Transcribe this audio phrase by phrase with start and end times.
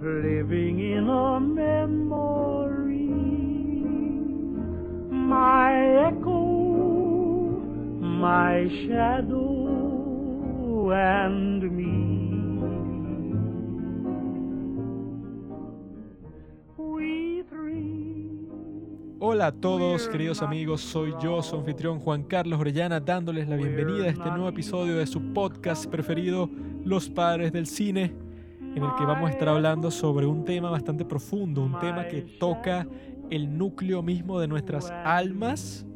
[0.00, 3.08] living in a memory.
[5.10, 5.74] My
[6.06, 6.44] echo,
[7.98, 9.50] my shadow,
[10.92, 11.51] and
[19.24, 24.06] Hola a todos, queridos amigos, soy yo, su anfitrión Juan Carlos Orellana, dándoles la bienvenida
[24.06, 26.50] a este nuevo episodio de su podcast preferido,
[26.84, 28.12] Los Padres del Cine,
[28.74, 32.22] en el que vamos a estar hablando sobre un tema bastante profundo, un tema que
[32.40, 32.88] toca
[33.30, 35.86] el núcleo mismo de nuestras almas.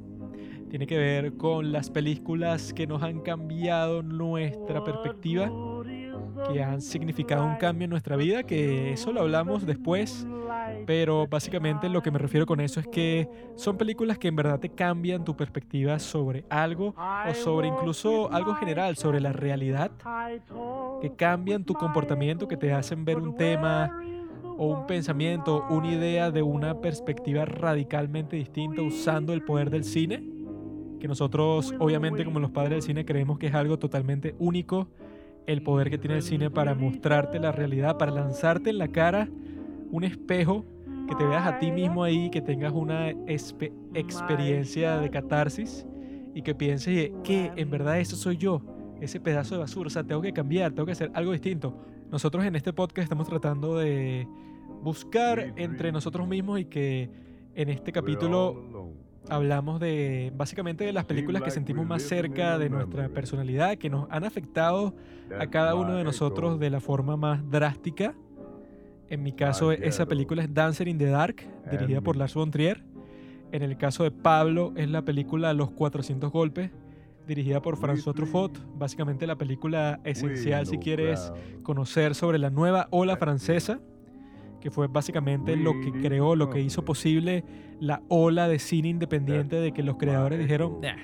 [0.70, 5.50] Tiene que ver con las películas que nos han cambiado nuestra perspectiva,
[6.52, 10.28] que han significado un cambio en nuestra vida, que eso lo hablamos después
[10.86, 14.60] pero básicamente lo que me refiero con eso es que son películas que en verdad
[14.60, 16.94] te cambian tu perspectiva sobre algo
[17.28, 19.90] o sobre incluso algo general, sobre la realidad,
[21.02, 24.00] que cambian tu comportamiento, que te hacen ver un tema
[24.58, 30.22] o un pensamiento, una idea de una perspectiva radicalmente distinta usando el poder del cine,
[31.00, 34.88] que nosotros obviamente como los padres del cine creemos que es algo totalmente único,
[35.46, 39.28] el poder que tiene el cine para mostrarte la realidad, para lanzarte en la cara
[39.90, 40.64] un espejo,
[41.06, 43.10] que te veas a ti mismo ahí, que tengas una
[43.94, 45.86] experiencia de catarsis
[46.34, 48.60] y que pienses que en verdad eso soy yo,
[49.00, 51.76] ese pedazo de basura, o sea, tengo que cambiar, tengo que hacer algo distinto.
[52.10, 54.28] Nosotros en este podcast estamos tratando de
[54.82, 57.10] buscar entre nosotros mismos y que
[57.54, 58.92] en este capítulo
[59.28, 64.06] hablamos de básicamente de las películas que sentimos más cerca de nuestra personalidad, que nos
[64.10, 64.94] han afectado
[65.38, 68.14] a cada uno de nosotros de la forma más drástica.
[69.08, 71.36] En mi caso, esa película es Dancer in the Dark,
[71.70, 72.82] dirigida por Lars von Trier.
[73.52, 76.70] En el caso de Pablo, es la película Los 400 Golpes,
[77.26, 78.58] dirigida por François Truffaut.
[78.76, 83.80] Básicamente la película esencial si quieres conocer sobre la nueva ola francesa,
[84.60, 87.44] que fue básicamente lo que creó, lo que hizo posible
[87.78, 90.96] la ola de cine independiente de que los creadores dijeron "Nah",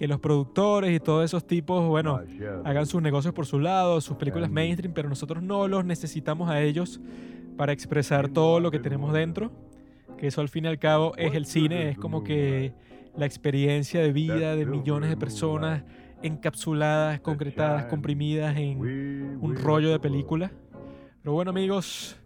[0.00, 2.22] que los productores y todos esos tipos, bueno,
[2.64, 6.62] hagan sus negocios por su lado, sus películas mainstream, pero nosotros no los necesitamos a
[6.62, 7.02] ellos
[7.58, 9.52] para expresar todo lo que tenemos dentro,
[10.16, 12.72] que eso al fin y al cabo es el cine, es como que
[13.14, 15.84] la experiencia de vida de millones de personas
[16.22, 18.78] encapsuladas, concretadas, comprimidas en
[19.38, 20.50] un rollo de película.
[21.20, 22.18] Pero bueno amigos,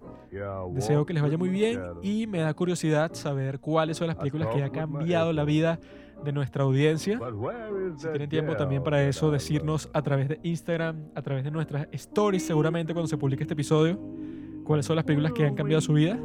[0.71, 4.55] deseo que les vaya muy bien y me da curiosidad saber cuáles son las películas
[4.55, 5.81] que ha cambiado la vida
[6.25, 7.21] de nuestra audiencia.
[7.97, 11.89] Si tienen tiempo también para eso, decirnos a través de Instagram, a través de nuestras
[11.93, 13.99] stories, seguramente cuando se publique este episodio,
[14.65, 16.19] cuáles son las películas que han cambiado su vida.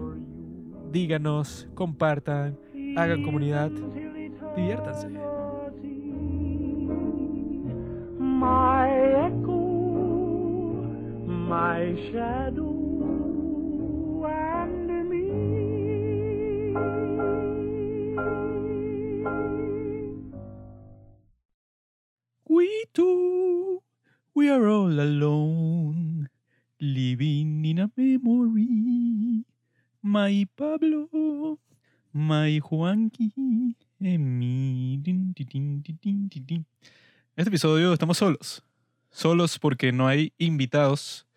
[0.91, 2.57] Díganos, compartan,
[2.95, 3.69] hagan comunidad,
[4.55, 5.09] diviértanse.
[8.19, 8.89] My
[9.27, 9.51] echo,
[11.27, 12.78] my shadow,
[22.51, 23.83] We too,
[24.33, 26.31] we are all alone,
[26.81, 29.45] living in a memory.
[30.01, 31.59] My Pablo,
[32.11, 33.31] my Juanqui,
[33.99, 35.35] tin, tin.
[36.49, 36.65] En
[37.35, 38.63] este episodio estamos solos.
[39.11, 41.27] Solos porque no hay invitados,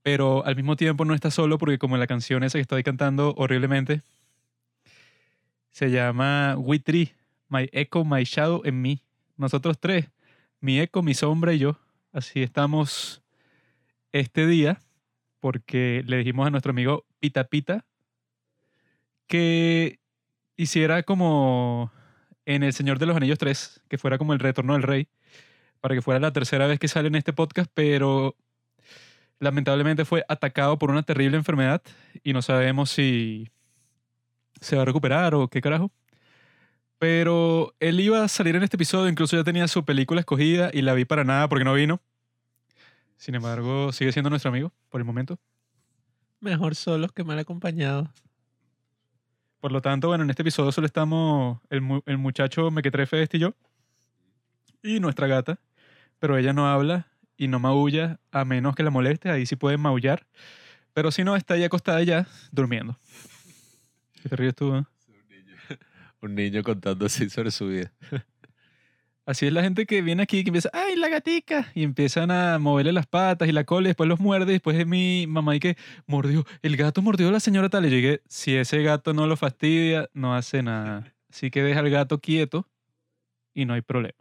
[0.00, 3.34] pero al mismo tiempo no está solo porque como la canción esa que estoy cantando
[3.36, 4.00] horriblemente,
[5.70, 7.12] se llama We Three,
[7.50, 9.02] My Echo, My Shadow en mí.
[9.36, 10.08] Nosotros tres
[10.60, 11.78] mi eco, mi sombra y yo.
[12.12, 13.22] Así estamos
[14.12, 14.80] este día
[15.40, 17.84] porque le dijimos a nuestro amigo Pita Pita
[19.26, 19.98] que
[20.56, 21.92] hiciera como
[22.44, 25.08] en El Señor de los Anillos 3, que fuera como el retorno del rey,
[25.80, 28.36] para que fuera la tercera vez que sale en este podcast, pero
[29.38, 31.82] lamentablemente fue atacado por una terrible enfermedad
[32.22, 33.50] y no sabemos si
[34.60, 35.90] se va a recuperar o qué carajo.
[36.98, 40.82] Pero él iba a salir en este episodio, incluso ya tenía su película escogida y
[40.82, 42.00] la vi para nada porque no vino.
[43.18, 45.38] Sin embargo, sigue siendo nuestro amigo por el momento.
[46.40, 48.08] Mejor solos que mal acompañados.
[49.60, 53.38] Por lo tanto, bueno, en este episodio solo estamos el, mu- el muchacho Mequetrefe este
[53.38, 53.54] y yo.
[54.82, 55.58] Y nuestra gata.
[56.18, 59.30] Pero ella no habla y no maulla a menos que la moleste.
[59.30, 60.26] Ahí sí puede maullar.
[60.92, 62.98] Pero si no, está ahí acostada ya, durmiendo.
[64.22, 64.74] ¿Qué te ríes tú?
[64.76, 64.84] eh?
[66.22, 67.92] Un niño contando así sobre su vida.
[69.26, 71.72] Así es la gente que viene aquí que empieza, ¡ay, la gatica!
[71.74, 74.52] Y empiezan a moverle las patas y la cola y después los muerde.
[74.52, 75.76] Y después es mi mamá y que
[76.06, 77.92] mordió, el gato mordió a la señora tal.
[77.92, 81.12] Y yo si ese gato no lo fastidia, no hace nada.
[81.28, 82.68] Así que deja al gato quieto
[83.52, 84.14] y no hay problema.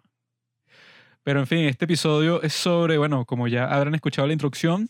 [1.22, 4.90] Pero en fin, este episodio es sobre, bueno, como ya habrán escuchado la introducción,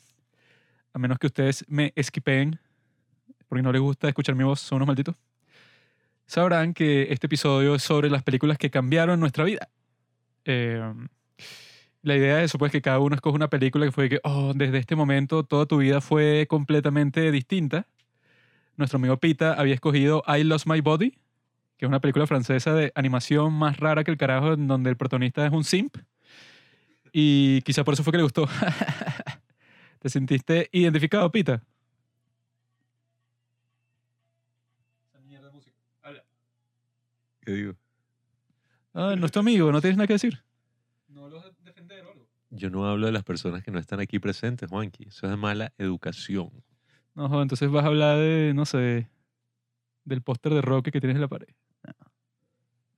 [0.94, 2.58] a menos que ustedes me esquipeen,
[3.48, 5.16] porque no les gusta escuchar mi voz, son unos malditos,
[6.28, 9.70] sabrán que este episodio es sobre las películas que cambiaron nuestra vida.
[10.46, 10.82] Eh,
[12.02, 14.54] la idea de eso, pues, que cada uno escoge una película que fue que, oh,
[14.56, 17.88] desde este momento toda tu vida fue completamente distinta.
[18.78, 21.12] Nuestro amigo Pita había escogido I Lost My Body,
[21.78, 24.98] que es una película francesa de animación más rara que el carajo, en donde el
[24.98, 25.98] protagonista es un simp.
[27.12, 28.48] Y quizá por eso fue que le gustó.
[30.00, 31.64] ¿Te sentiste identificado, Pita?
[37.46, 37.76] ¿Qué digo?
[38.94, 40.42] Ah, no es tu amigo, no tienes nada que decir.
[41.08, 42.28] No lo vas a defender o algo.
[42.50, 45.10] Yo no hablo de las personas que no están aquí presentes, Juanqui.
[45.10, 46.52] Eso es de mala educación.
[47.14, 49.10] No, joder, entonces vas a hablar de, no sé,
[50.06, 51.48] del póster de Roque que tienes en la pared.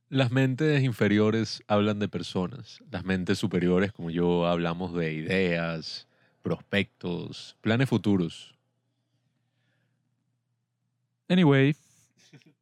[0.09, 2.81] Las mentes inferiores hablan de personas.
[2.89, 6.07] Las mentes superiores, como yo, hablamos de ideas,
[6.41, 8.55] prospectos, planes futuros.
[11.27, 11.75] Anyway,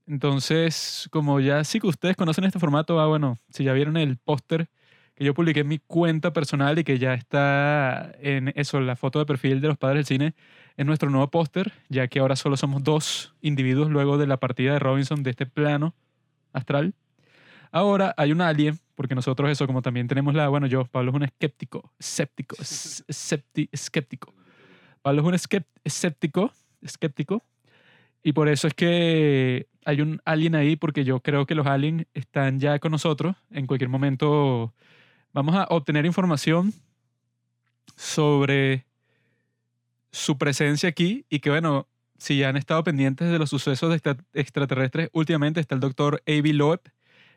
[0.07, 4.18] entonces, como ya sí que ustedes conocen este formato, ah, bueno, si ya vieron el
[4.18, 4.69] póster
[5.16, 9.19] que yo publiqué en mi cuenta personal y que ya está en eso, la foto
[9.19, 10.36] de perfil de los padres del cine,
[10.75, 14.74] es nuestro nuevo póster, ya que ahora solo somos dos individuos luego de la partida
[14.74, 15.96] de Robinson de este plano
[16.52, 16.94] astral.
[17.72, 21.16] Ahora hay un alien, porque nosotros eso, como también tenemos la, bueno, yo, Pablo es
[21.16, 22.57] un escéptico, escéptico,
[23.72, 24.34] escéptico.
[25.02, 27.44] Pablo es un escép- escéptico, escéptico,
[28.25, 32.07] y por eso es que hay un alien ahí, porque yo creo que los aliens
[32.16, 33.36] están ya con nosotros.
[33.51, 34.74] En cualquier momento
[35.31, 36.74] vamos a obtener información
[37.95, 38.88] sobre
[40.12, 41.88] su presencia aquí y que, bueno,
[42.18, 46.24] si ya han estado pendientes de los sucesos de extra- extraterrestres, últimamente está el doctor
[46.25, 46.51] A.B.
[46.54, 46.81] Loeb,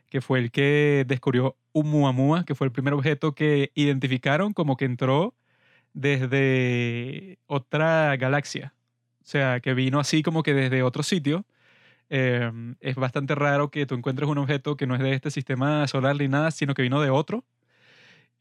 [0.09, 4.85] que fue el que descubrió Oumuamua, que fue el primer objeto que identificaron como que
[4.85, 5.35] entró
[5.93, 8.73] desde otra galaxia.
[9.29, 11.45] Sea, que vino así como que desde otro sitio.
[12.09, 15.87] Eh, es bastante raro que tú encuentres un objeto que no es de este sistema
[15.87, 17.45] solar ni nada, sino que vino de otro.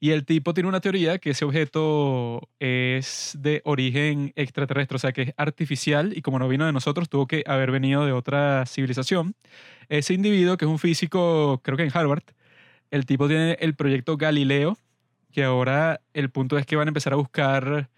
[0.00, 5.12] Y el tipo tiene una teoría que ese objeto es de origen extraterrestre, o sea,
[5.12, 8.64] que es artificial y como no vino de nosotros, tuvo que haber venido de otra
[8.64, 9.34] civilización.
[9.90, 12.22] Ese individuo, que es un físico, creo que en Harvard,
[12.90, 14.78] el tipo tiene el proyecto Galileo,
[15.32, 17.90] que ahora el punto es que van a empezar a buscar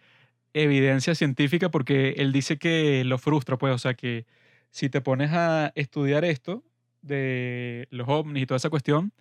[0.55, 4.27] evidencia científica porque él dice que lo frustra, pues, o sea, que
[4.71, 6.65] si te pones a estudiar esto
[7.03, 9.13] de los ovnis y toda esa cuestión,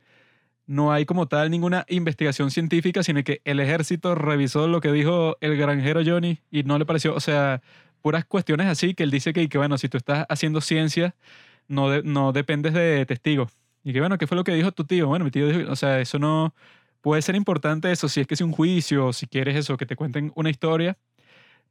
[0.68, 5.38] no hay como tal ninguna investigación científica, sino que el ejército revisó lo que dijo
[5.42, 7.62] el granjero Johnny y no le pareció, o sea,
[8.02, 11.16] puras cuestiones así que él dice que, y que bueno, si tú estás haciendo ciencia,
[11.68, 13.58] no, de- no dependes de testigos.
[13.84, 15.08] Y que bueno, ¿qué fue lo que dijo tu tío?
[15.08, 16.54] Bueno, mi tío dijo, o sea, eso no
[17.02, 19.96] puede ser importante eso, si es que es un juicio, si quieres eso, que te
[19.96, 20.98] cuenten una historia,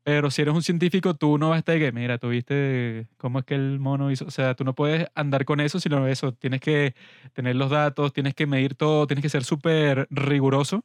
[0.08, 3.08] pero si eres un científico, tú no vas a estar de que, mira, tú viste
[3.18, 4.24] cómo es que el mono hizo.
[4.24, 6.32] O sea, tú no puedes andar con eso, sino eso.
[6.32, 6.94] Tienes que
[7.34, 10.82] tener los datos, tienes que medir todo, tienes que ser súper riguroso.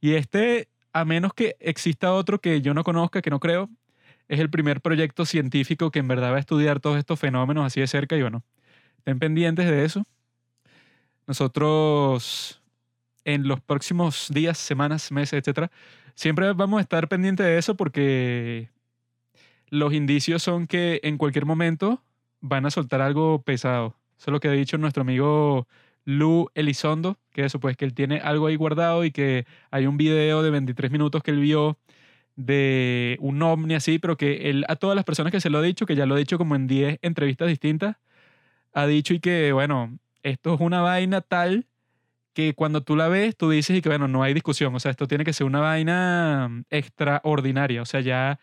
[0.00, 3.70] Y este, a menos que exista otro que yo no conozca, que no creo,
[4.28, 7.80] es el primer proyecto científico que en verdad va a estudiar todos estos fenómenos así
[7.80, 8.16] de cerca.
[8.16, 8.44] Y bueno,
[8.98, 10.06] estén pendientes de eso.
[11.26, 12.59] Nosotros,
[13.24, 15.70] en los próximos días, semanas, meses, etcétera,
[16.14, 18.70] siempre vamos a estar pendientes de eso porque
[19.68, 22.02] los indicios son que en cualquier momento
[22.40, 23.96] van a soltar algo pesado.
[24.18, 25.66] Eso es lo que ha dicho nuestro amigo
[26.04, 29.96] Lu Elizondo, que eso, pues que él tiene algo ahí guardado y que hay un
[29.96, 31.78] video de 23 minutos que él vio
[32.36, 35.62] de un ovni así, pero que él a todas las personas que se lo ha
[35.62, 37.96] dicho, que ya lo ha dicho como en 10 entrevistas distintas,
[38.72, 41.66] ha dicho y que, bueno, esto es una vaina tal
[42.32, 44.74] que cuando tú la ves, tú dices y que, bueno, no hay discusión.
[44.74, 47.82] O sea, esto tiene que ser una vaina mm, extraordinaria.
[47.82, 48.40] O sea, ya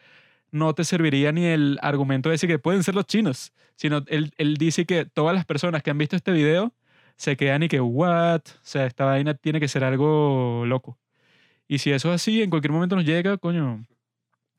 [0.52, 4.34] no te serviría ni el argumento de decir que pueden ser los chinos, sino él,
[4.38, 6.74] él dice que todas las personas que han visto este video
[7.18, 8.42] se quedan y que, what?
[8.48, 10.98] O sea, esta vaina tiene que ser algo loco.
[11.68, 13.86] Y si eso es así, en cualquier momento nos llega, coño,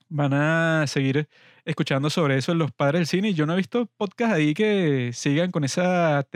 [0.09, 1.29] van a seguir
[1.65, 3.35] escuchando sobre eso en los padres del cine.
[3.35, 6.27] Yo no he visto podcast ahí que sigan con esa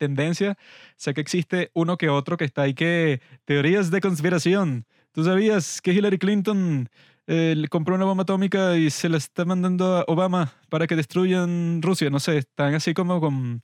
[0.00, 0.56] tendencia.
[0.96, 4.86] Sé que existe uno que otro que está ahí que teorías de conspiración.
[5.12, 6.88] ¿Tú sabías que Hillary Clinton
[7.26, 11.82] eh, compró una bomba atómica y se la está mandando a Obama para que destruyan
[11.82, 12.10] Rusia?
[12.10, 13.62] No sé, están así como con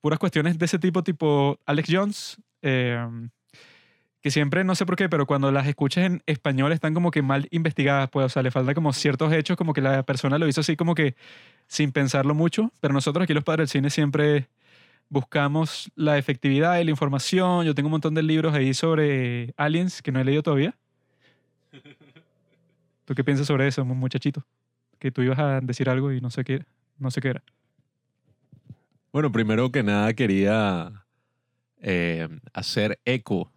[0.00, 2.36] puras cuestiones de ese tipo, tipo Alex Jones.
[2.62, 2.98] eh,
[4.20, 7.22] que siempre, no sé por qué, pero cuando las escuchas en español están como que
[7.22, 10.48] mal investigadas, pues, o sea, le falta como ciertos hechos, como que la persona lo
[10.48, 11.14] hizo así como que
[11.68, 14.48] sin pensarlo mucho, pero nosotros aquí los padres del cine siempre
[15.08, 17.64] buscamos la efectividad de la información.
[17.64, 20.76] Yo tengo un montón de libros ahí sobre aliens que no he leído todavía.
[23.04, 24.44] ¿Tú qué piensas sobre eso, mu- muchachito?
[24.98, 26.64] Que tú ibas a decir algo y no sé qué,
[26.98, 27.42] no sé qué era.
[29.12, 31.06] Bueno, primero que nada quería
[31.80, 33.50] eh, hacer eco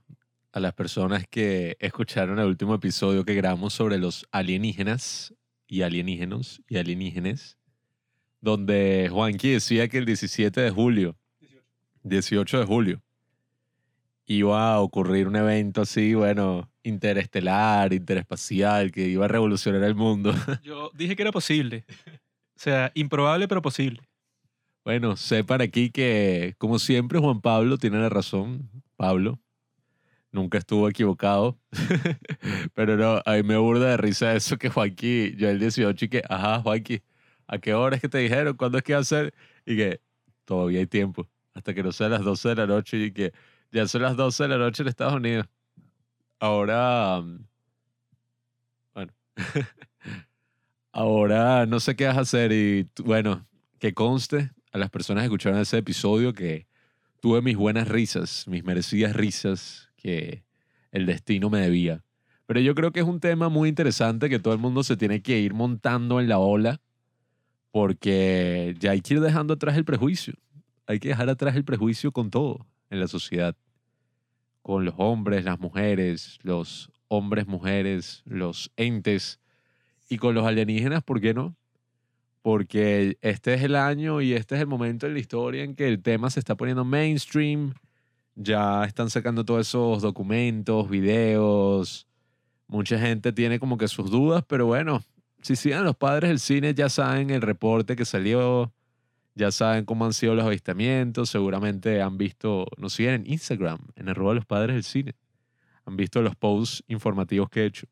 [0.54, 5.34] a las personas que escucharon el último episodio que grabamos sobre los alienígenas
[5.68, 7.58] y alienígenos y alienígenes,
[8.42, 11.18] donde Juanqui decía que el 17 de julio,
[12.04, 13.02] 18 de julio,
[14.26, 20.34] iba a ocurrir un evento así, bueno, interestelar, interespacial, que iba a revolucionar el mundo.
[20.64, 21.86] Yo dije que era posible.
[22.56, 24.02] O sea, improbable pero posible.
[24.84, 28.70] Bueno, sepan aquí que, como siempre, Juan Pablo tiene la razón.
[28.96, 29.40] Pablo
[30.32, 31.60] nunca estuvo equivocado.
[32.74, 36.10] Pero no, a mí me burda de risa eso que Juanqui, yo el 18 y
[36.10, 37.02] que, ajá, Juanqui,
[37.48, 38.56] ¿a qué hora es que te dijeron?
[38.56, 39.34] ¿Cuándo es que va a ser?
[39.66, 40.02] Y que
[40.46, 43.34] todavía hay tiempo, hasta que no sea las 12 de la noche y que
[43.72, 45.48] ya son las 12 de la noche en Estados Unidos.
[46.40, 47.46] Ahora, mm,
[48.94, 49.14] bueno,
[50.92, 53.46] ahora no sé qué vas a hacer y bueno,
[53.80, 56.68] que conste a las personas que escucharon ese episodio que
[57.22, 60.44] tuve mis buenas risas, mis merecidas risas que
[60.92, 62.04] el destino me debía.
[62.46, 65.22] Pero yo creo que es un tema muy interesante que todo el mundo se tiene
[65.22, 66.82] que ir montando en la ola
[67.72, 70.34] porque ya hay que ir dejando atrás el prejuicio.
[70.88, 73.56] Hay que dejar atrás el prejuicio con todo en la sociedad.
[74.62, 79.40] Con los hombres, las mujeres, los hombres, mujeres, los entes
[80.10, 81.56] y con los alienígenas, ¿por qué no?
[82.42, 85.88] porque este es el año y este es el momento en la historia en que
[85.88, 87.74] el tema se está poniendo mainstream.
[88.36, 92.08] Ya están sacando todos esos documentos, videos.
[92.68, 95.04] Mucha gente tiene como que sus dudas, pero bueno,
[95.42, 98.72] si siguen los padres del cine ya saben el reporte que salió,
[99.36, 104.10] ya saben cómo han sido los avistamientos, seguramente han visto, nos siguen en Instagram, en
[104.10, 105.16] arroba los padres del cine.
[105.86, 107.88] Han visto los posts informativos que he hecho.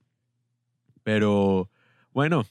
[1.04, 1.70] Pero
[2.12, 2.46] bueno,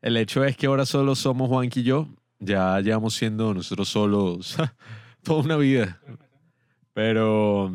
[0.00, 2.08] el hecho es que ahora solo somos Juanqui y yo.
[2.40, 4.56] Ya llevamos siendo nosotros solos
[5.22, 6.00] toda una vida.
[6.92, 7.72] Pero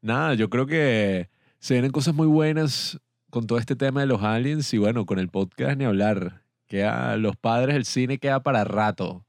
[0.00, 1.28] nada, yo creo que
[1.58, 5.18] se vienen cosas muy buenas con todo este tema de los aliens y bueno, con
[5.18, 6.44] el podcast ni hablar.
[6.66, 9.26] Queda, los padres del cine queda para rato.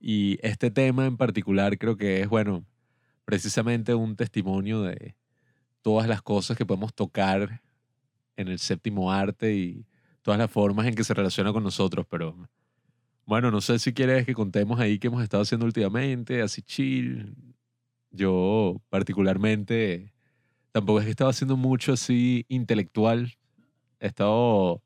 [0.00, 2.64] Y este tema en particular creo que es, bueno,
[3.24, 5.16] precisamente un testimonio de
[5.82, 7.62] todas las cosas que podemos tocar
[8.36, 9.86] en el séptimo arte y
[10.22, 12.36] todas las formas en que se relaciona con nosotros, pero
[13.26, 17.34] bueno, no sé si quieres que contemos ahí qué hemos estado haciendo últimamente, así chill.
[18.10, 20.14] Yo particularmente
[20.72, 23.36] tampoco es que estaba haciendo mucho así intelectual.
[24.00, 24.82] He estado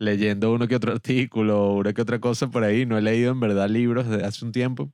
[0.00, 2.86] leyendo uno que otro artículo, una que otra cosa por ahí.
[2.86, 4.90] No he leído en verdad libros desde hace un tiempo.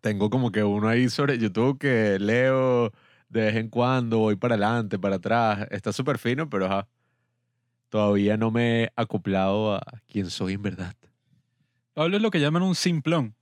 [0.00, 2.92] Tengo como que uno ahí sobre YouTube que leo
[3.28, 5.66] de vez en cuando, voy para adelante, para atrás.
[5.72, 6.86] Está súper fino, pero ajá
[7.94, 10.96] todavía no me he acoplado a quién soy en verdad.
[11.92, 13.36] Pablo es lo que llaman un simplón.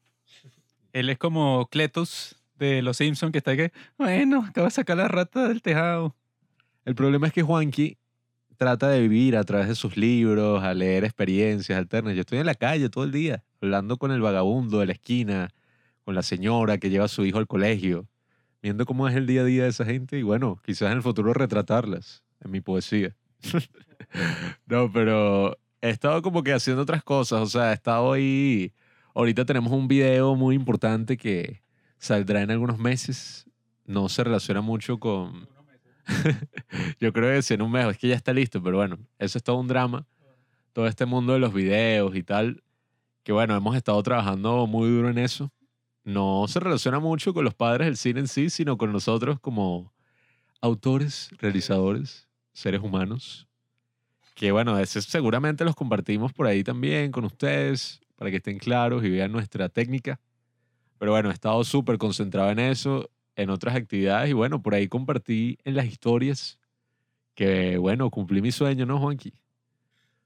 [0.92, 5.08] Él es como Cletus de Los Simpsons que está que, bueno, acaba de sacar la
[5.08, 6.14] rata del tejado.
[6.84, 7.96] El problema es que Juanqui
[8.62, 12.14] trata de vivir a través de sus libros, a leer experiencias alternas.
[12.14, 15.48] Yo estoy en la calle todo el día, hablando con el vagabundo de la esquina,
[16.04, 18.06] con la señora que lleva a su hijo al colegio,
[18.62, 21.02] viendo cómo es el día a día de esa gente y bueno, quizás en el
[21.02, 23.16] futuro retratarlas en mi poesía.
[24.66, 28.72] no, pero he estado como que haciendo otras cosas, o sea, he estado ahí.
[29.12, 31.64] Ahorita tenemos un video muy importante que
[31.98, 33.44] saldrá en algunos meses.
[33.86, 35.48] No se relaciona mucho con.
[37.00, 39.38] Yo creo que si en un mes, es que ya está listo, pero bueno, eso
[39.38, 40.06] es todo un drama.
[40.72, 42.62] Todo este mundo de los videos y tal,
[43.24, 45.52] que bueno, hemos estado trabajando muy duro en eso.
[46.04, 49.92] No se relaciona mucho con los padres del cine en sí, sino con nosotros como
[50.60, 53.46] autores, realizadores, seres humanos.
[54.34, 59.04] Que bueno, ese seguramente los compartimos por ahí también con ustedes, para que estén claros
[59.04, 60.18] y vean nuestra técnica.
[60.98, 64.88] Pero bueno, he estado súper concentrado en eso, en otras actividades y bueno, por ahí
[64.88, 66.58] compartí en las historias
[67.34, 69.32] que bueno, cumplí mi sueño, ¿no, Juanqui?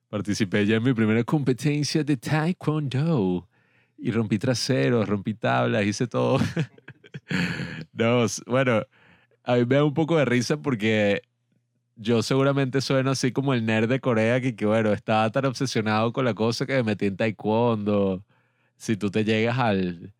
[0.08, 3.48] Participé ya en mi primera competencia de Taekwondo
[3.98, 6.38] y rompí traseros, rompí tablas, hice todo.
[7.92, 8.82] no, bueno,
[9.44, 11.22] a mí me da un poco de risa porque
[11.96, 16.12] yo seguramente sueno así como el nerd de Corea que, que bueno, estaba tan obsesionado
[16.12, 18.24] con la cosa que me metí en taekwondo.
[18.76, 20.14] Si tú te llegas al,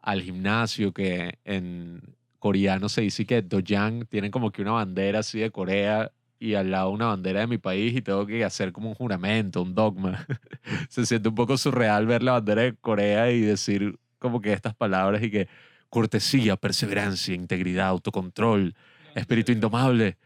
[0.00, 2.02] al gimnasio que en
[2.40, 6.70] coreano se dice que dojang, tienen como que una bandera así de Corea y al
[6.70, 10.26] lado una bandera de mi país y tengo que hacer como un juramento, un dogma.
[10.88, 14.74] se siente un poco surreal ver la bandera de Corea y decir como que estas
[14.74, 15.48] palabras y que
[15.90, 18.74] cortesía, perseverancia, integridad, autocontrol,
[19.14, 20.16] espíritu indomable.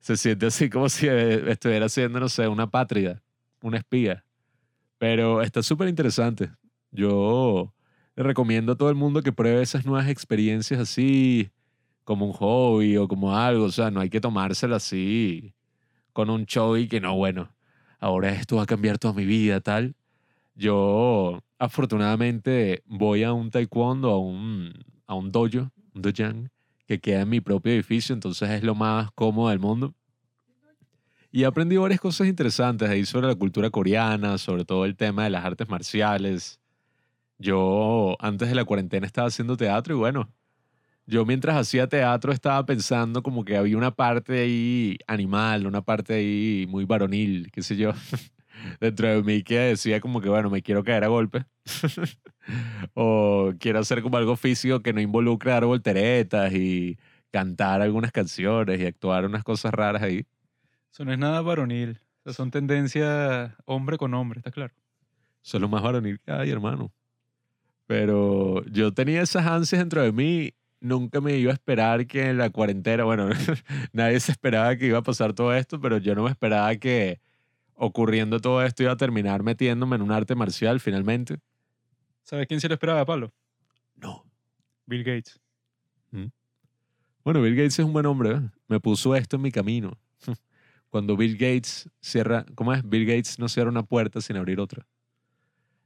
[0.00, 3.20] Se siente así como si eh, estuviera haciendo, no sé, una patria,
[3.60, 4.24] una espía.
[4.98, 6.50] Pero está súper interesante.
[6.92, 7.74] Yo
[8.14, 11.50] recomiendo a todo el mundo que pruebe esas nuevas experiencias así,
[12.06, 13.64] como un hobby o como algo.
[13.64, 15.52] O sea, no hay que tomárselo así
[16.14, 17.50] con un show y que no, bueno,
[18.00, 19.94] ahora esto va a cambiar toda mi vida, tal.
[20.54, 24.72] Yo, afortunadamente, voy a un taekwondo, a un,
[25.06, 26.48] a un dojo, un dojang,
[26.86, 29.94] que queda en mi propio edificio, entonces es lo más cómodo del mundo.
[31.32, 35.24] Y he aprendido varias cosas interesantes ahí sobre la cultura coreana, sobre todo el tema
[35.24, 36.60] de las artes marciales.
[37.38, 40.30] Yo antes de la cuarentena estaba haciendo teatro y bueno,
[41.06, 46.14] yo mientras hacía teatro estaba pensando como que había una parte ahí animal, una parte
[46.14, 47.92] ahí muy varonil, qué sé yo,
[48.80, 51.44] dentro de mí que decía como que bueno, me quiero caer a golpe.
[52.94, 56.98] o quiero hacer como algo físico que no involucre dar volteretas y
[57.30, 60.26] cantar algunas canciones y actuar unas cosas raras ahí.
[60.92, 62.00] Eso no es nada varonil.
[62.20, 64.74] O sea, son tendencias hombre con hombre, está claro.
[65.44, 66.92] Eso es lo más varonil que hay, hermano.
[67.86, 70.54] Pero yo tenía esas ansias dentro de mí.
[70.80, 73.28] Nunca me iba a esperar que en la cuarentena, bueno,
[73.92, 77.20] nadie se esperaba que iba a pasar todo esto, pero yo no me esperaba que
[77.74, 81.38] ocurriendo todo esto iba a terminar metiéndome en un arte marcial finalmente.
[82.22, 83.32] ¿Sabes quién se lo esperaba, Pablo?
[83.96, 84.24] No.
[84.86, 85.40] Bill Gates.
[87.26, 88.36] Bueno, Bill Gates es un buen hombre.
[88.36, 88.40] ¿eh?
[88.68, 89.98] Me puso esto en mi camino.
[90.90, 92.88] Cuando Bill Gates cierra, ¿cómo es?
[92.88, 94.86] Bill Gates no cierra una puerta sin abrir otra.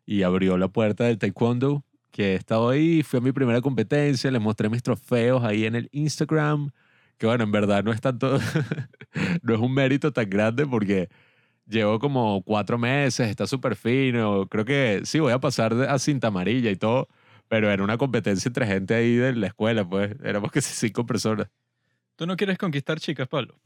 [0.05, 4.31] Y abrió la puerta del taekwondo, que he estado ahí, fui a mi primera competencia,
[4.31, 6.71] les mostré mis trofeos ahí en el Instagram,
[7.19, 8.39] que bueno, en verdad no es tanto,
[9.43, 11.09] no es un mérito tan grande porque
[11.67, 16.29] llevo como cuatro meses, está súper fino, creo que sí, voy a pasar a cinta
[16.29, 17.09] amarilla y todo,
[17.49, 21.49] pero era una competencia entre gente ahí de la escuela, pues, éramos que cinco personas.
[22.17, 23.59] Tú no quieres conquistar chicas, Pablo.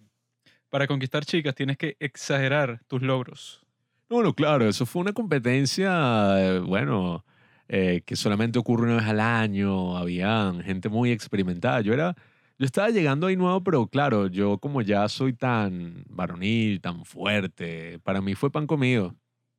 [0.70, 3.64] Para conquistar chicas tienes que exagerar tus logros.
[4.10, 7.24] No, Bueno, claro, eso fue una competencia, eh, bueno,
[7.68, 11.80] eh, que solamente ocurre una vez al año, habían gente muy experimentada.
[11.80, 12.14] Yo era,
[12.58, 17.98] yo estaba llegando ahí nuevo, pero claro, yo como ya soy tan varonil, tan fuerte,
[18.04, 19.14] para mí fue pan comido.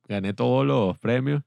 [0.08, 1.42] Gané todos los premios.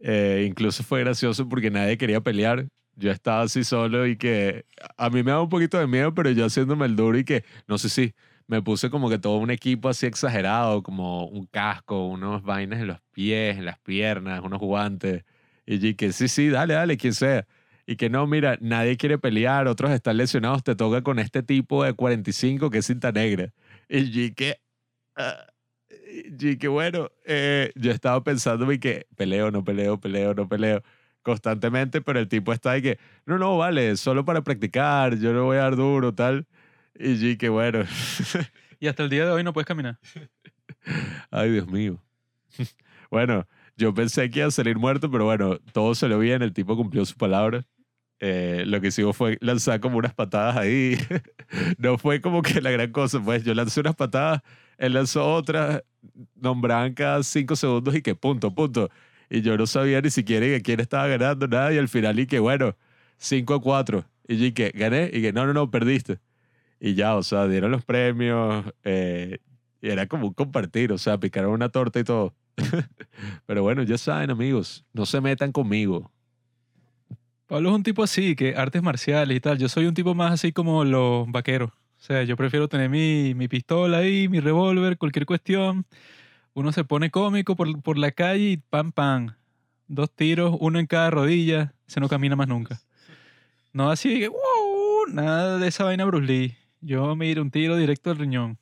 [0.00, 2.66] Eh, incluso fue gracioso porque nadie quería pelear.
[2.96, 4.64] Yo estaba así solo y que
[4.96, 7.44] a mí me daba un poquito de miedo, pero yo haciéndome el duro y que,
[7.68, 8.14] no sé si,
[8.48, 12.88] me puse como que todo un equipo así exagerado, como un casco, unos vainas en
[12.88, 15.24] los pies, en las piernas, unos guantes.
[15.68, 17.46] Y yo que sí, sí, dale, dale, quien sea.
[17.86, 21.84] Y que no, mira, nadie quiere pelear, otros están lesionados, te toca con este tipo
[21.84, 23.52] de 45 que es cinta negra.
[23.86, 24.60] Y yo que,
[25.16, 25.46] ah,
[26.40, 30.82] y que bueno, eh, yo estaba pensando y que peleo, no peleo, peleo, no peleo
[31.20, 35.44] constantemente, pero el tipo está ahí que, no, no, vale, solo para practicar, yo no
[35.44, 36.46] voy a dar duro, tal.
[36.98, 37.84] Y yo que bueno,
[38.80, 39.98] Y hasta el día de hoy no puedes caminar.
[41.30, 42.02] ay Dios mío.
[43.10, 43.46] Bueno,
[43.78, 47.04] yo pensé que iba a salir muerto, pero bueno, todo salió bien, el tipo cumplió
[47.06, 47.64] su palabra.
[48.20, 50.98] Eh, lo que hicimos fue lanzar como unas patadas ahí.
[51.78, 54.42] no fue como que la gran cosa, pues yo lancé unas patadas,
[54.78, 55.82] él lanzó otras,
[56.34, 58.90] nombraban cada cinco segundos y que punto, punto.
[59.30, 62.26] Y yo no sabía ni siquiera que quién estaba ganando nada y al final y
[62.26, 62.76] que bueno,
[63.18, 64.04] 5 a 4.
[64.28, 66.18] Y yo y que gané y que no, no, no, perdiste.
[66.80, 69.38] Y ya, o sea, dieron los premios, eh,
[69.80, 72.34] y era como un compartir, o sea, picaron una torta y todo.
[73.46, 76.10] Pero bueno, ya saben, amigos, no se metan conmigo.
[77.46, 79.58] Pablo es un tipo así, que artes marciales y tal.
[79.58, 81.70] Yo soy un tipo más así como los vaqueros.
[81.70, 85.86] O sea, yo prefiero tener mi, mi pistola ahí, mi revólver, cualquier cuestión.
[86.52, 89.34] Uno se pone cómico por, por la calle y pam, pam.
[89.86, 91.72] Dos tiros, uno en cada rodilla.
[91.86, 92.80] Se no camina más nunca.
[93.72, 96.56] No así, wow, nada de esa vaina Bruce Lee.
[96.80, 98.58] Yo me iré un tiro directo al riñón.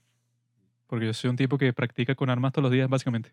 [0.86, 3.32] Porque yo soy un tipo que practica con armas todos los días, básicamente.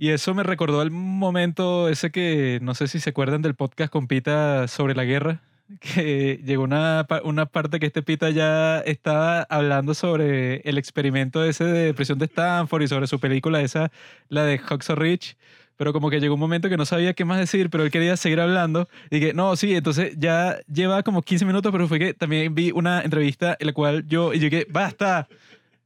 [0.00, 3.92] Y eso me recordó el momento ese que, no sé si se acuerdan del podcast
[3.92, 5.42] con Pita sobre la guerra,
[5.80, 11.64] que llegó una, una parte que este Pita ya estaba hablando sobre el experimento ese
[11.64, 13.90] de presión de Stanford y sobre su película esa,
[14.28, 15.36] la de Huxley Rich,
[15.76, 18.16] pero como que llegó un momento que no sabía qué más decir, pero él quería
[18.16, 22.14] seguir hablando y que, no, sí, entonces ya lleva como 15 minutos, pero fue que
[22.14, 25.28] también vi una entrevista en la cual yo, y yo que, basta,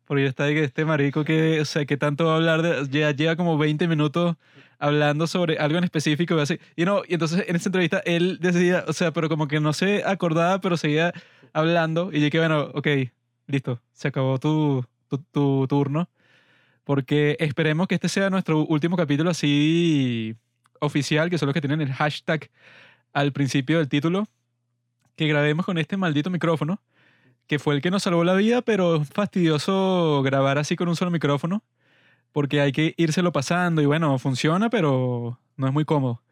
[0.06, 2.88] porque está ahí que este marico que, o sea, que tanto va a hablar de,
[2.90, 4.36] ya lleva como 20 minutos
[4.78, 6.58] hablando sobre algo en específico y así.
[6.76, 10.02] No, y entonces en esa entrevista él decía, o sea, pero como que no se
[10.04, 11.12] acordaba, pero seguía
[11.52, 12.88] hablando y yo que bueno, ok,
[13.46, 16.08] listo, se acabó tu, tu, tu turno.
[16.84, 20.36] Porque esperemos que este sea nuestro último capítulo así
[20.80, 22.50] oficial, que son los que tienen el hashtag
[23.12, 24.26] al principio del título.
[25.16, 26.80] que grabemos con este maldito micrófono,
[27.46, 30.96] que fue el que nos salvó la vida, pero es fastidioso grabar así con un
[30.96, 31.62] solo micrófono,
[32.32, 36.22] porque hay que írselo pasando y bueno, funciona, pero no es muy cómodo.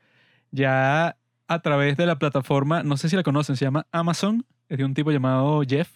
[0.53, 1.17] Ya
[1.49, 4.85] a través de la plataforma, no sé si la conocen, se llama Amazon, es de
[4.85, 5.91] un tipo llamado Jeff,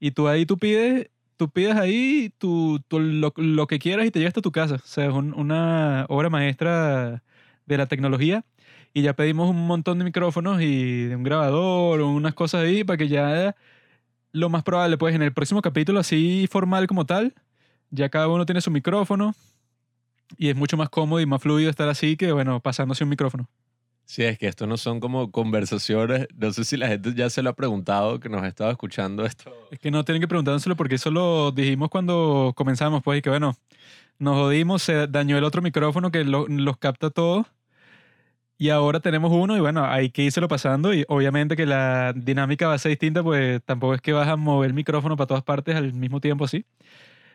[0.00, 4.10] y tú ahí tú pides, tú pides ahí tú, tú lo, lo que quieras y
[4.10, 4.76] te llega hasta tu casa.
[4.76, 7.22] O sea, es un- una obra maestra
[7.66, 8.44] de la tecnología.
[8.92, 12.84] Y ya pedimos un montón de micrófonos y de un grabador o unas cosas ahí
[12.84, 13.56] para que ya
[14.34, 17.32] lo más probable, pues en el próximo capítulo, así formal como tal,
[17.90, 19.32] ya cada uno tiene su micrófono
[20.36, 23.48] y es mucho más cómodo y más fluido estar así que, bueno, pasándose un micrófono.
[24.06, 26.26] Sí, es que esto no son como conversaciones.
[26.36, 29.24] No sé si la gente ya se lo ha preguntado, que nos ha estado escuchando
[29.24, 29.50] esto.
[29.70, 33.30] Es que no tienen que preguntárselo porque eso lo dijimos cuando comenzamos, pues, y que
[33.30, 33.56] bueno,
[34.18, 37.46] nos jodimos, se dañó el otro micrófono que lo- los capta todo.
[38.64, 42.66] Y ahora tenemos uno y bueno, hay que írselo pasando y obviamente que la dinámica
[42.66, 45.42] va a ser distinta, pues tampoco es que vas a mover el micrófono para todas
[45.42, 46.64] partes al mismo tiempo así.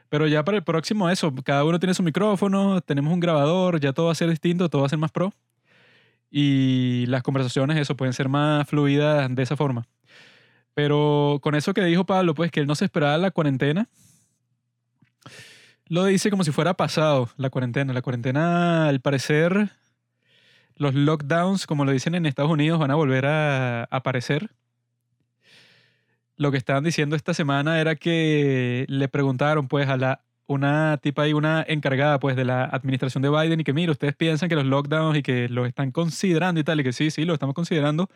[0.10, 3.94] Pero ya para el próximo eso, cada uno tiene su micrófono, tenemos un grabador, ya
[3.94, 5.32] todo va a ser distinto, todo va a ser más pro.
[6.32, 9.86] Y las conversaciones, eso, pueden ser más fluidas de esa forma.
[10.74, 13.88] Pero con eso que dijo Pablo, pues que él no se esperaba la cuarentena,
[15.90, 17.94] lo dice como si fuera pasado la cuarentena.
[17.94, 19.70] La cuarentena, al parecer,
[20.80, 24.50] los lockdowns, como lo dicen en Estados Unidos, van a volver a aparecer.
[26.38, 31.28] Lo que estaban diciendo esta semana era que le preguntaron pues a la una tipa
[31.28, 34.56] y una encargada pues de la administración de Biden y que mira, ustedes piensan que
[34.56, 37.54] los lockdowns y que los están considerando y tal, y que sí, sí, lo estamos
[37.54, 38.10] considerando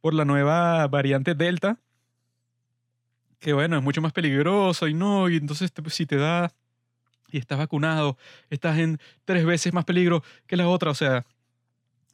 [0.00, 1.78] por la nueva variante Delta,
[3.40, 6.52] que bueno, es mucho más peligroso y no, y entonces si te da
[7.32, 8.16] y estás vacunado,
[8.48, 11.26] estás en tres veces más peligro que la otra, o sea,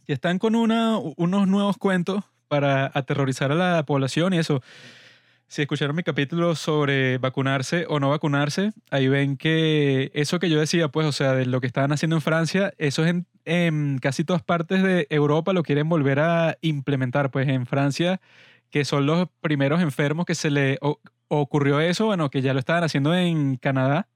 [0.06, 4.62] y están con unos nuevos cuentos para aterrorizar a la población y eso.
[5.48, 10.58] Si escucharon mi capítulo sobre vacunarse o no vacunarse, ahí ven que eso que yo
[10.58, 13.98] decía, pues, o sea, de lo que estaban haciendo en Francia, eso es en, en
[13.98, 17.30] casi todas partes de Europa lo quieren volver a implementar.
[17.30, 18.18] Pues en Francia,
[18.70, 20.78] que son los primeros enfermos que se le
[21.28, 24.08] ocurrió eso, bueno, que ya lo estaban haciendo en Canadá,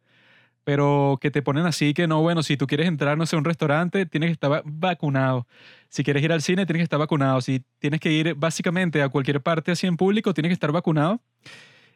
[0.67, 3.39] pero que te ponen así que no, bueno, si tú quieres entrar, no sé, a
[3.39, 5.47] un restaurante, tienes que estar va- vacunado.
[5.91, 7.41] Si quieres ir al cine, tienes que estar vacunado.
[7.41, 11.21] Si tienes que ir básicamente a cualquier parte así en público, tienes que estar vacunado.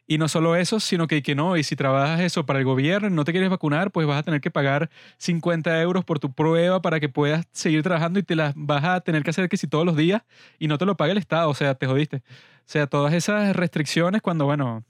[0.06, 3.10] Y no solo eso, sino que, que no, y si trabajas eso para el gobierno
[3.10, 6.80] no te quieres vacunar, pues vas a tener que pagar 50 euros por tu prueba
[6.82, 9.66] para que puedas seguir trabajando y te las vas a tener que hacer que si
[9.66, 10.22] todos los días
[10.60, 12.18] y no te lo paga el Estado, o sea, te jodiste.
[12.18, 12.22] O
[12.66, 14.84] sea, todas esas restricciones cuando, bueno,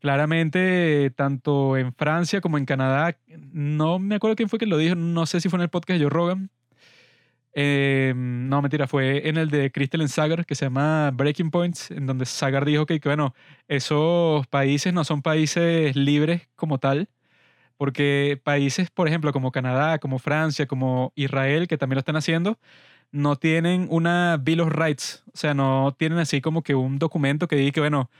[0.00, 3.16] claramente tanto en Francia como en Canadá,
[3.52, 5.98] no me acuerdo quién fue que lo dijo, no sé si fue en el podcast
[5.98, 6.50] de Joe Rogan.
[7.54, 12.06] Eh, no, mentira, fue en el de Crystal Sagar, que se llama Breaking Points, en
[12.06, 13.34] donde Sagar dijo que, que, bueno,
[13.66, 17.08] esos países no son países libres como tal,
[17.76, 22.58] porque países, por ejemplo, como Canadá, como Francia, como Israel, que también lo están haciendo,
[23.12, 27.48] no tienen una Bill of Rights, o sea, no tienen así como que un documento
[27.48, 28.10] que diga que, bueno,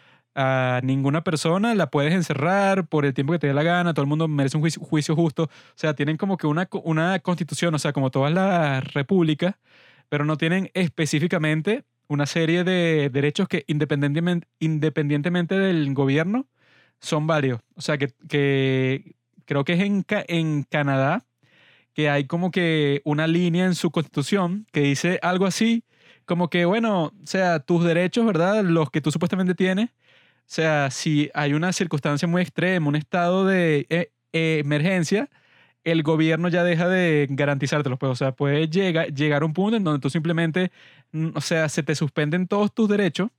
[0.41, 4.05] a ninguna persona la puedes encerrar por el tiempo que te dé la gana, todo
[4.05, 7.79] el mundo merece un juicio, justo, o sea, tienen como que una, una constitución, o
[7.81, 9.57] sea, como todas las repúblicas,
[10.09, 16.47] pero no tienen específicamente una serie de derechos que independientemente, independientemente del gobierno
[17.01, 17.61] son varios.
[17.75, 21.27] O sea, que, que creo que es en, en Canadá
[21.95, 25.83] que hay como que una línea en su constitución que dice algo así,
[26.27, 28.63] como que, bueno, o sea, tus derechos, ¿verdad?
[28.63, 29.91] Los que tú supuestamente tienes,
[30.51, 35.29] sea, si hay una circunstancia muy extrema, un estado de eh, eh, emergencia,
[35.85, 37.99] el gobierno ya deja de garantizártelos.
[37.99, 40.73] Pues, o sea, puede llegar, llegar a un punto en donde tú simplemente,
[41.13, 43.31] mm, o sea, se te suspenden todos tus derechos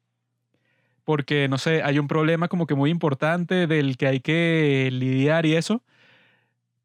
[1.04, 5.46] porque, no sé, hay un problema como que muy importante del que hay que lidiar
[5.48, 5.82] y eso.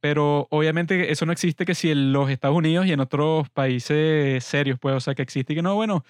[0.01, 4.45] Pero obviamente eso no existe que si en los Estados Unidos y en otros países
[4.45, 6.05] serios, pues, o sea, que existe que no, bueno,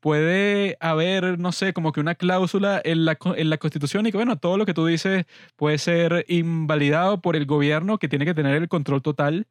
[0.00, 4.18] puede haber, no sé, como que una cláusula en la, en la Constitución y que,
[4.18, 8.34] bueno, todo lo que tú dices puede ser invalidado por el gobierno que tiene que
[8.34, 9.46] tener el control total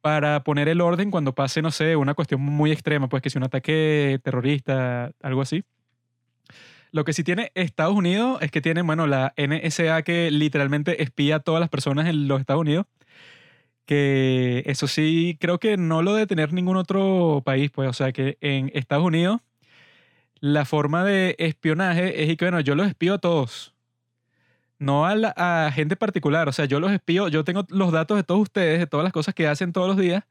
[0.00, 3.38] para poner el orden cuando pase, no sé, una cuestión muy extrema, pues que si
[3.38, 5.64] un ataque terrorista, algo así.
[6.92, 11.36] Lo que sí tiene Estados Unidos es que tiene, bueno, la NSA que literalmente espía
[11.36, 12.86] a todas las personas en los Estados Unidos.
[13.84, 17.88] Que eso sí, creo que no lo debe tener ningún otro país, pues.
[17.88, 19.40] O sea, que en Estados Unidos
[20.40, 23.74] la forma de espionaje es que, bueno, yo los espío a todos.
[24.78, 26.48] No a, la- a gente particular.
[26.48, 29.12] O sea, yo los espío, yo tengo los datos de todos ustedes, de todas las
[29.12, 30.24] cosas que hacen todos los días.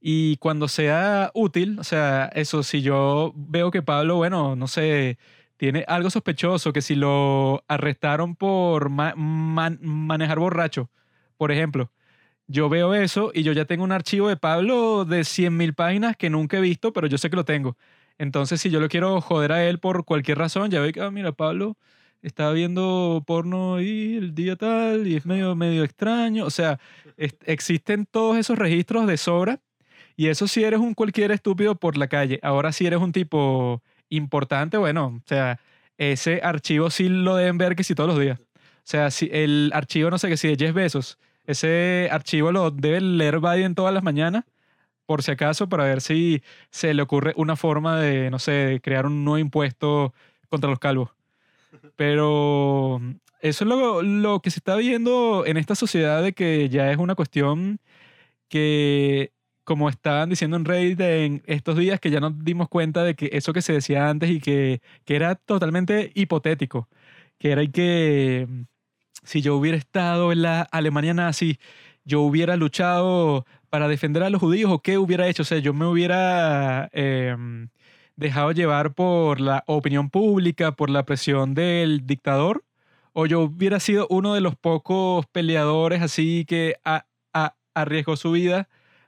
[0.00, 5.18] Y cuando sea útil, o sea, eso, si yo veo que Pablo, bueno, no sé,
[5.58, 10.90] tiene algo sospechoso, que si lo arrestaron por ma- man- manejar borracho,
[11.38, 11.90] por ejemplo.
[12.48, 16.30] Yo veo eso y yo ya tengo un archivo de Pablo de 100.000 páginas que
[16.30, 17.76] nunca he visto, pero yo sé que lo tengo.
[18.18, 21.10] Entonces, si yo lo quiero joder a él por cualquier razón, ya veo que, ah,
[21.10, 21.76] mira, Pablo
[22.22, 26.44] estaba viendo porno y el día tal y es medio, medio extraño.
[26.44, 26.80] O sea,
[27.16, 29.60] existen todos esos registros de sobra
[30.16, 32.40] y eso si eres un cualquier estúpido por la calle.
[32.42, 35.60] Ahora si eres un tipo importante, bueno, o sea,
[35.98, 38.40] ese archivo sí lo deben ver que si todos los días.
[38.40, 42.70] O sea, si el archivo, no sé qué, si de Jeff Bezos, ese archivo lo
[42.70, 44.44] debe leer Biden todas las mañanas,
[45.06, 49.06] por si acaso, para ver si se le ocurre una forma de, no sé, crear
[49.06, 50.12] un nuevo impuesto
[50.48, 51.10] contra los calvos.
[51.96, 53.00] Pero
[53.40, 56.98] eso es lo, lo que se está viendo en esta sociedad de que ya es
[56.98, 57.80] una cuestión
[58.48, 59.32] que,
[59.64, 63.30] como estaban diciendo en Reddit en estos días, que ya nos dimos cuenta de que
[63.32, 66.88] eso que se decía antes y que, que era totalmente hipotético,
[67.38, 68.62] que era y que mm,
[69.24, 71.58] si yo hubiera estado en la Alemania nazi,
[72.04, 75.42] yo hubiera luchado para defender a los judíos o qué hubiera hecho.
[75.42, 77.68] O sea, yo me hubiera em,
[78.16, 82.64] dejado llevar por la opinión pública, por la presión del dictador,
[83.12, 87.04] o yo hubiera sido uno de los pocos peleadores así que a-
[87.74, 88.66] arriesgó su vida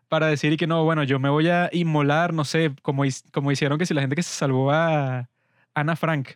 [0.09, 3.79] para decir que no, bueno, yo me voy a inmolar, no sé, como, como hicieron
[3.79, 5.31] que si la gente que se salvó a
[5.73, 6.33] Ana Frank,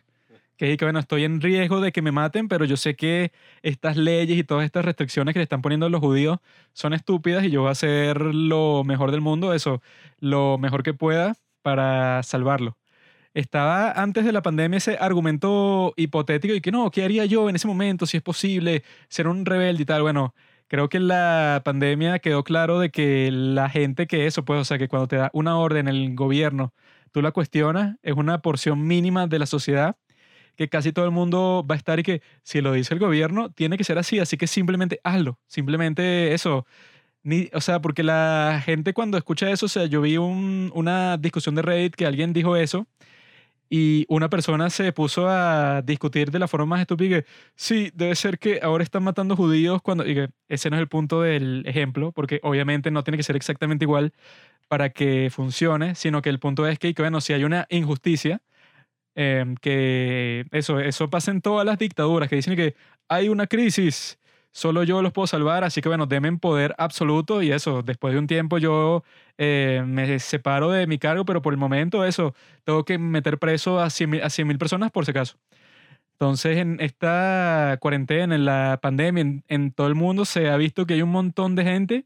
[0.63, 3.33] que dije que bueno, estoy en riesgo de que me maten, pero yo sé que
[3.63, 6.37] estas leyes y todas estas restricciones que le están poniendo a los judíos
[6.71, 9.81] son estúpidas y yo voy a hacer lo mejor del mundo, eso,
[10.19, 12.77] lo mejor que pueda para salvarlo.
[13.33, 17.57] Estaba antes de la pandemia ese argumento hipotético y que no, ¿qué haría yo en
[17.57, 20.03] ese momento si es posible ser un rebelde y tal?
[20.03, 20.33] Bueno,
[20.67, 24.77] creo que la pandemia quedó claro de que la gente que eso, pues, o sea,
[24.77, 26.73] que cuando te da una orden el gobierno,
[27.11, 29.97] tú la cuestionas, es una porción mínima de la sociedad
[30.55, 33.49] que casi todo el mundo va a estar y que si lo dice el gobierno,
[33.51, 36.65] tiene que ser así, así que simplemente hazlo, simplemente eso.
[37.23, 41.17] Ni, o sea, porque la gente cuando escucha eso, o sea, yo vi un- una
[41.17, 42.87] discusión de Reddit que alguien dijo eso
[43.69, 48.15] y una persona se puso a discutir de la forma más estúpida que sí, debe
[48.15, 50.07] ser que ahora están matando judíos cuando...
[50.07, 53.35] Y que ese no es el punto del ejemplo, porque obviamente no tiene que ser
[53.35, 54.13] exactamente igual
[54.67, 58.41] para que funcione, sino que el punto es que, que, bueno, si hay una injusticia,
[59.15, 62.75] em, que eso, eso pasa en todas las dictaduras, que dicen que
[63.07, 64.19] hay una crisis,
[64.51, 68.19] solo yo los puedo salvar, así que bueno, denme poder absoluto y eso, después de
[68.19, 69.03] un tiempo yo
[69.37, 73.79] eh, me separo de mi cargo, pero por el momento eso, tengo que meter preso
[73.79, 75.37] a 100 mil, a 100 mil personas por si acaso.
[76.13, 80.93] Entonces, en esta cuarentena, en la pandemia, en todo el mundo se ha visto que
[80.93, 82.05] hay un montón de gente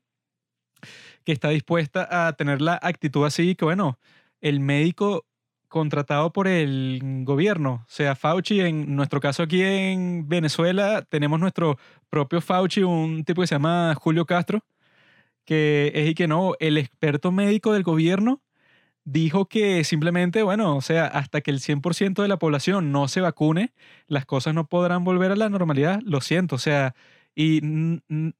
[1.23, 3.99] que está dispuesta a tener la actitud así, que bueno,
[4.41, 5.25] el médico
[5.67, 11.77] contratado por el gobierno, o sea, Fauci, en nuestro caso aquí en Venezuela, tenemos nuestro
[12.09, 14.61] propio Fauci, un tipo que se llama Julio Castro,
[15.45, 18.41] que es y que no, el experto médico del gobierno
[19.05, 23.21] dijo que simplemente, bueno, o sea, hasta que el 100% de la población no se
[23.21, 23.73] vacune,
[24.07, 26.93] las cosas no podrán volver a la normalidad, lo siento, o sea,
[27.35, 27.61] y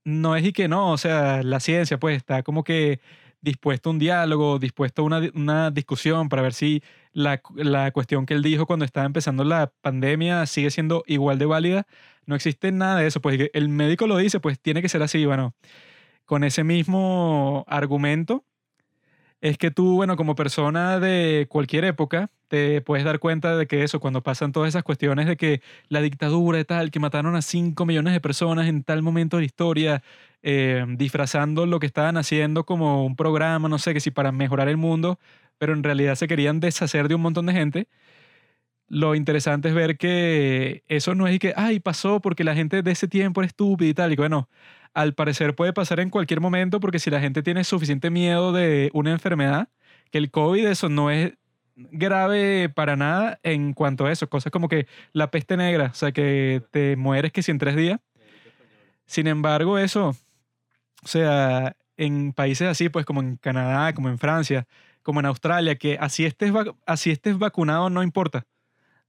[0.04, 3.00] no es y que no, o sea, la ciencia pues está como que
[3.42, 8.26] dispuesto a un diálogo, dispuesto a una, una discusión para ver si la, la cuestión
[8.26, 11.88] que él dijo cuando estaba empezando la pandemia sigue siendo igual de válida.
[12.26, 15.26] No existe nada de eso, pues el médico lo dice, pues tiene que ser así,
[15.26, 15.56] bueno,
[16.26, 18.44] con ese mismo argumento
[19.42, 23.84] es que tú, bueno, como persona de cualquier época, te puedes dar cuenta de que
[23.84, 27.42] eso, cuando pasan todas esas cuestiones de que la dictadura y tal, que mataron a
[27.42, 30.02] 5 millones de personas en tal momento de historia,
[30.44, 34.70] eh, disfrazando lo que estaban haciendo como un programa, no sé, que si para mejorar
[34.70, 35.20] el mundo,
[35.58, 37.88] pero en realidad se querían deshacer de un montón de gente.
[38.90, 42.92] Lo interesante es ver que eso no es que, ay, pasó porque la gente de
[42.92, 44.14] ese tiempo era estúpida y tal.
[44.14, 44.50] Y bueno,
[44.94, 48.90] al parecer puede pasar en cualquier momento porque si la gente tiene suficiente miedo de
[48.94, 49.70] una enfermedad,
[50.12, 51.34] que el COVID eso no es
[51.76, 56.12] grave para nada en cuanto a eso, cosas como que la peste negra, o sea,
[56.12, 58.00] que te mueres que si en tres días.
[59.06, 60.16] Sin embargo, eso,
[61.04, 64.68] o sea, en países así, pues como en Canadá, como en Francia,
[65.04, 66.52] como en Australia, que así estés,
[66.86, 68.46] así estés vacunado no importa.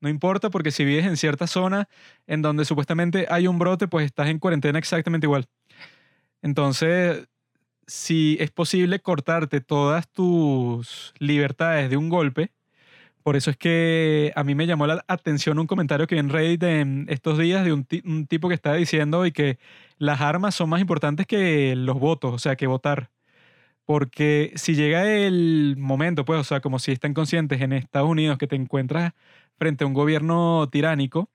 [0.01, 1.88] No importa porque si vives en cierta zona
[2.27, 5.48] en donde supuestamente hay un brote, pues estás en cuarentena exactamente igual.
[6.40, 7.29] Entonces,
[7.87, 12.53] si es posible cortarte todas tus libertades de un golpe,
[13.24, 16.29] por eso es que a mí me llamó la atención un comentario que vi en
[16.31, 19.59] Reddit en estos días de un, un tipo que estaba diciendo y que
[19.98, 23.11] las armas son más importantes que los votos, o sea, que votar.
[23.84, 28.38] Porque si llega el momento, pues, o sea, como si están conscientes en Estados Unidos
[28.38, 29.12] que te encuentras
[29.56, 31.30] frente a un gobierno tiránico,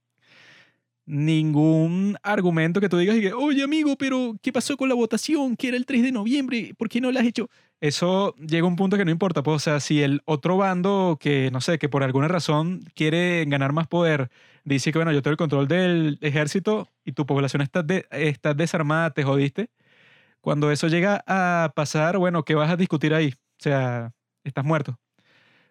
[1.06, 5.56] ningún argumento que tú digas y que, oye amigo, pero ¿qué pasó con la votación?
[5.58, 7.50] Que era el 3 de noviembre, ¿por qué no la has hecho?
[7.82, 11.18] Eso llega a un punto que no importa, pues, o sea, si el otro bando
[11.20, 14.30] que, no sé, que por alguna razón quiere ganar más poder,
[14.64, 19.12] dice que, bueno, yo tengo el control del ejército y tu población está, está desarmada,
[19.12, 19.70] te jodiste.
[20.42, 23.34] Cuando eso llega a pasar, bueno, ¿qué vas a discutir ahí?
[23.60, 25.00] O sea, estás muerto.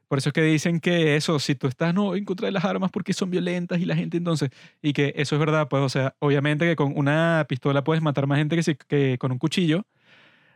[0.08, 2.64] Por eso es que dicen que eso, si tú estás no en contra de las
[2.64, 4.50] armas porque son violentas y la gente entonces,
[4.82, 8.26] y que eso es verdad, pues, o sea, obviamente que con una pistola puedes matar
[8.26, 9.86] más gente que, si- que con un cuchillo.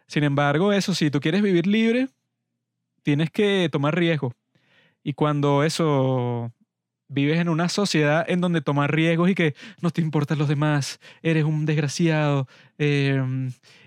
[0.09, 2.09] Sin embargo, eso, si tú quieres vivir libre,
[3.03, 4.33] tienes que tomar riesgo.
[5.05, 6.53] Y cuando eso
[7.09, 11.01] vives en una sociedad en donde tomar riesgos y que no te importan los demás,
[11.23, 13.23] eres un desgraciado, eh,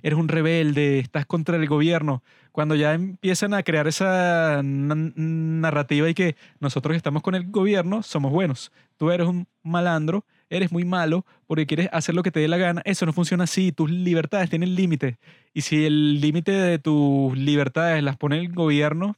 [0.01, 6.09] eres un rebelde, estás contra el gobierno, cuando ya empiezan a crear esa na- narrativa
[6.09, 10.83] y que nosotros estamos con el gobierno somos buenos, tú eres un malandro, eres muy
[10.85, 13.89] malo porque quieres hacer lo que te dé la gana, eso no funciona así, tus
[13.89, 15.17] libertades tienen límite.
[15.53, 19.17] Y si el límite de tus libertades las pone el gobierno,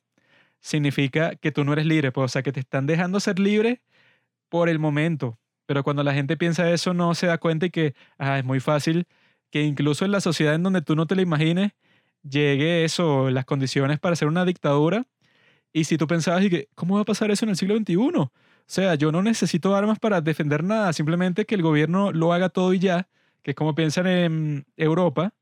[0.60, 3.82] significa que tú no eres libre, pues, o sea, que te están dejando ser libre
[4.52, 5.40] por el momento.
[5.66, 8.60] Pero cuando la gente piensa eso, no se da cuenta y que ah, es muy
[8.60, 9.08] fácil
[9.50, 11.72] que incluso en la sociedad en donde tú no te lo imagines,
[12.24, 15.06] llegue eso, las condiciones para hacer una dictadura.
[15.74, 17.96] Y si tú pensabas, que, ¿cómo va a pasar eso en el siglo XXI?
[17.96, 18.32] O
[18.68, 22.74] sea, yo no necesito armas para defender nada, simplemente que el gobierno lo haga todo
[22.74, 23.08] y ya,
[23.42, 25.34] que es como piensan en Europa,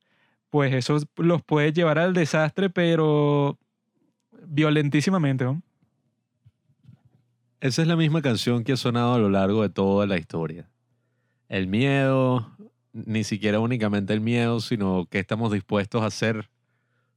[0.51, 3.57] pues eso los puede llevar al desastre, pero
[4.47, 5.61] violentísimamente, ¿no?
[7.61, 10.69] Esa es la misma canción que ha sonado a lo largo de toda la historia.
[11.49, 12.55] El miedo,
[12.93, 16.49] ni siquiera únicamente el miedo, sino qué estamos dispuestos a hacer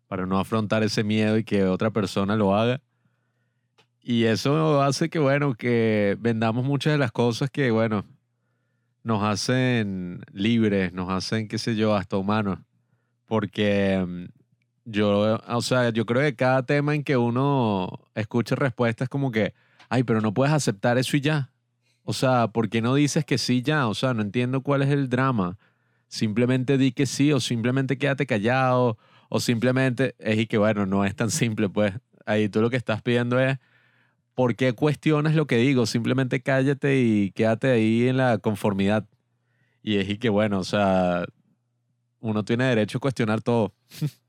[0.09, 2.81] para no afrontar ese miedo y que otra persona lo haga.
[4.03, 8.05] Y eso hace que, bueno, que vendamos muchas de las cosas que, bueno,
[9.05, 12.59] nos hacen libres, nos hacen, qué sé yo, hasta humanos.
[13.27, 14.25] Porque mm,
[14.87, 19.55] yo, o sea, yo creo que cada tema en que uno escucha respuestas como que,
[19.93, 21.53] ay, pero no puedes aceptar eso y ya.
[22.05, 23.89] O sea, ¿por qué no dices que sí ya?
[23.89, 25.59] O sea, no entiendo cuál es el drama.
[26.09, 28.97] Simplemente di que sí o simplemente quédate callado
[29.29, 31.93] o simplemente es y que bueno, no es tan simple, pues.
[32.25, 33.59] Ahí tú lo que estás pidiendo es,
[34.35, 35.85] ¿por qué cuestionas lo que digo?
[35.85, 39.07] Simplemente cállate y quédate ahí en la conformidad.
[39.83, 41.27] Y es y que bueno, o sea,
[42.21, 43.75] uno tiene derecho a cuestionar todo.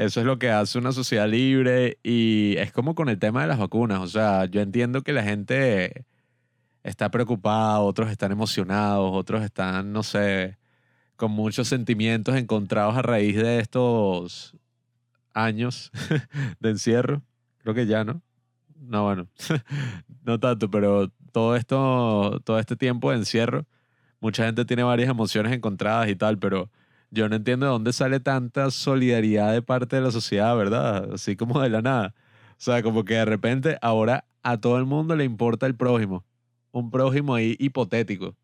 [0.00, 3.48] Eso es lo que hace una sociedad libre y es como con el tema de
[3.48, 4.00] las vacunas.
[4.00, 6.06] O sea, yo entiendo que la gente
[6.82, 10.56] está preocupada, otros están emocionados, otros están, no sé,
[11.16, 14.56] con muchos sentimientos encontrados a raíz de estos
[15.34, 15.90] años
[16.60, 17.20] de encierro.
[17.58, 18.22] Creo que ya, ¿no?
[18.76, 19.28] No, bueno,
[20.24, 23.66] no tanto, pero todo esto, todo este tiempo de encierro,
[24.18, 26.70] mucha gente tiene varias emociones encontradas y tal, pero
[27.10, 31.12] yo no entiendo de dónde sale tanta solidaridad de parte de la sociedad, ¿verdad?
[31.14, 32.14] Así como de la nada.
[32.52, 36.24] O sea, como que de repente ahora a todo el mundo le importa el prójimo.
[36.72, 38.36] Un prójimo ahí hipotético.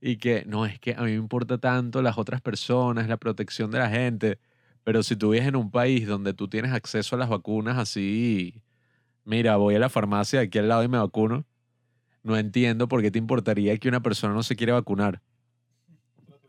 [0.00, 3.70] Y que no es que a mí me importa tanto las otras personas, la protección
[3.70, 4.38] de la gente.
[4.82, 8.62] Pero si tú vives en un país donde tú tienes acceso a las vacunas así,
[9.24, 11.44] mira, voy a la farmacia aquí al lado y me vacuno,
[12.22, 15.20] no entiendo por qué te importaría que una persona no se quiera vacunar.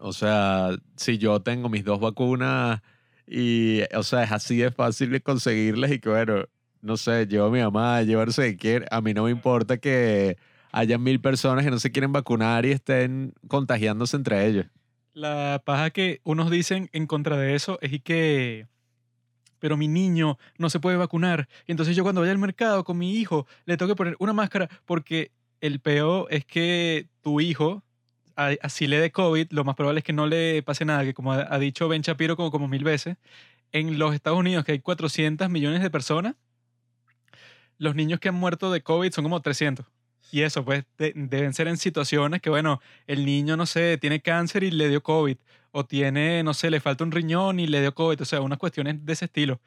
[0.04, 2.82] O sea, si yo tengo mis dos vacunas
[3.28, 6.46] y, o sea, es así de fácil de conseguirlas y que, bueno,
[6.82, 10.38] no sé, llevo a mi mamá, a sé quién, a mí no me importa que
[10.72, 14.66] haya mil personas que no se quieren vacunar y estén contagiándose entre ellos.
[15.14, 18.68] La paja que unos dicen en contra de eso es y que,
[19.60, 21.48] pero mi niño no se puede vacunar.
[21.68, 24.34] Y entonces yo cuando vaya al mercado con mi hijo le tengo que poner una
[24.34, 27.84] máscara porque el peo es que tu hijo,
[28.62, 31.34] así le dé COVID, lo más probable es que no le pase nada, que como
[31.34, 33.18] ha dicho Ben Shapiro como, mil veces,
[33.74, 36.36] en los Estados Unidos que hay 400 millones de personas,
[37.78, 39.86] los niños que han muerto de COVID son como 300.
[40.32, 44.22] Y eso, pues, de- deben ser en situaciones que, bueno, el niño, no sé, tiene
[44.22, 45.38] cáncer y le dio COVID.
[45.72, 48.22] O tiene, no sé, le falta un riñón y le dio COVID.
[48.22, 49.60] O sea, unas cuestiones de ese estilo.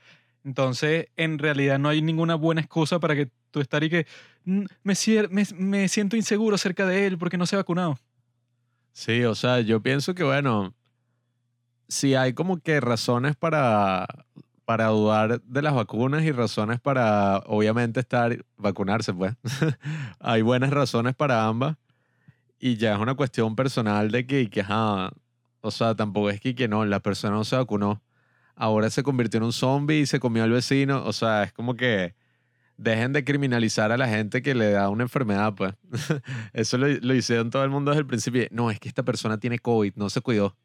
[0.45, 4.07] Entonces, en realidad no hay ninguna buena excusa para que tú estar y que
[4.45, 4.95] "Mm, me,
[5.59, 7.99] me siento inseguro acerca de él porque no se ha vacunado.
[8.95, 10.73] Sí, o sea, yo pienso que, bueno,
[11.89, 14.07] si hay como que razones para,
[14.65, 19.35] para dudar de las vacunas y razones para, obviamente, estar, vacunarse, pues.
[20.21, 21.77] hay buenas razones para ambas.
[22.61, 25.11] Y ya es una cuestión personal de que, que ajá,
[25.61, 28.01] o sea, tampoco es que, que no, la persona no se vacunó.
[28.55, 31.05] Ahora se convirtió en un zombie y se comió al vecino.
[31.05, 32.15] O sea, es como que
[32.77, 35.75] dejen de criminalizar a la gente que le da una enfermedad, pues.
[36.53, 38.47] Eso lo, lo hicieron todo el mundo desde el principio.
[38.51, 40.57] No, es que esta persona tiene COVID, no se cuidó.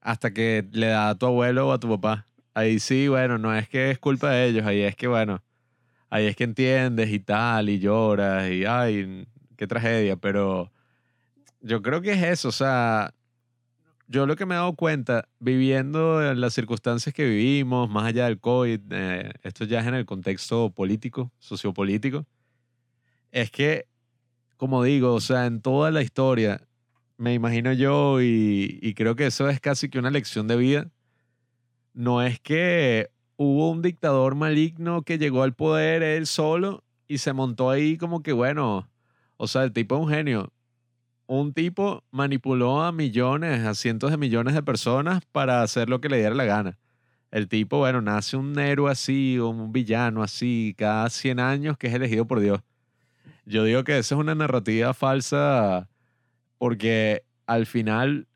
[0.00, 2.26] Hasta que le da a tu abuelo o a tu papá.
[2.54, 5.42] Ahí sí, bueno, no es que es culpa de ellos, ahí es que, bueno,
[6.10, 10.72] ahí es que entiendes y tal, y lloras, y ay, qué tragedia, pero
[11.60, 13.14] yo creo que es eso, o sea,
[14.10, 18.24] yo lo que me he dado cuenta, viviendo en las circunstancias que vivimos, más allá
[18.24, 22.26] del COVID, eh, esto ya es en el contexto político, sociopolítico,
[23.30, 23.86] es que,
[24.56, 26.66] como digo, o sea, en toda la historia,
[27.18, 30.90] me imagino yo, y, y creo que eso es casi que una lección de vida,
[31.94, 37.32] no es que hubo un dictador maligno que llegó al poder él solo y se
[37.32, 38.90] montó ahí como que, bueno,
[39.36, 40.52] o sea, el tipo es un genio.
[41.32, 46.08] Un tipo manipuló a millones, a cientos de millones de personas para hacer lo que
[46.08, 46.76] le diera la gana.
[47.30, 51.94] El tipo, bueno, nace un héroe así un villano así cada 100 años que es
[51.94, 52.62] elegido por Dios.
[53.46, 55.88] Yo digo que esa es una narrativa falsa
[56.58, 58.26] porque al final,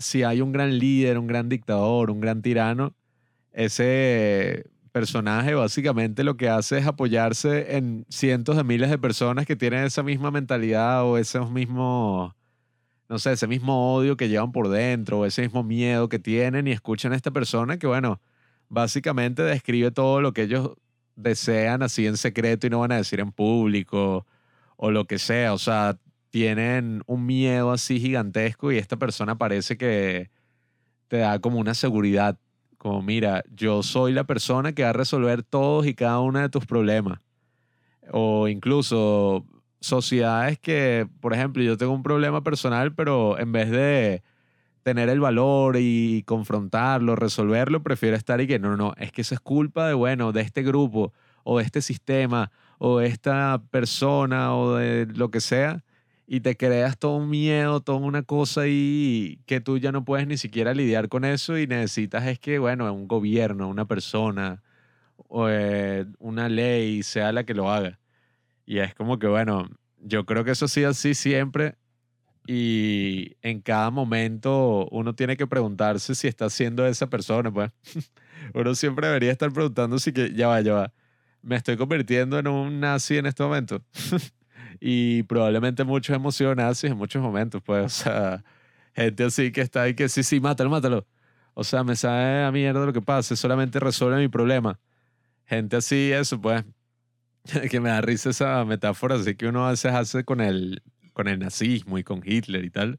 [0.00, 2.92] si hay un gran líder, un gran dictador, un gran tirano,
[3.52, 9.56] ese personaje básicamente lo que hace es apoyarse en cientos de miles de personas que
[9.56, 12.32] tienen esa misma mentalidad o esos mismos,
[13.08, 16.68] no sé, ese mismo odio que llevan por dentro o ese mismo miedo que tienen
[16.68, 18.20] y escuchan a esta persona que, bueno,
[18.68, 20.76] básicamente describe todo lo que ellos
[21.16, 24.24] desean así en secreto y no van a decir en público
[24.76, 25.54] o lo que sea.
[25.54, 25.98] O sea,
[26.30, 30.30] tienen un miedo así gigantesco y esta persona parece que
[31.08, 32.38] te da como una seguridad
[32.84, 36.50] como, mira, yo soy la persona que va a resolver todos y cada uno de
[36.50, 37.18] tus problemas.
[38.12, 39.46] O incluso
[39.80, 44.22] sociedades que, por ejemplo, yo tengo un problema personal, pero en vez de
[44.82, 49.34] tener el valor y confrontarlo, resolverlo, prefiero estar y que no, no, es que eso
[49.34, 54.54] es culpa de, bueno, de este grupo o de este sistema o de esta persona
[54.54, 55.84] o de lo que sea
[56.26, 60.26] y te creas todo un miedo, toda una cosa ahí que tú ya no puedes
[60.26, 64.62] ni siquiera lidiar con eso y necesitas es que, bueno, un gobierno, una persona,
[65.16, 67.98] o, eh, una ley sea la que lo haga.
[68.66, 69.68] Y es como que, bueno,
[69.98, 71.76] yo creo que eso sí así siempre
[72.46, 77.72] y en cada momento uno tiene que preguntarse si está siendo esa persona, pues.
[78.54, 80.92] uno siempre debería estar preguntando si que, ya va, ya va,
[81.42, 83.82] me estoy convirtiendo en un nazi en este momento.
[84.80, 88.44] y probablemente muchos emocionados en muchos momentos, pues, o sea,
[88.94, 91.06] gente así que está ahí que sí, sí, mátalo, mátalo.
[91.54, 94.78] O sea, me sabe a mierda lo que pasa, solamente resuelve mi problema.
[95.46, 96.64] Gente así, eso, pues,
[97.70, 101.28] que me da risa esa metáfora, así que uno a veces hace con el, con
[101.28, 102.98] el nazismo y con Hitler y tal,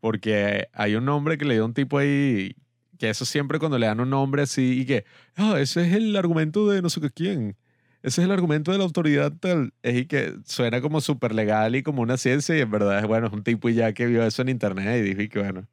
[0.00, 2.56] porque hay un nombre que le dio un tipo ahí,
[2.98, 5.04] que eso siempre cuando le dan un nombre así y que,
[5.36, 7.56] ah, ese es el argumento de no sé qué quién
[8.02, 9.72] ese es el argumento de la autoridad tal.
[9.82, 13.06] Es y que suena como súper legal y como una ciencia y en verdad es
[13.06, 15.66] bueno, es un tipo ya que vio eso en internet y dijo y que bueno,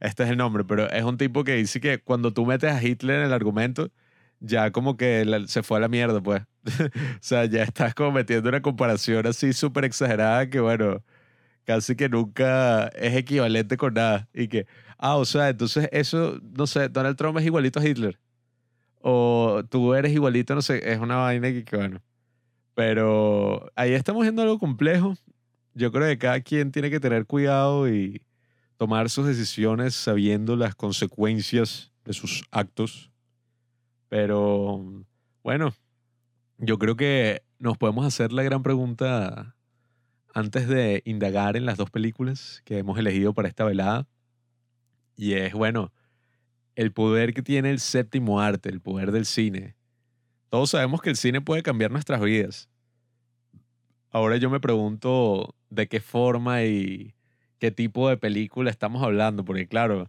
[0.00, 2.82] este es el nombre, pero es un tipo que dice que cuando tú metes a
[2.82, 3.90] Hitler en el argumento,
[4.40, 6.42] ya como que se fue a la mierda, pues.
[6.64, 11.02] o sea, ya estás como metiendo una comparación así súper exagerada que bueno,
[11.64, 14.28] casi que nunca es equivalente con nada.
[14.34, 14.66] Y que,
[14.98, 18.18] ah, o sea, entonces eso, no sé, Donald Trump es igualito a Hitler
[19.06, 22.00] o tú eres igualito, no sé, es una vaina que, que bueno.
[22.74, 25.14] Pero ahí estamos viendo algo complejo.
[25.74, 28.22] Yo creo que cada quien tiene que tener cuidado y
[28.78, 33.10] tomar sus decisiones sabiendo las consecuencias de sus actos.
[34.08, 34.82] Pero
[35.42, 35.74] bueno,
[36.56, 39.54] yo creo que nos podemos hacer la gran pregunta
[40.32, 44.06] antes de indagar en las dos películas que hemos elegido para esta velada.
[45.14, 45.92] Y es, bueno,
[46.76, 49.74] el poder que tiene el séptimo arte, el poder del cine.
[50.48, 52.68] Todos sabemos que el cine puede cambiar nuestras vidas.
[54.10, 57.14] Ahora yo me pregunto de qué forma y
[57.58, 60.08] qué tipo de película estamos hablando, porque claro,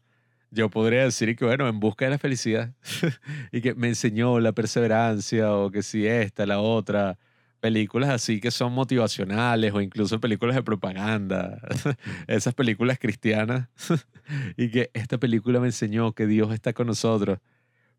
[0.52, 2.74] yo podría decir que, bueno, en busca de la felicidad,
[3.52, 7.18] y que me enseñó la perseverancia, o que si esta, la otra,
[7.66, 11.60] películas así que son motivacionales o incluso películas de propaganda,
[12.28, 13.70] esas películas cristianas,
[14.56, 17.40] y que esta película me enseñó que Dios está con nosotros.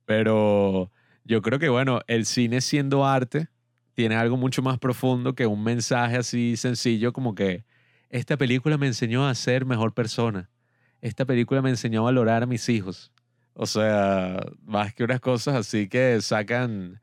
[0.05, 0.93] Pero
[1.25, 3.49] yo creo que, bueno, el cine siendo arte
[3.95, 7.65] tiene algo mucho más profundo que un mensaje así sencillo como que
[8.09, 10.49] esta película me enseñó a ser mejor persona.
[11.01, 13.11] Esta película me enseñó a valorar a mis hijos.
[13.53, 17.01] O sea, más que unas cosas así que sacan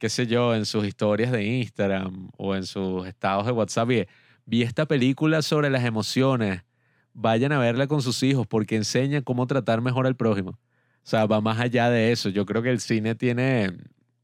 [0.00, 4.06] qué sé yo, en sus historias de Instagram o en sus estados de WhatsApp, y
[4.46, 6.64] vi esta película sobre las emociones,
[7.12, 10.52] vayan a verla con sus hijos porque enseña cómo tratar mejor al prójimo.
[10.52, 12.30] O sea, va más allá de eso.
[12.30, 13.76] Yo creo que el cine tiene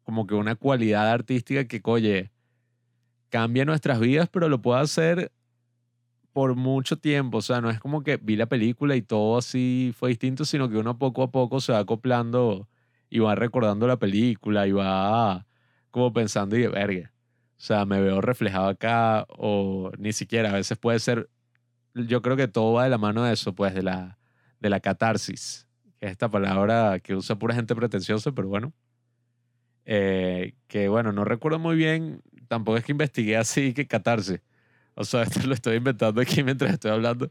[0.02, 2.30] como que una cualidad artística que, oye,
[3.28, 5.30] cambia nuestras vidas, pero lo puede hacer
[6.32, 7.38] por mucho tiempo.
[7.38, 10.70] O sea, no es como que vi la película y todo así fue distinto, sino
[10.70, 12.66] que uno poco a poco se va acoplando
[13.10, 15.45] y va recordando la película y va
[15.96, 17.10] como pensando y verga.
[17.52, 21.30] O sea, me veo reflejado acá o ni siquiera, a veces puede ser,
[21.94, 24.18] yo creo que todo va de la mano de eso, pues de la,
[24.60, 25.66] de la catarsis,
[25.98, 28.74] que es esta palabra que usa pura gente pretenciosa, pero bueno.
[29.86, 34.42] Eh, que bueno, no recuerdo muy bien, tampoco es que investigué así que catarsis.
[34.96, 37.30] O sea, esto lo estoy inventando aquí mientras estoy hablando.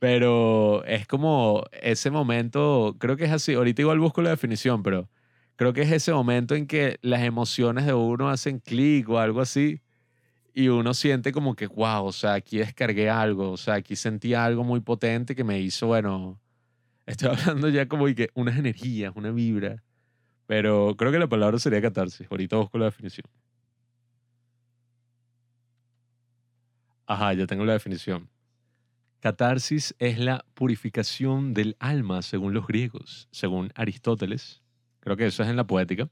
[0.00, 5.08] Pero es como ese momento, creo que es así, ahorita igual busco la definición, pero
[5.56, 9.40] creo que es ese momento en que las emociones de uno hacen clic o algo
[9.40, 9.80] así
[10.54, 14.32] y uno siente como que, wow, o sea, aquí descargué algo, o sea, aquí sentí
[14.34, 16.40] algo muy potente que me hizo, bueno,
[17.06, 19.82] estoy hablando ya como de que unas energías, una vibra,
[20.46, 23.26] pero creo que la palabra sería catarsis, ahorita busco la definición.
[27.06, 28.28] Ajá, ya tengo la definición.
[29.20, 34.62] Catarsis es la purificación del alma según los griegos, según Aristóteles.
[35.06, 36.08] Creo que eso es en la poética.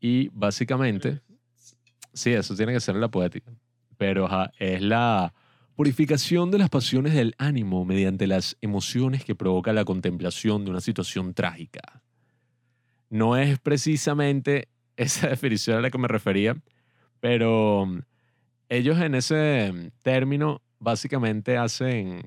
[0.00, 1.20] Y básicamente,
[2.14, 3.52] sí, eso tiene que ser en la poética.
[3.98, 4.26] Pero
[4.58, 5.34] es la
[5.76, 10.80] purificación de las pasiones del ánimo mediante las emociones que provoca la contemplación de una
[10.80, 12.02] situación trágica.
[13.10, 16.56] No es precisamente esa definición a la que me refería,
[17.20, 17.86] pero
[18.70, 22.22] ellos en ese término básicamente hacen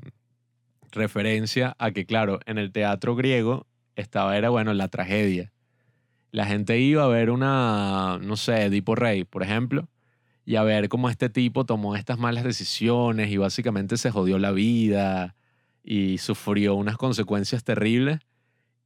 [0.91, 5.51] referencia a que, claro, en el teatro griego estaba, era, bueno, la tragedia.
[6.35, 9.87] La gente iba a ver una, no sé, Edipo Rey, por ejemplo,
[10.43, 14.51] y a ver cómo este tipo tomó estas malas decisiones y básicamente se jodió la
[14.51, 15.33] vida
[15.81, 18.19] y sufrió unas consecuencias terribles.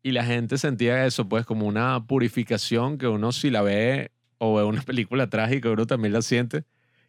[0.03, 4.53] Y la gente sentía eso, pues, como una purificación que uno si la ve o
[4.53, 6.65] ve una película trágica, uno también la siente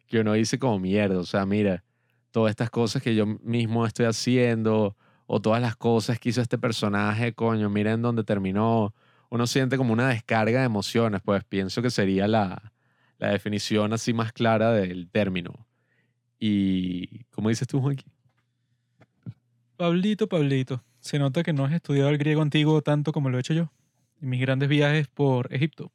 [0.07, 1.83] que uno dice como mierda, o sea, mira,
[2.31, 6.57] todas estas cosas que yo mismo estoy haciendo o todas las cosas que hizo este
[6.57, 8.95] personaje, coño, miren dónde terminó.
[9.31, 12.71] Uno siente como una descarga de emociones, pues pienso que sería la,
[13.17, 15.65] la definición así más clara del término.
[16.39, 18.05] Y, ¿cómo dices tú, Juanqui?
[19.75, 23.39] Pablito, Pablito, se nota que no has estudiado el griego antiguo tanto como lo he
[23.39, 23.71] hecho yo
[24.21, 25.91] en mis grandes viajes por Egipto.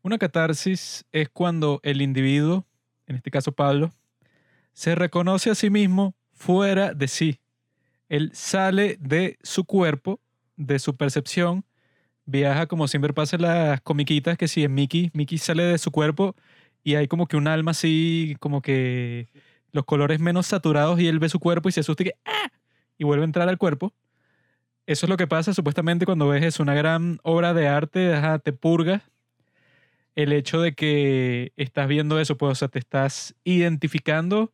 [0.00, 2.64] Una catarsis es cuando el individuo
[3.06, 3.92] en este caso Pablo,
[4.72, 7.40] se reconoce a sí mismo fuera de sí.
[8.08, 10.20] Él sale de su cuerpo,
[10.56, 11.64] de su percepción,
[12.26, 15.90] viaja como siempre pasa en las comiquitas, que si es Mickey, Mickey sale de su
[15.90, 16.36] cuerpo
[16.84, 19.28] y hay como que un alma así, como que
[19.72, 22.50] los colores menos saturados y él ve su cuerpo y se asusta y, que, ¡ah!
[22.98, 23.94] y vuelve a entrar al cuerpo.
[24.86, 28.52] Eso es lo que pasa supuestamente cuando ves es una gran obra de arte, te
[28.52, 29.02] purga
[30.14, 34.52] el hecho de que estás viendo eso, pues, o sea, te estás identificando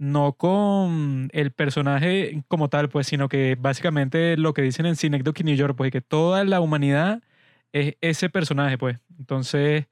[0.00, 5.44] no con el personaje como tal, pues, sino que básicamente lo que dicen en Synecdoche
[5.44, 7.22] New York, pues, que toda la humanidad
[7.72, 8.98] es ese personaje, pues.
[9.18, 9.86] Entonces,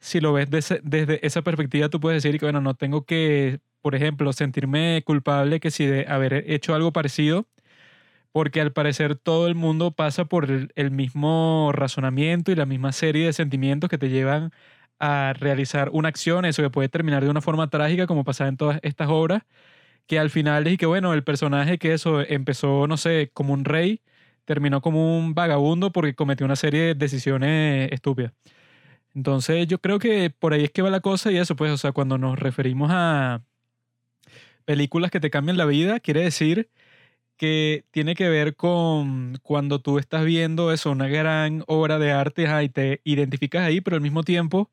[0.00, 3.94] si lo ves desde esa perspectiva, tú puedes decir que, bueno, no tengo que, por
[3.94, 7.46] ejemplo, sentirme culpable que si de haber hecho algo parecido,
[8.32, 13.26] porque al parecer todo el mundo pasa por el, mismo razonamiento y la misma serie
[13.26, 14.52] de sentimientos que te llevan
[14.98, 18.56] a realizar una acción, eso que puede terminar de una forma trágica como pasa en
[18.56, 19.42] todas estas obras,
[20.06, 23.64] que al final es que bueno, el personaje que eso empezó, no sé, como un
[23.64, 24.02] rey,
[24.44, 28.32] terminó como un vagabundo porque cometió una serie de decisiones estúpidas.
[29.14, 31.78] Entonces yo creo que por ahí es que va la cosa y eso, pues, o
[31.78, 33.42] sea, cuando nos referimos a
[34.64, 36.70] películas que te cambian la vida, quiere decir
[37.36, 42.46] que tiene que ver con cuando tú estás viendo eso, una gran obra de arte
[42.64, 44.70] y te identificas ahí, pero al mismo tiempo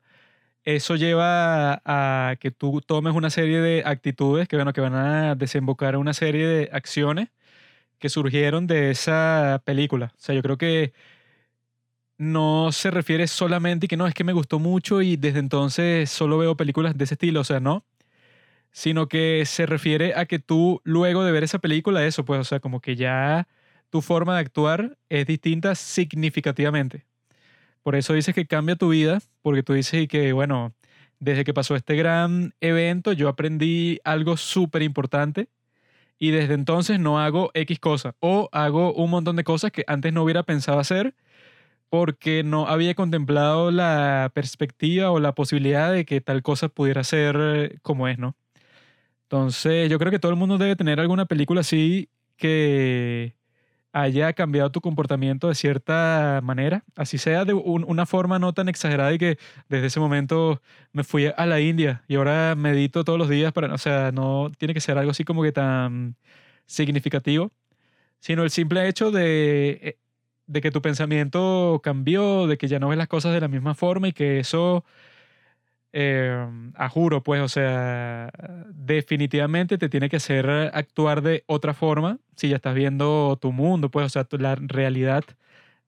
[0.64, 5.94] eso lleva a, que tú tomes una serie de actitudes que, que van a desembocar
[5.94, 7.28] en una serie de acciones
[7.98, 10.12] que surgieron de esa película.
[10.16, 10.92] O sea, yo creo que
[12.18, 16.38] no se refiere solamente que no, es que me gustó mucho y desde entonces solo
[16.38, 17.40] veo películas de ese estilo.
[17.40, 17.84] O sea, no
[18.72, 22.44] sino que se refiere a que tú luego de ver esa película, eso, pues, o
[22.44, 23.48] sea, como que ya
[23.90, 27.06] tu forma de actuar es distinta significativamente.
[27.82, 30.72] Por eso dices que cambia tu vida, porque tú dices que, bueno,
[31.18, 35.48] desde que pasó este gran evento, yo aprendí algo súper importante
[36.18, 40.12] y desde entonces no hago X cosa o hago un montón de cosas que antes
[40.12, 41.14] no hubiera pensado hacer
[41.90, 47.80] porque no había contemplado la perspectiva o la posibilidad de que tal cosa pudiera ser
[47.82, 48.34] como es, ¿no?
[49.24, 53.34] Entonces, yo creo que todo el mundo debe tener alguna película así que
[53.92, 58.68] haya cambiado tu comportamiento de cierta manera, así sea de un- una forma no tan
[58.68, 59.38] exagerada y que
[59.68, 60.62] desde ese momento
[60.92, 64.50] me fui a la India y ahora medito todos los días para, o sea, no
[64.58, 66.16] tiene que ser algo así como que tan
[66.66, 67.52] significativo,
[68.20, 69.98] sino el simple hecho de, eh,
[70.46, 73.74] de que tu pensamiento cambió, de que ya no ves las cosas de la misma
[73.74, 74.84] forma y que eso,
[75.92, 78.30] eh, a juro, pues, o sea,
[78.72, 83.90] definitivamente te tiene que hacer actuar de otra forma si ya estás viendo tu mundo,
[83.90, 85.24] pues, o sea, tu- la realidad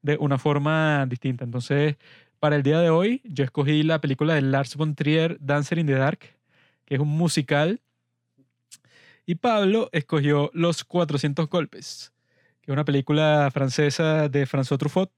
[0.03, 1.45] de una forma distinta.
[1.45, 1.97] Entonces,
[2.41, 5.87] para el día de hoy, yo escogí la película de Lars von Trier, Dancer in
[5.87, 6.21] the Dark,
[6.85, 7.81] que es un musical,
[9.27, 12.13] y Pablo escogió Los 400 Golpes,
[12.61, 15.11] que es una película francesa de François Truffaut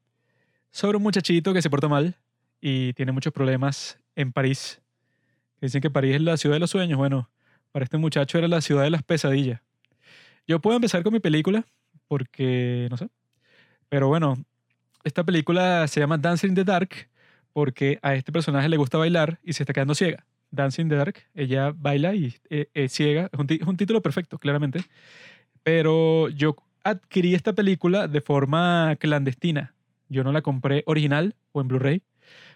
[0.70, 2.16] sobre un muchachito que se porta mal
[2.60, 4.82] y tiene muchos problemas en París.
[5.60, 6.98] Dicen que París es la ciudad de los sueños.
[6.98, 7.30] Bueno,
[7.72, 9.60] para este muchacho era la ciudad de las pesadillas.
[10.46, 11.64] Yo puedo empezar con mi película
[12.08, 13.08] porque, no sé.
[13.88, 14.36] Pero bueno,
[15.04, 17.08] esta película se llama Dancing in the Dark
[17.52, 20.26] porque a este personaje le gusta bailar y se está quedando ciega.
[20.50, 23.30] Dancing in the Dark, ella baila y eh, es ciega.
[23.36, 24.84] Un, es un título perfecto, claramente.
[25.62, 29.74] Pero yo adquirí esta película de forma clandestina.
[30.08, 32.02] Yo no la compré original o en Blu-ray,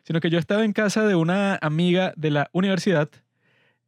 [0.05, 3.11] sino que yo estaba en casa de una amiga de la universidad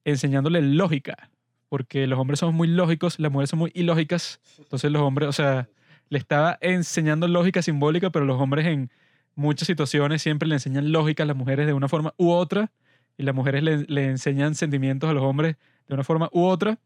[0.04, 1.30] enseñándole lógica,
[1.68, 4.40] porque los hombres son muy lógicos, las mujeres son muy ilógicas.
[4.58, 5.68] Entonces los hombres, o sea,
[6.08, 8.90] le estaba enseñando lógica simbólica, pero los hombres en
[9.34, 12.70] muchas situaciones siempre le enseñan lógica a las mujeres de una forma u otra,
[13.16, 15.56] y las mujeres le, le enseñan sentimientos a los hombres
[15.88, 16.78] de una forma u otra.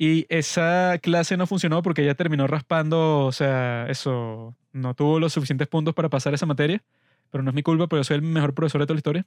[0.00, 5.32] Y esa clase no funcionó porque ella terminó raspando, o sea, eso, no tuvo los
[5.32, 6.82] suficientes puntos para pasar esa materia,
[7.30, 9.26] pero no es mi culpa, porque yo soy el mejor profesor de toda la historia.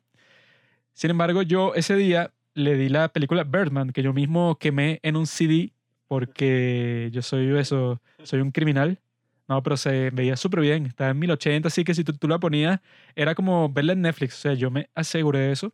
[0.93, 5.15] Sin embargo, yo ese día le di la película Birdman, que yo mismo quemé en
[5.15, 5.71] un CD
[6.07, 8.99] porque yo soy eso, soy un criminal.
[9.47, 12.39] No, pero se veía súper bien, estaba en 1080, así que si tú, tú la
[12.39, 12.79] ponías,
[13.15, 15.73] era como verla en Netflix, o sea, yo me aseguré de eso.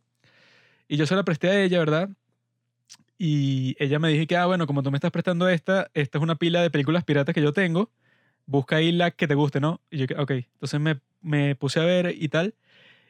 [0.88, 2.08] Y yo se la presté a ella, ¿verdad?
[3.18, 6.22] Y ella me dijo que, ah, bueno, como tú me estás prestando esta, esta es
[6.22, 7.90] una pila de películas piratas que yo tengo,
[8.46, 9.80] busca ahí la que te guste, ¿no?
[9.90, 12.54] Y yo, ok, entonces me, me puse a ver y tal,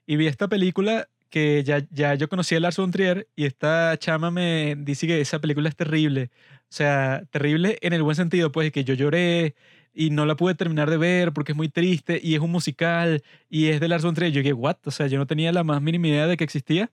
[0.07, 3.97] y vi esta película que ya, ya yo conocía a Lars von Trier, y esta
[3.99, 6.31] chama me dice que esa película es terrible,
[6.63, 9.55] o sea, terrible en el buen sentido, pues, que yo lloré
[9.95, 13.23] y no la pude terminar de ver porque es muy triste, y es un musical,
[13.51, 14.77] y es de Lars von Trier, yo dije, what?
[14.87, 16.91] O sea, yo no tenía la más mínima idea de que existía.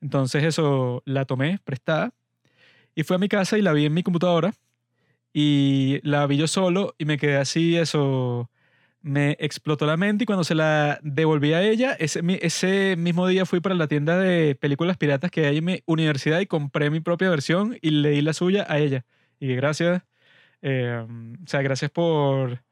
[0.00, 2.12] Entonces eso la tomé prestada
[2.94, 4.54] y fui a mi casa y la vi en mi computadora
[5.32, 8.50] y la vi yo solo y me quedé así, eso
[9.06, 13.46] me explotó la mente y cuando se la devolví a ella, ese, ese mismo día
[13.46, 16.98] fui para la tienda de películas piratas que hay en mi universidad y compré mi
[16.98, 19.04] propia versión y leí la suya a ella.
[19.38, 20.02] Y gracias,
[20.60, 22.64] eh, o sea, gracias por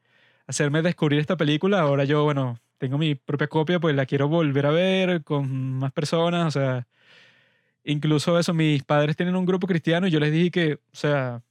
[0.45, 1.79] hacerme descubrir esta película.
[1.79, 5.93] Ahora yo, bueno, tengo mi propia copia, pues la quiero volver a ver con más
[5.93, 6.85] personas, o sea,
[7.85, 11.43] incluso eso, mis padres tienen un grupo cristiano y yo les dije que, o sea,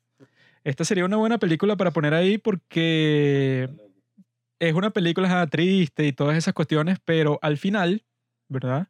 [0.62, 3.70] esta sería una buena película para poner ahí porque
[4.58, 8.04] es una película triste y todas esas cuestiones, pero al final,
[8.48, 8.88] ¿verdad?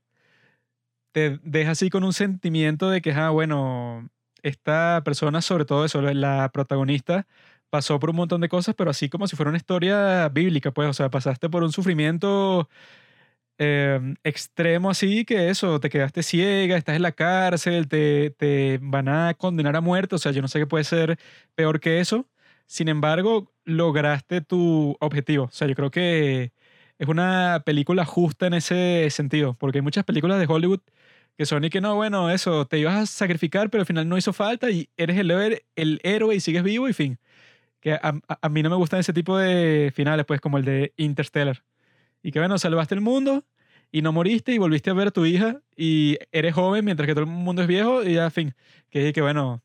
[1.12, 4.10] Te deja así con un sentimiento de que, ah, bueno,
[4.42, 7.26] esta persona, sobre todo eso, la protagonista,
[7.70, 10.88] pasó por un montón de cosas, pero así como si fuera una historia bíblica, pues,
[10.88, 12.68] o sea, pasaste por un sufrimiento
[13.58, 19.08] eh, extremo así que eso, te quedaste ciega, estás en la cárcel, te, te van
[19.08, 21.18] a condenar a muerte, o sea, yo no sé qué puede ser
[21.54, 22.26] peor que eso.
[22.66, 25.44] Sin embargo, lograste tu objetivo.
[25.46, 26.52] O sea, yo creo que
[26.98, 30.80] es una película justa en ese sentido, porque hay muchas películas de Hollywood
[31.36, 34.16] que son y que no, bueno, eso, te ibas a sacrificar, pero al final no
[34.16, 35.30] hizo falta y eres el,
[35.76, 37.18] el héroe y sigues vivo y fin.
[37.80, 40.64] Que a, a- a mí no me gustan ese tipo de finales, pues como el
[40.64, 41.64] de Interstellar.
[42.22, 43.44] Y que bueno, salvaste el mundo
[43.92, 47.14] y no moriste y volviste a ver a tu hija y eres joven mientras que
[47.14, 48.54] todo el mundo es viejo y ya, fin.
[48.90, 49.62] Que, que bueno,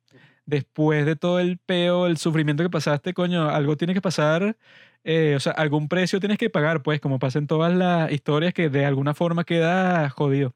[0.50, 4.58] después de todo el peo, el sufrimiento que pasaste, coño, algo tiene que pasar,
[5.04, 8.54] eh, o sea, algún precio tienes que pagar, pues, como pasa en todas las historias
[8.54, 10.56] que de alguna forma queda jodido.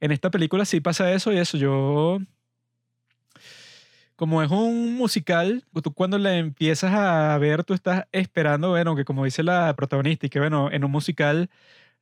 [0.00, 2.18] En esta película sí pasa eso y eso, yo...
[4.16, 9.04] Como es un musical, tú cuando la empiezas a ver, tú estás esperando, bueno, que
[9.04, 11.50] como dice la protagonista, y que bueno, en un musical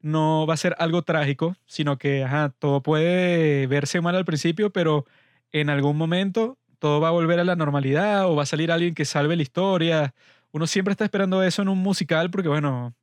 [0.00, 4.70] no va a ser algo trágico, sino que, ajá, todo puede verse mal al principio,
[4.72, 5.04] pero
[5.52, 8.94] en algún momento todo va a volver a la normalidad o va a salir alguien
[8.94, 10.14] que salve la historia.
[10.52, 12.94] Uno siempre está esperando eso en un musical porque, bueno,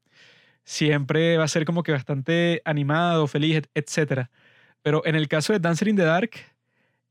[0.65, 4.31] siempre va a ser como que bastante animado, feliz, et- etcétera.
[4.83, 6.31] Pero en el caso de Dancer in the Dark,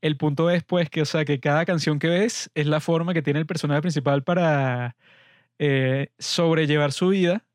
[0.01, 3.13] el punto es pues que, o sea, que cada canción que ves es la forma
[3.13, 4.95] que tiene el personaje principal para
[5.59, 7.45] eh, sobrellevar su vida,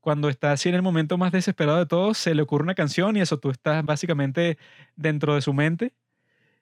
[0.00, 3.16] cuando está así en el momento más desesperado de todo, se le ocurre una canción
[3.16, 4.58] y eso tú estás básicamente
[4.96, 5.94] dentro de su mente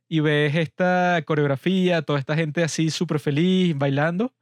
[0.09, 4.33] y ves esta coreografía, toda esta gente así súper feliz bailando.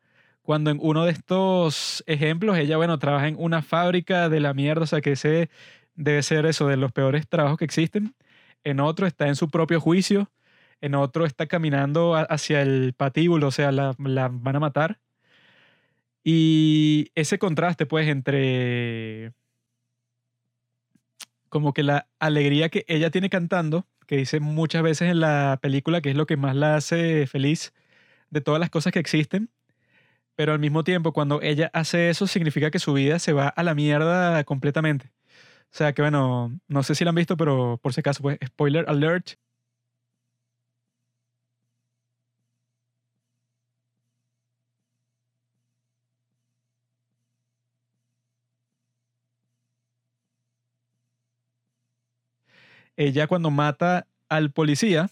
[0.43, 4.85] Cuando en uno de estos ejemplos, ella, bueno, trabaja en una fábrica de la mierda,
[4.85, 5.51] o sea que ese
[5.97, 8.15] debe ser eso, de los peores trabajos que existen.
[8.65, 10.31] En otro está en su propio juicio.
[10.81, 15.01] En otro está caminando hacia el patíbulo, o sea, la, la van a matar.
[16.23, 19.33] Y ese contraste, pues, entre
[21.49, 26.01] como que la alegría que ella tiene cantando, que dice muchas veces en la película
[26.01, 27.73] que es lo que más la hace feliz
[28.31, 29.51] de todas las cosas que existen,
[30.37, 33.63] pero al mismo tiempo cuando ella hace eso significa que su vida se va a
[33.63, 35.13] la mierda completamente.
[35.73, 38.39] O sea que bueno, no sé si la han visto, pero por si acaso, pues
[38.47, 39.33] spoiler alert.
[52.97, 55.11] Ella cuando mata al policía,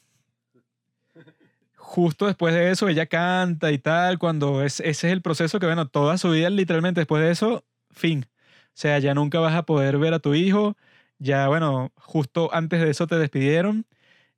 [1.76, 5.66] justo después de eso ella canta y tal, cuando es, ese es el proceso que,
[5.66, 8.26] bueno, toda su vida literalmente después de eso, fin.
[8.68, 10.76] O sea, ya nunca vas a poder ver a tu hijo,
[11.18, 13.86] ya, bueno, justo antes de eso te despidieron,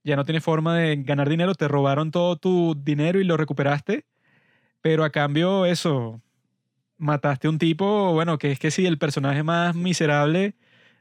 [0.04, 4.04] ya no tienes forma de ganar dinero, te robaron todo tu dinero y lo recuperaste,
[4.82, 6.20] pero a cambio eso,
[6.98, 10.54] mataste a un tipo, bueno, que es que sí, el personaje más miserable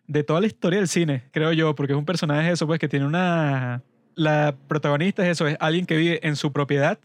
[0.07, 2.87] de toda la historia del cine, creo yo, porque es un personaje eso, pues que
[2.87, 3.83] tiene una...
[4.15, 6.99] La protagonista es eso, es alguien que vive en su propiedad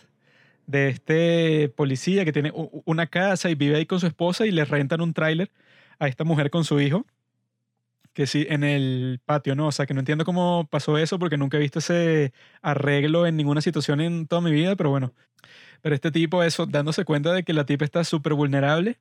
[0.66, 2.52] de este policía que tiene
[2.84, 5.50] una casa y vive ahí con su esposa y le rentan un tráiler
[5.98, 7.04] a esta mujer con su hijo,
[8.12, 9.66] que sí, en el patio, ¿no?
[9.66, 12.32] O sea, que no entiendo cómo pasó eso porque nunca he visto ese
[12.62, 15.12] arreglo en ninguna situación en toda mi vida, pero bueno.
[15.82, 18.98] Pero este tipo, eso, dándose cuenta de que la tipa está súper vulnerable,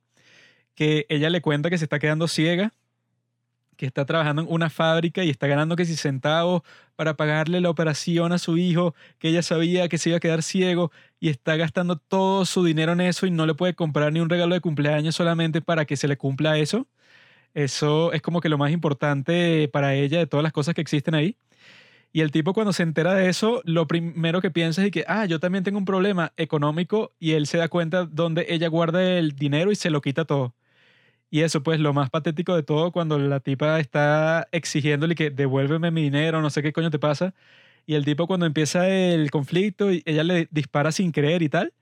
[0.76, 2.74] que ella le cuenta que se está quedando ciega,
[3.80, 6.64] que está trabajando en una fábrica y está ganando que si centavos
[6.98, 10.44] para pagarle la operación a su hijo, que ella sabía que se iba a quedar
[10.44, 14.20] ciego y está gastando todo su dinero en eso y no le puede comprar ni
[14.20, 16.88] un regalo de cumpleaños solamente para que se le cumpla eso.
[17.54, 21.16] Eso es como que lo más importante para ella de todas las cosas que existen
[21.16, 21.38] ahí.
[22.12, 25.26] Y el tipo cuando se entera de eso, lo primero que piensa es que, ah,
[25.26, 29.36] yo también tengo un problema económico y él se da cuenta donde ella guarda el
[29.38, 30.54] dinero y se lo quita todo.
[31.32, 35.92] Y eso, pues, lo más patético de todo, cuando la tipa está exigiéndole que devuélveme
[35.92, 37.36] mi dinero, no sé qué coño te pasa.
[37.86, 41.74] Y el tipo, cuando empieza el conflicto y ella le dispara sin querer y tal,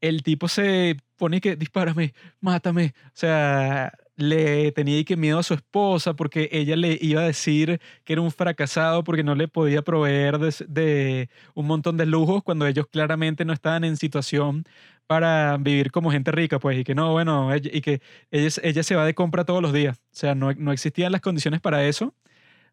[0.00, 2.94] el tipo se pone que dispárame, mátame.
[3.08, 7.80] O sea, le tenía que miedo a su esposa porque ella le iba a decir
[8.04, 12.66] que era un fracasado porque no le podía proveer de, un montón de lujos cuando
[12.66, 14.64] ellos claramente no estaban en situación
[15.06, 18.00] para vivir como gente rica, pues, y que no, bueno, y que
[18.30, 19.98] ella, ella se va de compra todos los días.
[19.98, 22.14] O sea, no, no existían las condiciones para eso,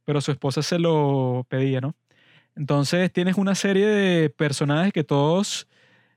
[0.06, 1.96] pero su esposa se lo pedía, ¿no?
[2.56, 5.68] Entonces tienes una serie de personajes que todos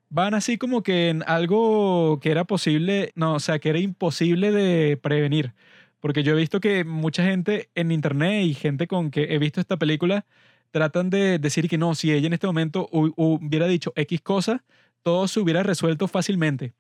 [0.08, 4.50] van así como que en algo que era posible, no, o sea, que era imposible
[4.52, 5.54] de prevenir.
[6.00, 9.60] Porque yo he visto que mucha gente en internet y gente con que he visto
[9.60, 10.26] esta película
[10.70, 14.64] tratan de decir que no, si ella en este momento hu- hubiera dicho X cosa,
[15.02, 16.74] todo se hubiera resuelto fácilmente.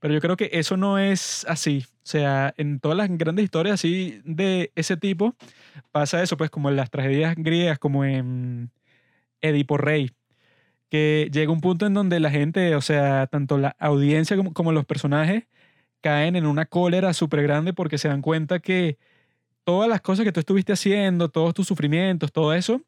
[0.00, 1.84] Pero yo creo que eso no es así.
[2.04, 5.34] O sea, en todas las grandes historias así de ese tipo
[5.92, 8.70] pasa eso, pues como en las tragedias griegas, como en
[9.40, 10.10] Edipo Rey,
[10.90, 14.86] que llega un punto en donde la gente, o sea, tanto la audiencia como, los
[14.86, 15.44] personajes
[16.00, 18.98] caen en una cólera súper grande porque se dan cuenta que
[19.64, 22.82] todas las cosas que tú estuviste haciendo, todos tus sufrimientos, todo eso,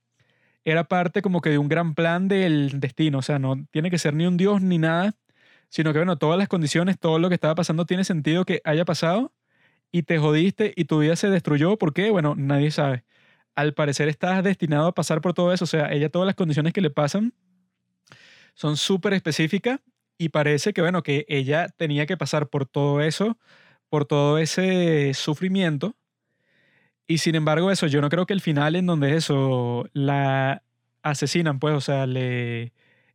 [0.64, 3.18] era parte como que de un gran plan del destino.
[3.18, 5.14] O sea, no tiene que ser ni un dios ni nada,
[5.68, 8.84] sino que, bueno, todas las condiciones, todo lo que estaba pasando tiene sentido que haya
[8.84, 9.32] pasado
[9.92, 11.78] y te jodiste y tu vida se destruyó.
[11.78, 12.10] ¿Por qué?
[12.10, 13.04] Bueno, nadie sabe.
[13.54, 15.64] Al parecer estás destinado a pasar por todo eso.
[15.64, 17.34] O sea, ella todas las condiciones que le pasan
[18.54, 19.80] son súper específicas
[20.18, 23.38] y parece que, bueno, que ella tenía que pasar por todo eso,
[23.88, 25.96] por todo ese sufrimiento.
[27.06, 30.62] Y sin embargo, eso, yo no creo que el final en donde eso la
[31.02, 32.72] asesinan, pues, o sea, le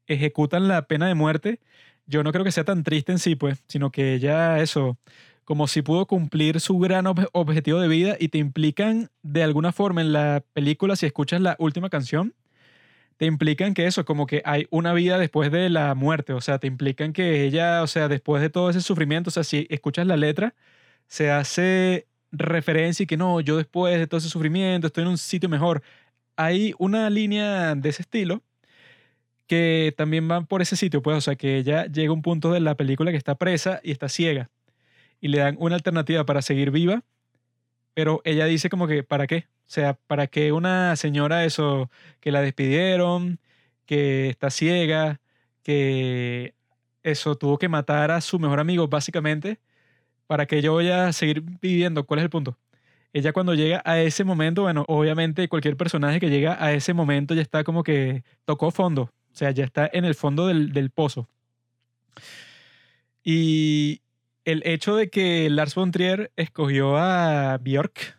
[0.07, 1.59] ejecutan la pena de muerte,
[2.05, 4.97] yo no creo que sea tan triste en sí, pues, sino que ella, eso,
[5.45, 9.71] como si pudo cumplir su gran ob- objetivo de vida y te implican de alguna
[9.71, 12.33] forma en la película, si escuchas la última canción,
[13.17, 16.59] te implican que eso, como que hay una vida después de la muerte, o sea,
[16.59, 20.05] te implican que ella, o sea, después de todo ese sufrimiento, o sea, si escuchas
[20.07, 20.55] la letra,
[21.07, 25.17] se hace referencia y que no, yo después de todo ese sufrimiento estoy en un
[25.17, 25.83] sitio mejor.
[26.37, 28.43] Hay una línea de ese estilo
[29.47, 32.51] que también va por ese sitio, pues, o sea, que ella llega a un punto
[32.51, 34.49] de la película que está presa y está ciega.
[35.21, 37.03] y le dan una alternativa para seguir viva,
[37.93, 39.47] pero ella dice como que, ¿para qué?
[39.67, 41.89] O sea, ¿para qué una señora eso,
[42.19, 43.39] que la despidieron,
[43.85, 45.19] que está ciega,
[45.63, 46.53] que
[47.03, 49.59] eso tuvo que matar a su mejor amigo básicamente,
[50.27, 52.05] para que yo voy a seguir viviendo?
[52.05, 52.57] ¿Cuál es el punto?
[53.13, 57.33] Ella cuando llega a ese momento, bueno, obviamente cualquier personaje que llega a ese momento
[57.33, 60.91] ya está como que tocó fondo, o sea, ya está en el fondo del, del
[60.91, 61.27] pozo.
[63.23, 64.01] Y
[64.43, 68.14] el hecho de que Lars von Trier escogió a Björk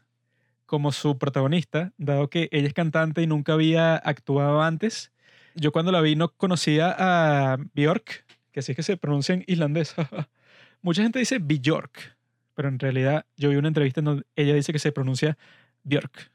[0.67, 5.13] como su protagonista, dado que ella es cantante y nunca había actuado antes,
[5.55, 9.45] yo cuando la vi no conocía a Björk, que así es que se pronuncia en
[9.47, 9.95] islandés.
[10.83, 12.17] Mucha gente dice Björk,
[12.55, 15.39] pero en realidad yo vi una entrevista en donde ella dice que se pronuncia
[15.85, 16.31] Björk.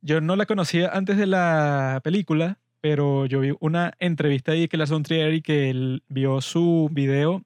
[0.00, 4.76] Yo no la conocía antes de la película, pero yo vi una entrevista ahí que
[4.76, 7.42] Lars von Trier y que él vio su video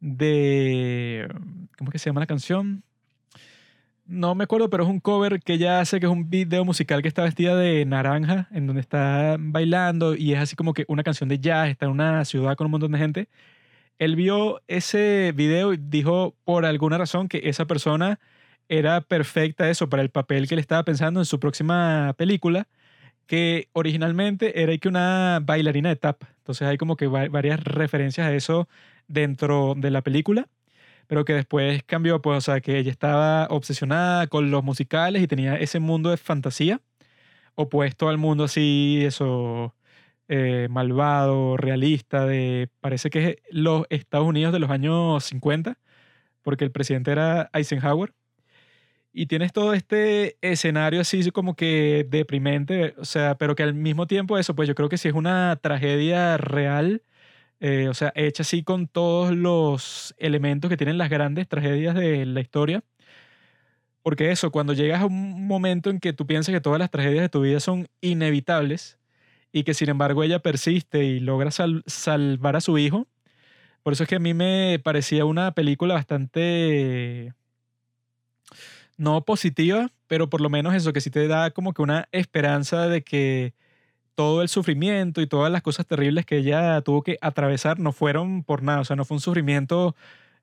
[0.00, 1.28] de...
[1.76, 2.84] ¿Cómo es que se llama la canción?
[4.08, 7.02] No me acuerdo, pero es un cover que ella hace, que es un video musical
[7.02, 11.02] que está vestida de naranja, en donde está bailando y es así como que una
[11.02, 13.28] canción de jazz, está en una ciudad con un montón de gente.
[13.98, 18.20] Él vio ese video y dijo por alguna razón que esa persona
[18.68, 22.68] era perfecta eso para el papel que él estaba pensando en su próxima película,
[23.26, 26.22] que originalmente era que una bailarina de tap.
[26.38, 28.68] Entonces hay como que va- varias referencias a eso
[29.08, 30.48] dentro de la película,
[31.06, 35.26] pero que después cambió, pues, o sea, que ella estaba obsesionada con los musicales y
[35.28, 36.80] tenía ese mundo de fantasía,
[37.54, 39.74] opuesto al mundo así, eso,
[40.28, 45.78] eh, malvado, realista, de, parece que es los Estados Unidos de los años 50,
[46.42, 48.12] porque el presidente era Eisenhower.
[49.12, 54.06] Y tienes todo este escenario así como que deprimente, o sea, pero que al mismo
[54.06, 57.02] tiempo eso, pues yo creo que sí es una tragedia real,
[57.60, 62.26] eh, o sea, hecha así con todos los elementos que tienen las grandes tragedias de
[62.26, 62.84] la historia.
[64.02, 67.22] Porque eso, cuando llegas a un momento en que tú piensas que todas las tragedias
[67.22, 68.98] de tu vida son inevitables
[69.52, 73.08] y que sin embargo ella persiste y logra sal- salvar a su hijo,
[73.82, 77.34] por eso es que a mí me parecía una película bastante
[78.96, 82.88] no positiva, pero por lo menos eso que sí te da como que una esperanza
[82.88, 83.54] de que
[84.16, 88.42] todo el sufrimiento y todas las cosas terribles que ella tuvo que atravesar no fueron
[88.44, 89.94] por nada, o sea, no fue un sufrimiento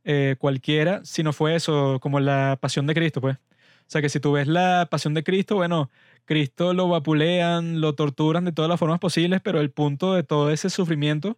[0.05, 3.37] eh, cualquiera, sino fue eso, como la pasión de Cristo, pues.
[3.37, 5.89] O sea, que si tú ves la pasión de Cristo, bueno,
[6.25, 10.51] Cristo lo vapulean, lo torturan de todas las formas posibles, pero el punto de todo
[10.51, 11.37] ese sufrimiento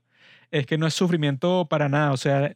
[0.51, 2.55] es que no es sufrimiento para nada, o sea,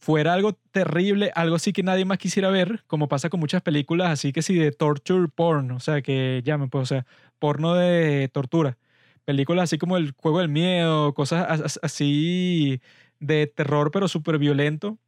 [0.00, 4.10] fuera algo terrible, algo así que nadie más quisiera ver, como pasa con muchas películas
[4.10, 7.06] así que sí de torture porn, o sea, que llamen, pues, o sea,
[7.38, 8.78] porno de tortura.
[9.24, 12.80] Películas así como El Juego del Miedo, cosas as- as- así
[13.20, 14.98] de terror, pero súper violento,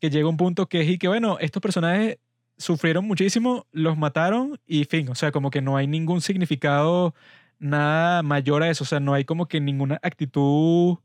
[0.00, 2.18] que llega un punto que es y que, bueno, estos personajes
[2.58, 7.14] sufrieron muchísimo, los mataron y fin, o sea, como que no hay ningún significado,
[7.58, 10.98] nada mayor a eso, o sea, no hay como que ninguna actitud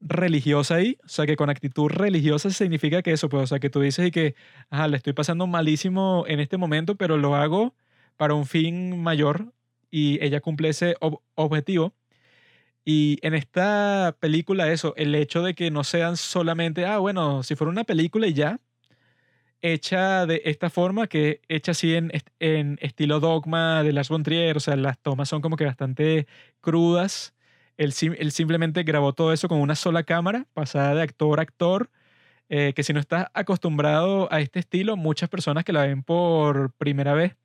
[0.00, 3.70] religiosa ahí, o sea, que con actitud religiosa significa que eso, pues, o sea, que
[3.70, 4.34] tú dices y que,
[4.70, 7.74] ajá, le estoy pasando malísimo en este momento, pero lo hago
[8.16, 9.52] para un fin mayor
[9.90, 11.94] y ella cumple ese ob- objetivo.
[12.84, 17.54] Y en esta película, eso, el hecho de que no sean solamente, ah, bueno, si
[17.56, 18.60] fuera una película y ya,
[19.62, 24.56] hecha de esta forma, que hecha así en, en estilo dogma de Lars von Trier,
[24.56, 26.26] o sea, las tomas son como que bastante
[26.60, 27.34] crudas.
[27.80, 31.42] Él, sim- él simplemente grabó todo eso con una sola cámara, pasada de actor a
[31.42, 31.90] actor,
[32.48, 36.72] eh, que si no estás acostumbrado a este estilo, muchas personas que la ven por
[36.74, 37.36] primera vez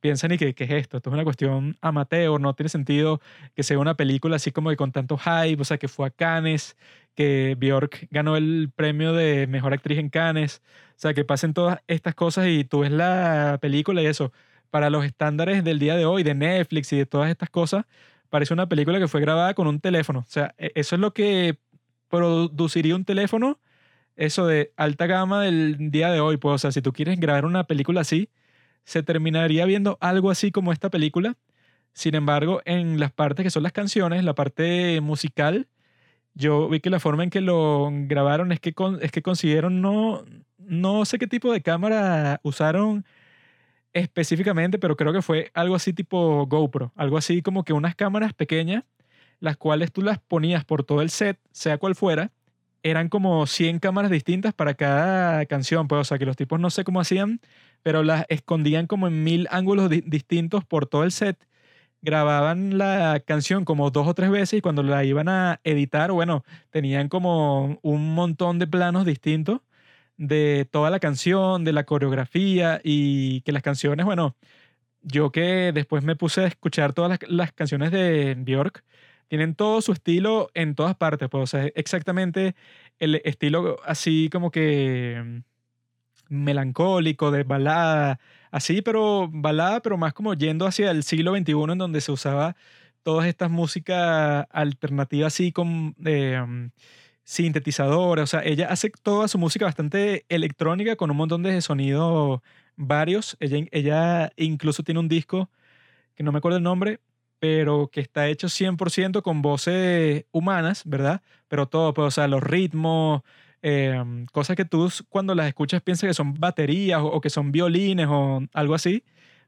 [0.00, 0.96] piensan y que, ¿qué es esto?
[0.98, 3.20] Esto es una cuestión amateur, no tiene sentido
[3.54, 6.10] que sea una película así como que con tanto hype, o sea, que fue a
[6.10, 6.76] Cannes,
[7.14, 11.80] que Björk ganó el premio de Mejor Actriz en Cannes, o sea, que pasen todas
[11.88, 14.32] estas cosas y tú ves la película y eso,
[14.70, 17.86] para los estándares del día de hoy, de Netflix y de todas estas cosas,
[18.30, 21.12] parece una película que fue grabada con un teléfono, o sea, e- eso es lo
[21.12, 21.58] que
[22.08, 23.60] produciría un teléfono,
[24.16, 27.44] eso de alta gama del día de hoy, pues, o sea, si tú quieres grabar
[27.44, 28.30] una película así,
[28.84, 31.36] se terminaría viendo algo así como esta película.
[31.94, 35.68] Sin embargo, en las partes que son las canciones, la parte musical,
[36.34, 40.24] yo vi que la forma en que lo grabaron es que, es que consiguieron, no,
[40.58, 43.04] no sé qué tipo de cámara usaron
[43.92, 48.32] específicamente, pero creo que fue algo así tipo GoPro, algo así como que unas cámaras
[48.34, 48.84] pequeñas,
[49.40, 52.32] las cuales tú las ponías por todo el set, sea cual fuera,
[52.82, 56.70] eran como 100 cámaras distintas para cada canción, pues, o sea, que los tipos no
[56.70, 57.40] sé cómo hacían,
[57.82, 61.38] pero las escondían como en mil ángulos di- distintos por todo el set.
[62.02, 66.44] Grababan la canción como dos o tres veces y cuando la iban a editar, bueno,
[66.70, 69.60] tenían como un montón de planos distintos
[70.20, 74.36] de toda la canción, de la coreografía y que las canciones, bueno,
[75.02, 78.84] yo que después me puse a escuchar todas las, canciones de Björk,
[79.28, 82.54] tienen todo su estilo en todas partes, pues, o sea, exactamente
[82.98, 85.42] el estilo así como que
[86.28, 91.78] melancólico, de balada, así, pero balada, pero más como yendo hacia el siglo XXI en
[91.78, 92.56] donde se usaba
[93.02, 96.70] todas estas músicas alternativas así con eh,
[97.30, 102.40] sintetizadores, o sea, ella hace toda su música bastante electrónica con un montón de sonidos
[102.76, 103.36] varios.
[103.38, 105.48] Ella, ella incluso tiene un disco
[106.16, 107.00] que no me acuerdo el nombre,
[107.38, 111.22] pero que está hecho 100% con voces humanas, ¿verdad?
[111.48, 113.22] Pero todo, pues, o sea, los ritmos,
[113.62, 117.52] em, cosas que tú cuando las escuchas piensas que son baterías o, o que son
[117.52, 119.04] violines o algo así,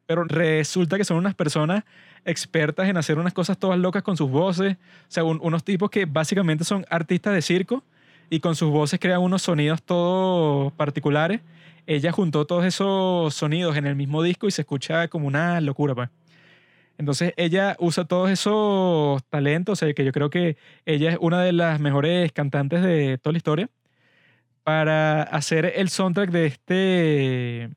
[0.06, 1.84] pero resulta que son unas personas
[2.24, 5.90] expertas en hacer unas cosas todas locas con sus voces, o sea, un- unos tipos
[5.90, 7.82] que básicamente son artistas de circo
[8.30, 11.40] y con sus voces crean unos sonidos todos particulares.
[11.86, 15.94] Ella juntó todos esos sonidos en el mismo disco y se escucha como una locura,
[15.94, 16.08] pues.
[16.98, 21.42] Entonces ella usa todos esos talentos, o sea, que yo creo que ella es una
[21.42, 23.70] de las mejores cantantes de toda la historia,
[24.62, 27.70] para hacer el soundtrack de este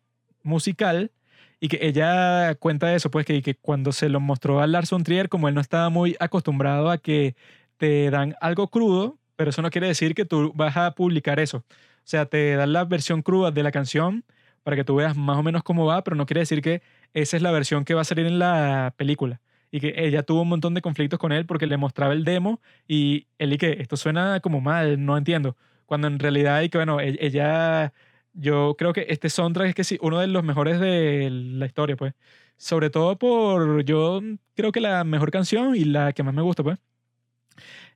[0.43, 1.11] musical
[1.60, 5.03] y que ella cuenta eso, pues que, que cuando se lo mostró a Lars von
[5.03, 7.36] Trier, como él no estaba muy acostumbrado a que
[7.78, 11.58] te dan algo crudo, pero eso no quiere decir que tú vas a publicar eso.
[11.60, 11.64] O
[12.08, 14.24] sea, te dan la versión cruda de la canción
[14.64, 16.82] para que tú veas más o menos cómo va, pero no quiere decir que
[17.14, 19.41] esa es la versión que va a salir en la película.
[19.72, 22.62] Y que ella tuvo un montón de conflictos con él porque le mostraba el demo
[22.88, 25.58] y él y que esto suena como mal, no entiendo.
[25.86, 27.93] Cuando en realidad, y que bueno, e- ella,
[28.36, 31.95] yo creo que este soundtrack es que sí, uno de los mejores de la historia,
[31.95, 32.13] pues.
[32.57, 34.21] Sobre todo por, yo
[34.55, 36.77] creo que la mejor canción y la que más me gusta, pues,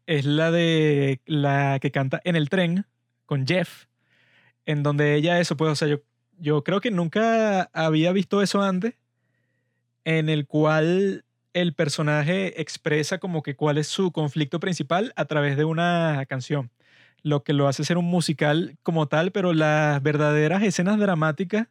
[0.06, 2.86] es la de la que canta en el tren
[3.26, 3.86] con Jeff,
[4.66, 5.98] en donde ella eso, pues, o sea, yo,
[6.40, 8.96] yo creo que nunca había visto eso antes,
[10.04, 15.58] en el cual el personaje expresa como que cuál es su conflicto principal a través
[15.58, 16.72] de una canción,
[17.24, 21.68] lo que lo hace ser un musical como tal, pero las verdaderas escenas dramáticas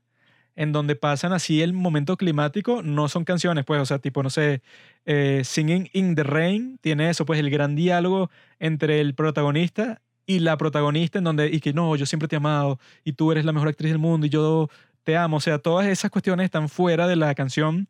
[0.57, 4.31] en donde pasan así el momento climático no son canciones, pues, o sea, tipo, no
[4.31, 4.61] sé,
[5.07, 8.29] eh, Singing in the Rain tiene eso, pues, el gran diálogo
[8.59, 12.39] entre el protagonista y la protagonista en donde, y que no, yo siempre te he
[12.39, 14.69] amado y tú eres la mejor actriz del mundo y yo
[15.05, 17.89] te amo, o sea, todas esas cuestiones están fuera de la canción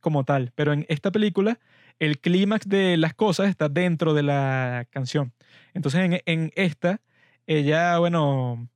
[0.00, 1.58] como tal, pero en esta película
[1.98, 5.32] el clímax de las cosas está dentro de la canción.
[5.78, 7.00] Entonces en, esta,
[7.46, 8.68] ella, bueno,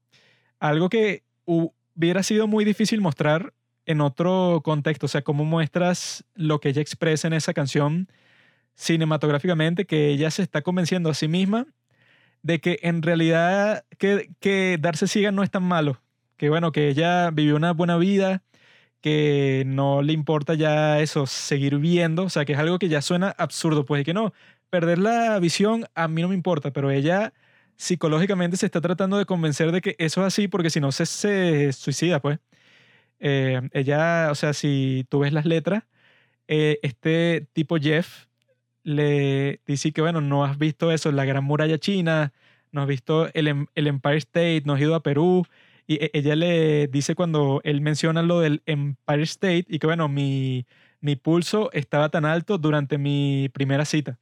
[0.60, 3.54] algo que hu- hubiera sido muy difícil mostrar
[3.86, 8.06] en otro contexto, o sea, cómo muestras lo que ella expresa en esa canción
[8.76, 11.66] cinematográficamente, que ella se está convenciendo a sí misma
[12.42, 16.00] de que en realidad que, que darse ciega no es tan malo,
[16.36, 18.42] que bueno, que ella vivió una buena vida,
[19.00, 23.02] que no le importa ya eso, seguir viendo, o sea, que es algo que ya
[23.02, 24.32] suena absurdo, pues, y que no,
[24.72, 27.34] perder la visión a mí no me importa, pero ella
[27.76, 31.06] psicológicamente se está tratando de convencer de que eso es así porque si no se,
[31.06, 32.40] se suicida, pues.
[33.20, 35.84] Eh, ella, o sea, si tú ves las letras,
[36.48, 38.26] eh, este tipo Jeff
[38.84, 42.32] le dice que, bueno, no has visto eso, la Gran Muralla China,
[42.72, 45.46] no has visto el, Em- el Empire State, no has ido a Perú.
[45.86, 50.08] Y e- ella le dice cuando él menciona lo del Empire State y que, bueno,
[50.08, 50.66] mi,
[51.00, 54.18] mi pulso estaba tan alto durante mi primera cita.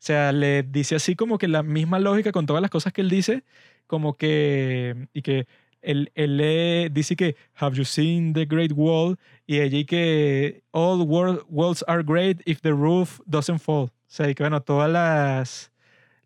[0.00, 3.10] Sea, le dice así como que la misma lógica con todas las cosas que él
[3.10, 3.44] dice,
[3.86, 5.46] como que, y que
[5.82, 9.18] él, él le dice que, have you seen the Great Wall?
[9.46, 13.86] Y y que, all world, walls are great if the roof doesn't fall.
[13.86, 15.72] O sea, y que bueno, todas las,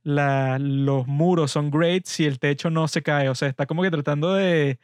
[0.05, 3.29] la- los muros son great si el techo no se cae.
[3.31, 4.79] O sea, está como que tratando de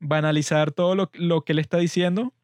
[0.00, 2.34] banalizar todo lo, lo que él está diciendo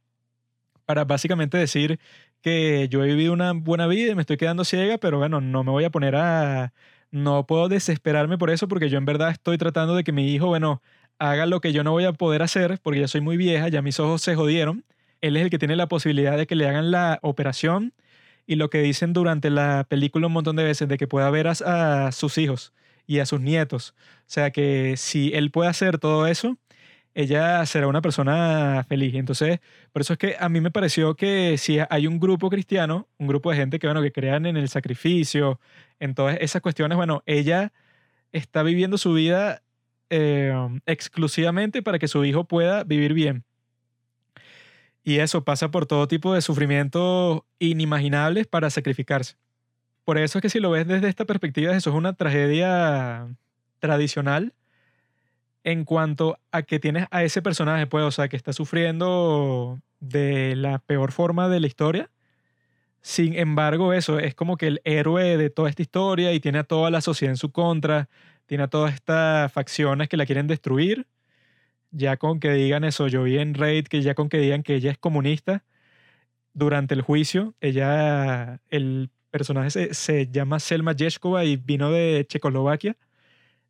[0.85, 1.99] para básicamente decir
[2.47, 5.65] que yo he vivido una buena vida y me estoy quedando ciega, pero bueno, no
[5.65, 6.73] me voy a poner a...
[7.11, 10.47] No puedo desesperarme por eso porque yo en verdad estoy tratando de que mi hijo,
[10.47, 10.81] bueno,
[11.19, 13.83] haga lo que yo no voy a poder hacer porque ya soy muy vieja, ya
[13.83, 14.85] mis ojos se jodieron.
[15.23, 17.93] Él es el que tiene la posibilidad de que le hagan la operación
[18.47, 21.49] y lo que dicen durante la película un montón de veces de que pueda ver
[21.49, 22.73] a, a sus hijos
[23.09, 23.93] y a sus nietos.
[24.21, 26.59] O sea que si él puede hacer todo eso,
[27.17, 29.15] ella será una persona feliz.
[29.15, 29.61] Entonces,
[29.91, 33.27] por eso es que a mí me pareció que si hay un grupo cristiano, un
[33.27, 35.59] grupo de gente que, bueno, que crean en el sacrificio,
[35.99, 37.73] en todas esas cuestiones, bueno, ella
[38.33, 39.63] está viviendo su vida
[40.11, 40.53] eh,
[40.85, 43.45] exclusivamente para que su hijo pueda vivir bien.
[45.03, 49.37] Y eso pasa por todo tipo de sufrimientos inimaginables para sacrificarse.
[50.05, 53.27] Por eso es que si lo ves desde esta perspectiva, eso es una tragedia
[53.79, 54.53] tradicional
[55.67, 60.55] en cuanto a que tienes a ese personaje, pues, o sea, que está sufriendo de
[60.55, 62.09] la peor forma de la historia.
[63.03, 66.65] Sin embargo, eso es como que el héroe de toda esta historia y tiene a
[66.65, 68.09] toda la sociedad en su contra,
[68.47, 71.09] tiene a todas estas facciones que la quieren destruir.
[71.91, 74.77] Ya con que digan eso, yo vi en Raid que ya con que digan que
[74.77, 75.65] ella es comunista,
[76.55, 82.97] durante el juicio, ella, el personaje se, se llama Selma Yeshkova y vino de Checoslovaquia.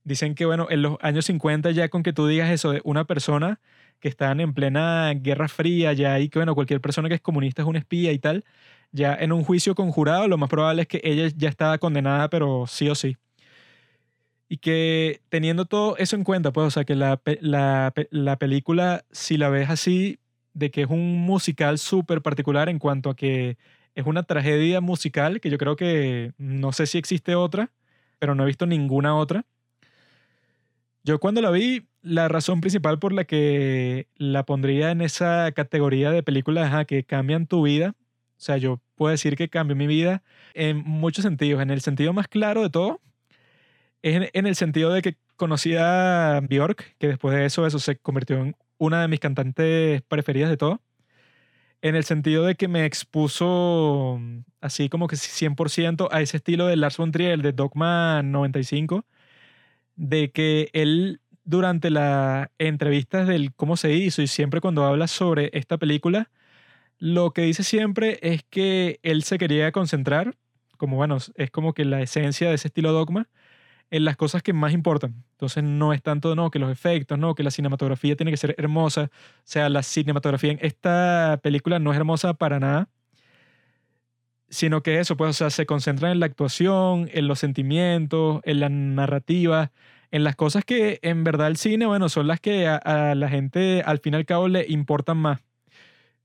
[0.07, 3.04] Dicen que, bueno, en los años 50 ya con que tú digas eso de una
[3.07, 3.59] persona
[3.98, 7.62] que están en plena guerra fría ya y que, bueno, cualquier persona que es comunista
[7.62, 8.44] es un espía y tal,
[8.92, 12.66] ya en un juicio conjurado lo más probable es que ella ya estaba condenada, pero
[12.68, 13.16] sí o sí.
[14.48, 19.04] Y que teniendo todo eso en cuenta, pues, o sea, que la, la, la película,
[19.11, 20.20] si la ves así,
[20.54, 23.59] de que es un musical súper particular en cuanto a que
[23.96, 27.72] es una tragedia musical, que yo creo que no sé si existe otra,
[28.20, 29.44] pero no he visto ninguna otra.
[31.07, 36.11] Yo cuando la vi, la razón principal por la que la pondría en esa categoría
[36.11, 40.24] de películas que cambian tu vida, o sea, yo puedo decir que cambió mi vida
[40.52, 41.62] en muchos sentidos.
[41.62, 43.00] En el sentido más claro de todo,
[44.02, 47.96] es en, el sentido de que conocí a Björk, que después de eso, eso se
[47.98, 50.82] convirtió en una de mis cantantes preferidas de todo.
[51.82, 56.66] En el sentido de que me expuso mm, así como que 100% a ese estilo
[56.66, 59.07] de Lars von Trier, de Dogma 95,
[59.97, 65.51] de que él durante las entrevistas del cómo se hizo y siempre cuando habla sobre
[65.55, 66.30] esta película,
[66.99, 70.36] lo que dice siempre es que él se quería concentrar,
[70.76, 73.28] como bueno, es como que la esencia de ese estilo Dogma,
[73.90, 75.24] en las cosas que más importan.
[75.32, 78.55] Entonces no es tanto, no, que los efectos, no, que la cinematografía tiene que ser
[78.59, 79.11] hermosa.
[79.12, 82.88] O sea, la cinematografía en esta película no es hermosa para nada,
[84.49, 88.61] sino que eso, pues, o sea, se concentra en la actuación, en los sentimientos, en
[88.61, 89.72] la narrativa,
[90.11, 93.28] en las cosas que en verdad el cine, bueno, son las que a, a la
[93.28, 95.40] gente al fin y al cabo le importan más.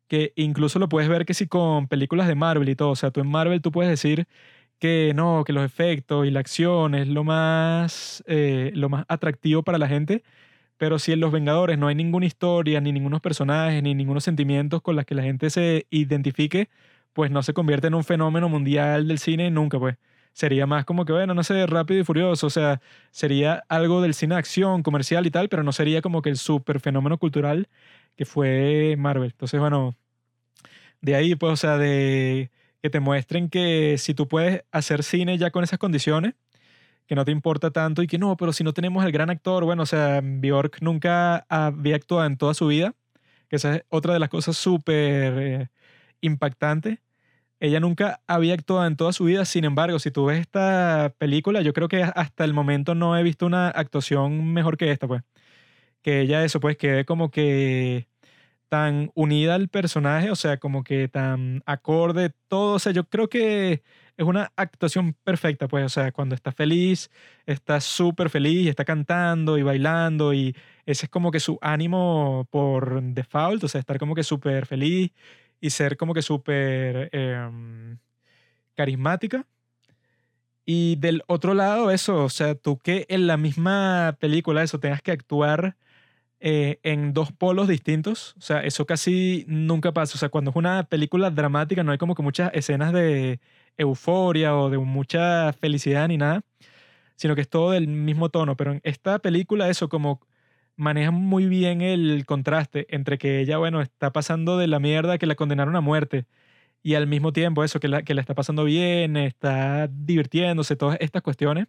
[0.07, 3.11] Que incluso lo puedes ver que si con películas de Marvel y todo, o sea,
[3.11, 4.27] tú en Marvel tú puedes decir
[4.81, 9.63] que no, que los efectos y la acción es lo más, eh, lo más atractivo
[9.63, 10.23] para la gente,
[10.77, 14.81] pero si en Los Vengadores no hay ninguna historia, ni ningunos personajes, ni ningunos sentimientos
[14.81, 16.69] con los que la gente se identifique,
[17.13, 19.97] pues no se convierte en un fenómeno mundial del cine nunca, pues.
[20.33, 22.81] Sería más como que, bueno, no sé, rápido y furioso, o sea,
[23.11, 26.79] sería algo del cine acción, comercial y tal, pero no sería como que el super
[26.79, 27.67] fenómeno cultural
[28.15, 29.31] que fue Marvel.
[29.31, 29.95] Entonces, bueno,
[31.01, 32.51] de ahí, pues, o sea, de
[32.81, 36.33] que te muestren que si tú puedes hacer cine ya con esas condiciones,
[37.07, 39.65] que no te importa tanto y que no, pero si no tenemos el gran actor,
[39.65, 42.95] bueno, o sea, Bjork nunca había actuado en toda su vida,
[43.49, 45.69] que esa es otra de las cosas súper eh,
[46.21, 46.99] impactantes.
[47.59, 51.61] Ella nunca había actuado en toda su vida, sin embargo, si tú ves esta película,
[51.61, 55.23] yo creo que hasta el momento no he visto una actuación mejor que esta, pues.
[56.01, 58.07] Que ella eso, pues, quede como que
[58.69, 63.29] tan unida al personaje, o sea, como que tan acorde, todo, o sea, yo creo
[63.29, 63.83] que
[64.17, 67.11] es una actuación perfecta, pues, o sea, cuando está feliz,
[67.45, 70.55] está súper feliz está cantando y bailando y
[70.85, 75.11] ese es como que su ánimo por default, o sea, estar como que súper feliz
[75.61, 77.97] y ser como que súper em,
[78.75, 79.47] carismática.
[80.65, 85.01] Y del otro lado, eso, o sea, tú que en la misma película, eso, tengas
[85.01, 85.75] que actuar
[86.39, 88.35] eh, en dos polos distintos.
[88.37, 90.15] O sea, eso casi nunca pasa.
[90.15, 93.39] O sea, cuando es una película dramática no hay como que muchas escenas de
[93.77, 96.41] euforia o de mucha felicidad ni nada,
[97.15, 98.57] sino que es todo del mismo tono.
[98.57, 100.21] Pero en esta película eso como
[100.75, 105.25] maneja muy bien el contraste entre que ella, bueno, está pasando de la mierda que
[105.25, 106.25] la condenaron a muerte
[106.83, 110.97] y al mismo tiempo eso, que la, que la está pasando bien, está divirtiéndose, todas
[110.99, 111.67] estas cuestiones.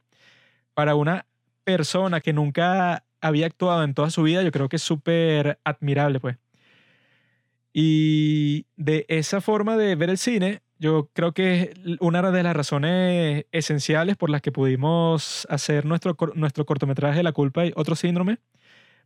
[0.75, 1.27] Para una
[1.65, 6.21] persona que nunca había actuado en toda su vida, yo creo que es súper admirable,
[6.21, 6.39] pues.
[7.75, 11.71] Y de esa forma de ver el cine, yo creo que es
[12.01, 17.65] una de las razones esenciales por las que pudimos hacer nuestro, nuestro cortometraje La culpa
[17.65, 18.39] y otro síndrome.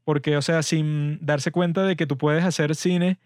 [0.06, 3.18] Porque, o sea, sin darse cuenta de que tú puedes hacer cine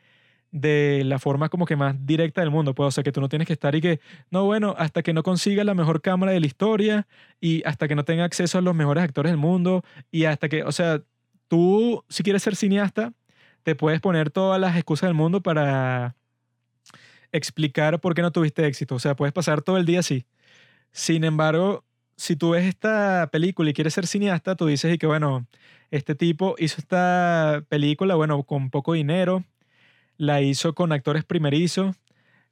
[0.50, 3.28] de la forma como que más directa del mundo, pues, o sea, que tú no
[3.28, 4.00] tienes que estar y que,
[4.30, 7.06] no, bueno, hasta que no consiga la mejor cámara de la historia
[7.38, 10.64] y hasta que no tenga acceso a los mejores actores del mundo y hasta que,
[10.64, 11.02] o sea,
[11.48, 13.12] tú, si quieres ser cineasta,
[13.62, 16.16] te puedes poner todas las excusas del mundo para
[17.30, 20.24] explicar por qué no tuviste éxito, o sea, puedes pasar todo el día así.
[20.92, 21.84] Sin embargo,
[22.20, 25.46] si tú ves esta película y quieres ser cineasta, tú dices y que, bueno,
[25.90, 29.44] este tipo hizo esta película, bueno, con poco dinero,
[30.18, 31.96] la hizo con actores primerizos,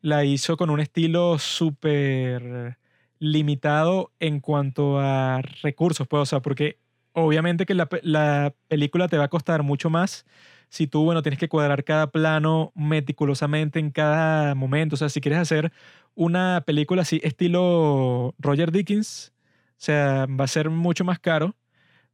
[0.01, 2.79] la hizo con un estilo súper
[3.19, 6.79] limitado en cuanto a recursos, pues, o sea, porque
[7.13, 10.25] obviamente que la, pe- la película te va a costar mucho más
[10.71, 14.95] si tú, bueno, tienes que cuadrar cada plano meticulosamente en cada momento.
[14.95, 15.73] O sea, si quieres hacer
[16.15, 19.33] una película así estilo Roger Dickens,
[19.81, 21.57] sea, va a ser mucho más caro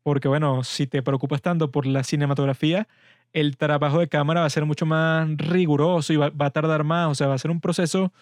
[0.02, 2.88] porque, bueno, si te preocupas tanto por la cinematografía,
[3.32, 7.08] el trabajo de cámara va a ser mucho más riguroso y va, a tardar más,
[7.10, 8.12] o sea, va a ser un proceso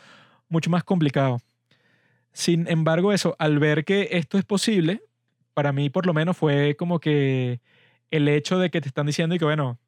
[0.49, 1.39] mucho más complicado.
[2.33, 5.03] Sin embargo, eso, al ver que esto es posible,
[5.55, 7.61] para mí por lo menos fue como que
[8.11, 9.79] el hecho de que te están diciendo y que, bueno,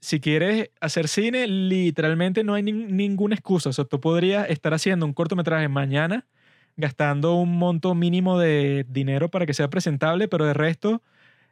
[0.00, 3.70] si quieres hacer cine, literalmente no hay nin- ninguna excusa.
[3.70, 6.26] O sea, tú podrías estar haciendo un cortometraje mañana,
[6.76, 11.02] gastando un monto mínimo de dinero para que sea presentable, pero de resto,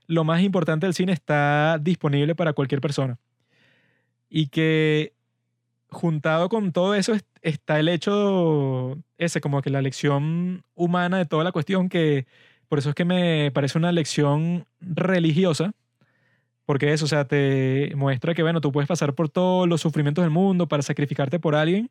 [0.06, 3.18] lo más importante del cine está disponible para cualquier persona.
[4.28, 5.14] Y que
[5.90, 11.26] juntado con todo eso es- está el hecho ese, como que la lección humana de
[11.26, 12.26] toda la cuestión, que
[12.68, 15.72] por eso es que me parece una lección religiosa,
[16.66, 20.24] porque eso, o sea, te muestra que, bueno, tú puedes pasar por todos los sufrimientos
[20.24, 21.90] del mundo para sacrificarte por alguien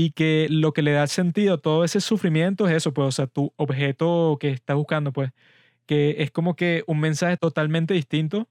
[0.00, 3.12] y que lo que le da sentido a todo ese sufrimiento es eso, pues, o
[3.12, 5.32] sea, tu objeto que estás buscando, pues,
[5.86, 8.48] que es como que un mensaje totalmente distinto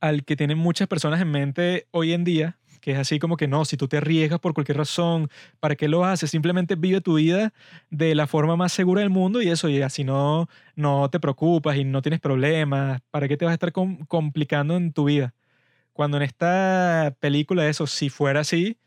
[0.00, 3.48] al que tienen muchas personas en mente hoy en día, que es así como que
[3.48, 5.30] no, si tú te arriesgas por cualquier razón,
[5.60, 6.30] ¿para qué lo haces?
[6.30, 7.52] Simplemente vive tu vida
[7.90, 11.76] de la forma más segura del mundo y eso, y así no, no te preocupas
[11.76, 15.34] y no tienes problemas, ¿para qué te vas a estar com- complicando en tu vida?
[15.92, 18.78] Cuando en esta película eso, si fuera así,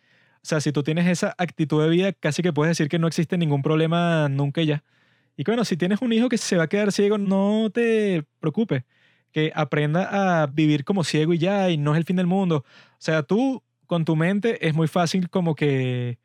[0.47, 3.07] o sea, si tú tienes esa actitud de vida, casi que puedes decir que no
[3.07, 4.83] existe ningún problema nunca y ya.
[5.35, 8.23] Y que bueno, si tienes un hijo que se va a quedar ciego, no te
[8.39, 8.85] preocupes,
[9.33, 12.63] que aprenda a vivir como ciego y ya, y no es el fin del mundo.
[12.65, 16.17] O sea, tú con tu mente es muy fácil como que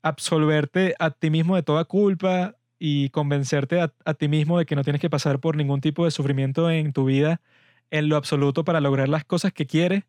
[0.00, 4.74] absolverte a ti mismo de toda culpa y convencerte a, a ti mismo de que
[4.74, 7.42] no tienes que pasar por ningún tipo de sufrimiento en tu vida
[7.90, 10.04] en lo absoluto para lograr las cosas que quieres.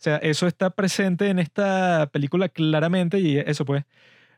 [0.00, 3.84] O sea, eso está presente en esta película claramente y eso pues,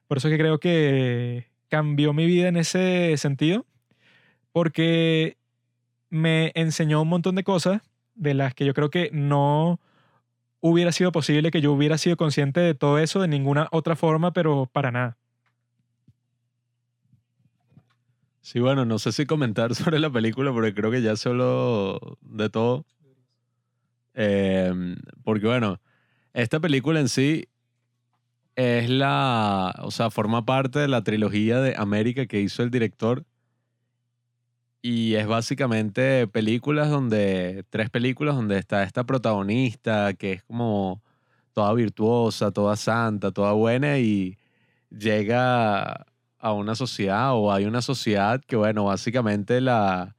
[0.08, 3.64] por eso es que creo que cambió mi vida en ese sentido,
[4.50, 5.36] porque
[6.10, 7.80] me enseñó un montón de cosas
[8.16, 9.78] de las que yo creo que no
[10.58, 14.32] hubiera sido posible que yo hubiera sido consciente de todo eso de ninguna otra forma,
[14.32, 15.16] pero para nada.
[18.40, 22.50] Sí, bueno, no sé si comentar sobre la película porque creo que ya habló de
[22.50, 22.84] todo.
[24.14, 25.80] Em, porque bueno,
[26.34, 27.48] esta película en sí
[28.56, 33.24] es la, o sea, forma parte de la trilogía de América que hizo el director.
[34.82, 41.02] Y es básicamente películas donde, tres películas donde está esta protagonista que es como
[41.52, 44.38] toda virtuosa, toda santa, toda buena y
[44.90, 46.06] llega
[46.38, 50.16] a una sociedad o hay una sociedad que, bueno, básicamente la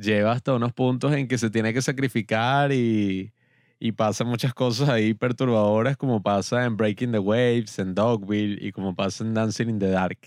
[0.00, 3.32] lleva hasta unos puntos en que se tiene que sacrificar y,
[3.78, 8.72] y pasan muchas cosas ahí perturbadoras como pasa en Breaking the Waves, en Dogville y
[8.72, 10.18] como pasa en Dancing in the Dark.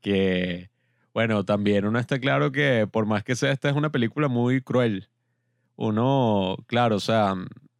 [0.00, 0.70] Que,
[1.14, 4.60] bueno, también uno está claro que por más que sea, esta es una película muy
[4.60, 5.08] cruel.
[5.76, 7.34] Uno, claro, o sea,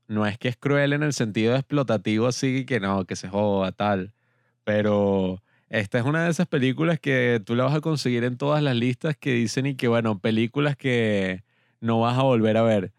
[0.09, 3.73] no es que es cruel en el sentido explotativo así que no, que se joda,
[3.73, 4.15] tal.
[4.65, 8.62] Pero esta es una de esas películas que tú la vas a conseguir en todas
[8.62, 11.43] las listas que dicen y que, bueno, películas que
[11.81, 12.93] no vas a volver a ver.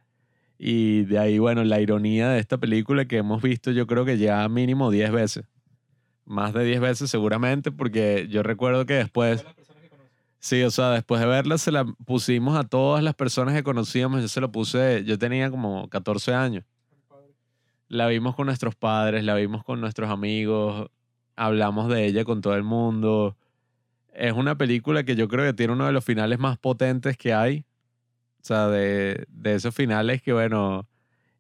[0.58, 4.18] Y de ahí, bueno, la ironía de esta película que hemos visto yo creo que
[4.18, 5.46] ya mínimo 10 veces.
[6.26, 9.46] Más de 10 veces seguramente porque yo recuerdo que después...
[10.40, 14.22] Sí, o sea, después de verla se la pusimos a todas las personas que conocíamos.
[14.22, 16.64] Yo se lo puse, yo tenía como 14 años.
[17.88, 20.92] La vimos con nuestros padres, la vimos con nuestros amigos,
[21.36, 23.38] hablamos de ella con todo el mundo.
[24.14, 27.34] Es una película que yo creo que tiene uno de los finales más potentes que
[27.34, 27.66] hay.
[28.42, 30.88] O sea, de, de esos finales que, bueno,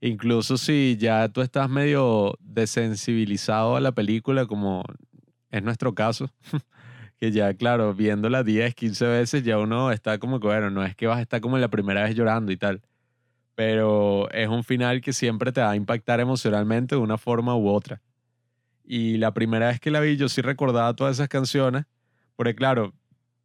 [0.01, 4.83] incluso si ya tú estás medio desensibilizado a la película, como
[5.51, 6.29] es nuestro caso,
[7.19, 10.95] que ya, claro, viéndola 10, 15 veces, ya uno está como que, bueno, no es
[10.95, 12.81] que vas a estar como la primera vez llorando y tal,
[13.55, 17.69] pero es un final que siempre te va a impactar emocionalmente de una forma u
[17.69, 18.01] otra.
[18.85, 21.85] Y la primera vez que la vi, yo sí recordaba todas esas canciones,
[22.35, 22.93] porque claro,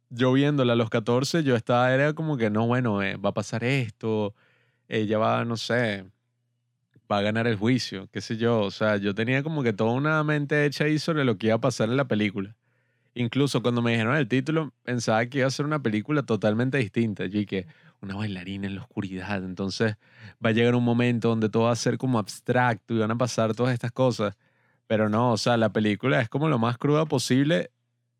[0.09, 3.33] yo viéndola a los 14, yo estaba, era como que, no, bueno, eh, va a
[3.33, 4.35] pasar esto,
[4.87, 6.05] ella va, no sé,
[7.11, 8.61] va a ganar el juicio, qué sé yo.
[8.61, 11.55] O sea, yo tenía como que toda una mente hecha ahí sobre lo que iba
[11.55, 12.55] a pasar en la película.
[13.13, 17.25] Incluso cuando me dijeron el título, pensaba que iba a ser una película totalmente distinta.
[17.25, 17.67] Yo que
[18.01, 19.43] una bailarina en la oscuridad.
[19.43, 19.95] Entonces
[20.43, 23.17] va a llegar un momento donde todo va a ser como abstracto y van a
[23.17, 24.35] pasar todas estas cosas.
[24.91, 27.71] Pero no, o sea, la película es como lo más cruda posible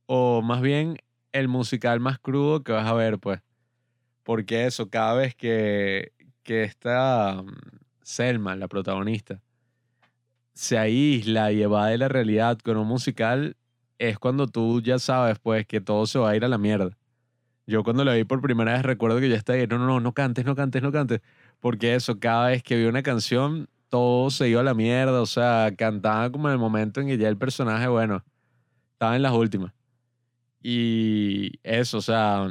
[0.05, 0.99] o más bien
[1.33, 3.41] el musical más crudo que vas a ver, pues.
[4.23, 7.51] Porque eso, cada vez que, que esta mm,
[8.01, 9.41] Selma, la protagonista,
[10.53, 13.57] se aísla y evade la realidad con un musical,
[13.99, 16.97] es cuando tú ya sabes, pues, que todo se va a ir a la mierda.
[17.67, 19.99] Yo cuando la vi por primera vez recuerdo que ya estaba ahí, no, no, no,
[19.99, 21.19] no cantes, no cantes, no cantes.
[21.59, 25.21] Porque eso, cada vez que vi una canción, todo se iba a la mierda.
[25.21, 28.23] O sea, cantaba como en el momento en que ya el personaje, bueno,
[28.93, 29.73] estaba en las últimas.
[30.63, 32.47] Y eso, o sea,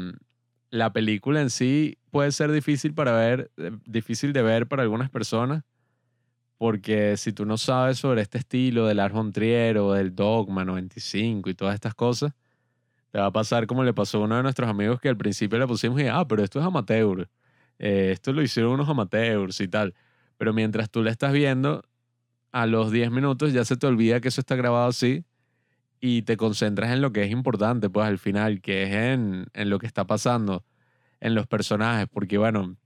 [0.70, 5.10] la película en sí puede ser difícil para ver, eh, difícil de ver para algunas
[5.10, 5.64] personas,
[6.58, 11.50] porque si tú no sabes sobre este estilo del Lars Trier o del Dogma 95
[11.50, 12.32] y todas estas cosas,
[13.10, 15.58] te va a pasar como le pasó a uno de nuestros amigos que al principio
[15.58, 17.28] le pusimos y, ah, pero esto es amateur,
[17.78, 19.94] eh, esto lo hicieron unos amateurs y tal.
[20.40, 21.84] Pero mientras tú le estás viendo,
[22.50, 25.26] a los 10 minutos ya se te olvida que eso está grabado así
[26.00, 29.68] y te concentras en lo que es importante, pues al final, que es en, en
[29.68, 30.64] lo que está pasando,
[31.20, 32.78] en los personajes, porque bueno,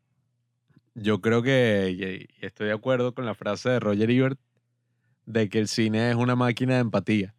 [0.96, 4.40] yo creo que, estoy de acuerdo con la frase de Roger Ebert,
[5.24, 7.36] de que el cine es una máquina de empatía.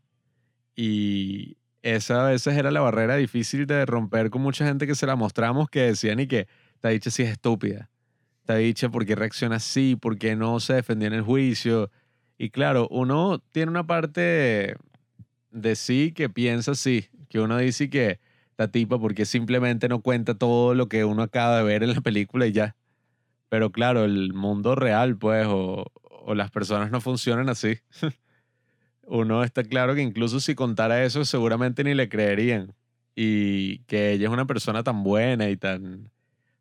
[0.77, 5.07] Y esa a veces era la barrera difícil de romper con mucha gente que se
[5.07, 6.47] la mostramos que decían y que
[6.79, 7.89] te dicho si es estúpida.
[8.45, 11.91] Te ha dicho por qué reacciona así, por qué no se defendió en el juicio.
[12.37, 14.75] Y claro, uno tiene una parte
[15.51, 18.19] de sí que piensa así, que uno dice que
[18.57, 22.01] la tipa porque simplemente no cuenta todo lo que uno acaba de ver en la
[22.01, 22.75] película y ya.
[23.49, 25.85] Pero claro, el mundo real, pues, o
[26.35, 27.79] las personas no funcionan así.
[29.07, 32.73] uno está claro que incluso si contara eso, seguramente ni le creerían.
[33.15, 36.11] Y que ella es una persona tan buena y tan...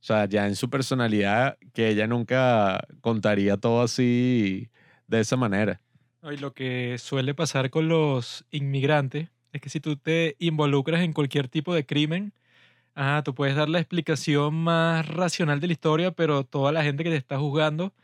[0.04, 4.68] O sea, ya en su personalidad, que ella nunca contaría todo así
[5.06, 5.80] de esa manera.
[6.30, 11.14] Y lo que suele pasar con los inmigrantes es que si tú te involucras en
[11.14, 12.34] cualquier tipo de crimen,
[12.94, 17.02] ah, tú puedes dar la explicación más racional de la historia, pero toda la gente
[17.02, 17.94] que te está juzgando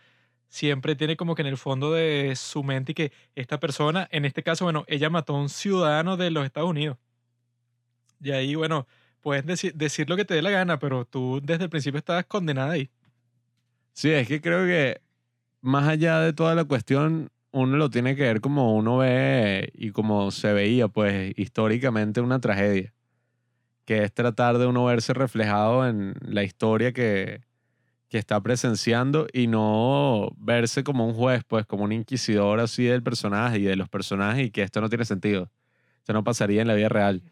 [0.48, 4.42] siempre tiene como que en el fondo de su mente que esta persona, en este
[4.42, 6.96] caso, bueno, ella mató a un ciudadano de los Estados Unidos.
[8.22, 8.86] Y ahí, bueno,
[9.20, 9.44] puedes
[9.74, 12.90] decir lo que te dé la gana, pero tú desde el principio estabas condenada ahí.
[13.92, 15.00] Sí, es que creo que
[15.60, 19.90] más allá de toda la cuestión, uno lo tiene que ver como uno ve y
[19.90, 22.94] como se veía, pues, históricamente una tragedia.
[23.84, 27.40] Que es tratar de uno verse reflejado en la historia que,
[28.08, 33.02] que está presenciando y no verse como un juez, pues como un inquisidor así del
[33.02, 35.50] personaje y de los personajes y que esto no tiene sentido.
[35.98, 37.22] Esto no pasaría en la vida real.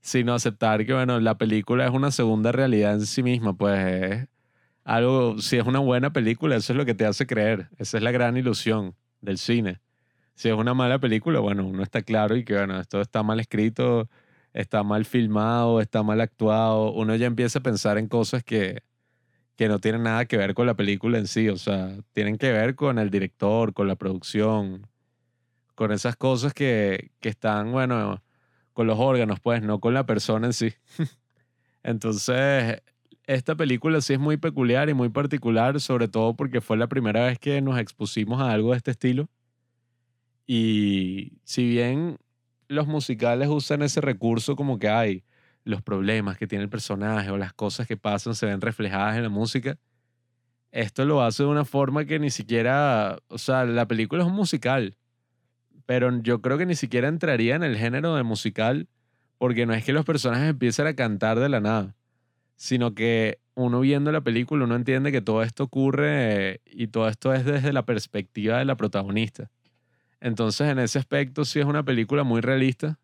[0.00, 4.28] Sino aceptar que, bueno, la película es una segunda realidad en sí misma, pues es
[4.84, 7.68] algo, si es una buena película, eso es lo que te hace creer.
[7.76, 9.80] Esa es la gran ilusión del cine.
[10.34, 13.40] Si es una mala película, bueno, uno está claro y que, bueno, esto está mal
[13.40, 14.08] escrito,
[14.54, 16.92] está mal filmado, está mal actuado.
[16.92, 18.82] Uno ya empieza a pensar en cosas que,
[19.56, 22.52] que no tienen nada que ver con la película en sí, o sea, tienen que
[22.52, 24.86] ver con el director, con la producción,
[25.74, 28.22] con esas cosas que, que están, bueno,
[28.78, 30.72] con los órganos, pues, no con la persona en sí.
[31.82, 32.80] Entonces,
[33.26, 37.24] esta película sí es muy peculiar y muy particular, sobre todo porque fue la primera
[37.24, 39.28] vez que nos expusimos a algo de este estilo.
[40.46, 42.18] Y si bien
[42.68, 45.24] los musicales usan ese recurso como que hay,
[45.64, 49.24] los problemas que tiene el personaje o las cosas que pasan se ven reflejadas en
[49.24, 49.76] la música.
[50.70, 54.36] Esto lo hace de una forma que ni siquiera, o sea, la película es un
[54.36, 54.96] musical,
[55.88, 58.88] pero yo creo que ni siquiera entraría en el género de musical
[59.38, 61.96] porque no es que los personajes empiecen a cantar de la nada,
[62.56, 67.32] sino que uno viendo la película uno entiende que todo esto ocurre y todo esto
[67.32, 69.50] es desde la perspectiva de la protagonista.
[70.20, 72.98] Entonces, en ese aspecto sí es una película muy realista,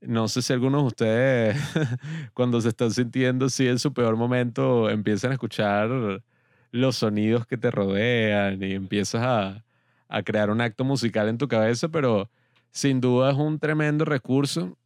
[0.00, 1.56] no sé si algunos de ustedes,
[2.34, 6.22] cuando se están sintiendo así en su peor momento, empiezan a escuchar
[6.70, 9.65] los sonidos que te rodean y empiezas a,
[10.08, 12.30] a crear un acto musical en tu cabeza, pero
[12.70, 14.78] sin duda es un tremendo recurso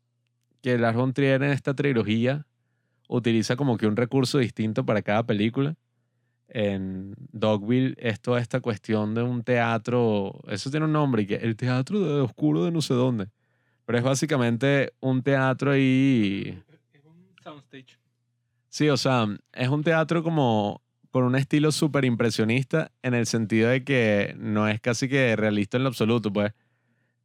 [0.63, 2.47] que Lars von Trier en esta trilogía
[3.09, 5.75] utiliza como que un recurso distinto para cada película.
[6.49, 11.57] En Dogville es toda esta cuestión de un teatro, eso tiene un nombre, que el
[11.57, 13.29] teatro de oscuro de no sé dónde
[13.91, 16.63] pero es básicamente un teatro ahí.
[16.93, 17.99] Es un soundstage.
[18.69, 20.81] Sí, o sea, es un teatro como
[21.11, 25.77] con un estilo súper impresionista en el sentido de que no es casi que realista
[25.77, 26.53] en lo absoluto, pues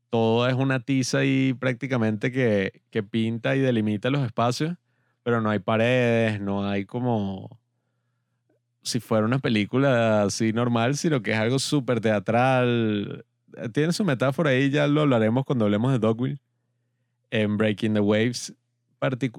[0.10, 4.76] todo es una tiza ahí prácticamente que, que pinta y delimita los espacios,
[5.24, 7.60] pero no hay paredes, no hay como
[8.82, 13.26] si fuera una película así normal, sino que es algo súper teatral.
[13.74, 16.40] Tiene su metáfora ahí, ya lo hablaremos cuando hablemos de Dogville
[17.32, 18.54] en Breaking the Waves,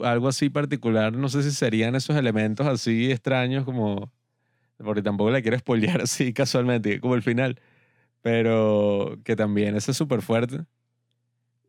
[0.03, 4.13] algo así particular, no sé si serían esos elementos así extraños como,
[4.79, 7.61] porque tampoco la quiero spoilear así casualmente, como el final,
[8.23, 10.65] pero que también ese es súper fuerte.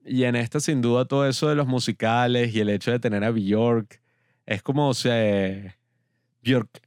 [0.05, 3.23] Y en esta sin duda todo eso de los musicales y el hecho de tener
[3.23, 4.01] a Bjork,
[4.45, 5.75] es como se...
[6.41, 6.81] Bjork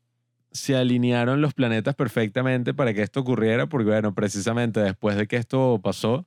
[0.52, 5.36] se alinearon los planetas perfectamente para que esto ocurriera, porque bueno, precisamente después de que
[5.36, 6.26] esto pasó,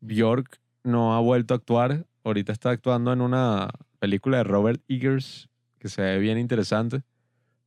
[0.00, 2.06] Bjork no ha vuelto a actuar.
[2.24, 5.48] Ahorita está actuando en una película de Robert Eggers
[5.78, 7.02] que se ve bien interesante,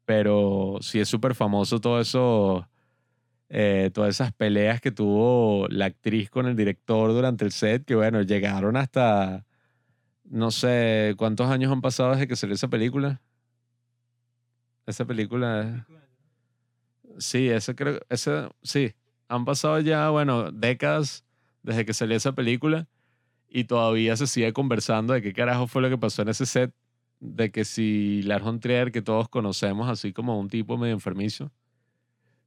[0.06, 2.68] pero sí es súper famoso todo eso,
[3.50, 7.96] eh, todas esas peleas que tuvo la actriz con el director durante el set, que
[7.96, 9.46] bueno, llegaron hasta,
[10.26, 13.22] no sé cuántos años han pasado desde que salió esa película.
[14.86, 15.88] Esa película...
[17.20, 18.96] Sí, esa creo, esa, sí,
[19.28, 21.24] han pasado ya, bueno, décadas
[21.62, 22.88] desde que salió esa película
[23.48, 26.74] y todavía se sigue conversando de qué carajo fue lo que pasó en ese set,
[27.24, 31.52] de que si Lars von Trier, que todos conocemos así como un tipo medio enfermizo,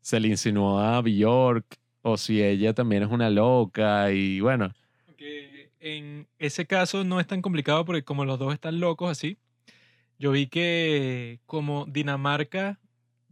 [0.03, 4.73] se le insinuó a Bjork o si ella también es una loca y bueno,
[5.07, 9.39] Porque en ese caso no es tan complicado porque como los dos están locos así,
[10.19, 12.79] yo vi que como Dinamarca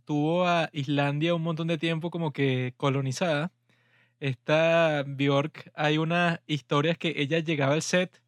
[0.07, 3.53] tuvo a Islandia un montón de tiempo como que colonizada,
[4.19, 8.24] esta Bjork, hay unas historias que ella llegaba al set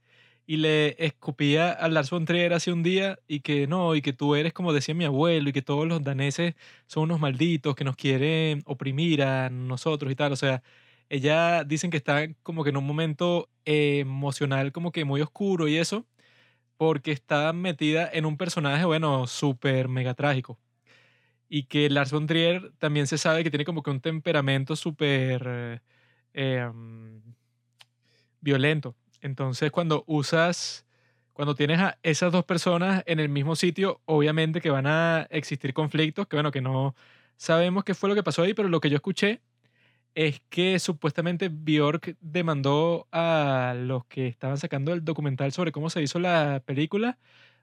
[0.47, 4.13] y le escupía a Lars von Trier hace un día y que no, y que
[4.13, 6.55] tú eres como decía mi abuelo y que todos los daneses
[6.87, 10.33] son unos malditos que nos quieren oprimir a nosotros y tal.
[10.33, 10.63] O sea,
[11.09, 15.77] ella dicen que está como que en un momento emocional como que muy oscuro y
[15.79, 16.07] eso,
[16.77, 20.59] porque está metida en un personaje, bueno, súper mega trágico.
[21.49, 25.81] Y que Lars von Trier también se sabe que tiene como que un temperamento súper
[26.35, 27.19] eh, mm,
[28.41, 28.97] violento.
[29.27, 30.87] Entonces, cuando usas,
[31.33, 35.75] cuando tienes a esas dos personas en el mismo sitio, obviamente que van a existir
[35.75, 36.95] conflictos, que bueno, que no
[37.37, 39.41] sabemos qué fue lo que pasó ahí, pero lo que yo escuché
[40.15, 46.03] es que supuestamente Bjork demandó a los que estaban sacando el documental sobre cómo se
[46.03, 47.19] hizo la película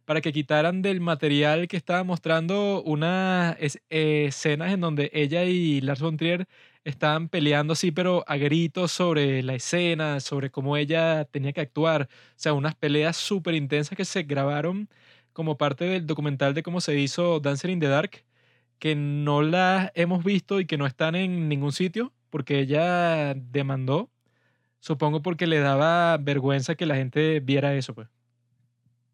[0.05, 5.81] para que quitaran del material que estaba mostrando unas es- escenas en donde ella y
[5.81, 6.47] Lars von Trier
[6.83, 12.09] estaban peleando así, pero a gritos sobre la escena, sobre cómo ella tenía que actuar.
[12.11, 14.89] O sea, unas peleas súper intensas que se grabaron
[15.33, 18.23] como parte del documental de cómo se hizo Dancer in the Dark,
[18.79, 24.11] que no las hemos visto y que no están en ningún sitio, porque ella demandó,
[24.79, 28.09] supongo porque le daba vergüenza que la gente viera eso, pues.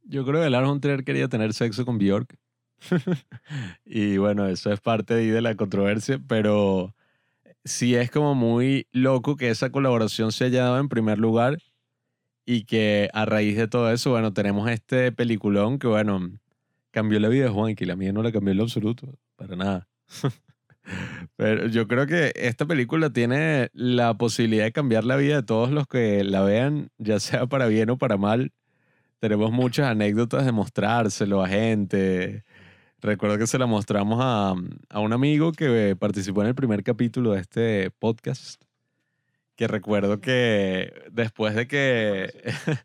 [0.04, 2.36] yo creo que Lars von quería tener sexo con Bjork.
[3.86, 6.96] y bueno, eso es parte de la controversia, pero
[7.70, 11.60] sí es como muy loco que esa colaboración se haya dado en primer lugar
[12.46, 16.32] y que a raíz de todo eso, bueno, tenemos este peliculón que, bueno,
[16.92, 19.56] cambió la vida de Juan, que la mía no la cambió en lo absoluto, para
[19.56, 19.88] nada.
[21.36, 25.70] Pero yo creo que esta película tiene la posibilidad de cambiar la vida de todos
[25.72, 28.52] los que la vean, ya sea para bien o para mal.
[29.20, 32.46] Tenemos muchas anécdotas de mostrárselo a gente.
[33.02, 34.54] Recuerdo que se la mostramos a,
[34.90, 38.62] a un amigo que participó en el primer capítulo de este podcast.
[39.56, 42.34] Que recuerdo que después de que,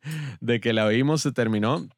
[0.41, 1.89] de que la vimos se terminó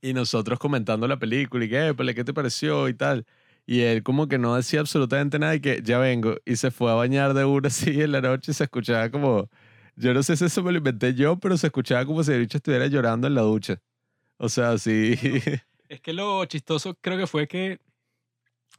[0.00, 2.88] y nosotros comentando la película y que, "Épale, ¿qué te pareció?
[2.88, 3.26] y tal.
[3.66, 6.36] Y él como que no decía absolutamente nada y que ya vengo.
[6.46, 9.48] Y se fue a bañar de una así en la noche y se escuchaba como...
[9.96, 12.40] Yo no sé si eso me lo inventé yo, pero se escuchaba como si el
[12.40, 13.80] bicho estuviera llorando en la ducha.
[14.38, 15.16] O sea, sí.
[15.88, 17.80] Es que lo chistoso creo que fue que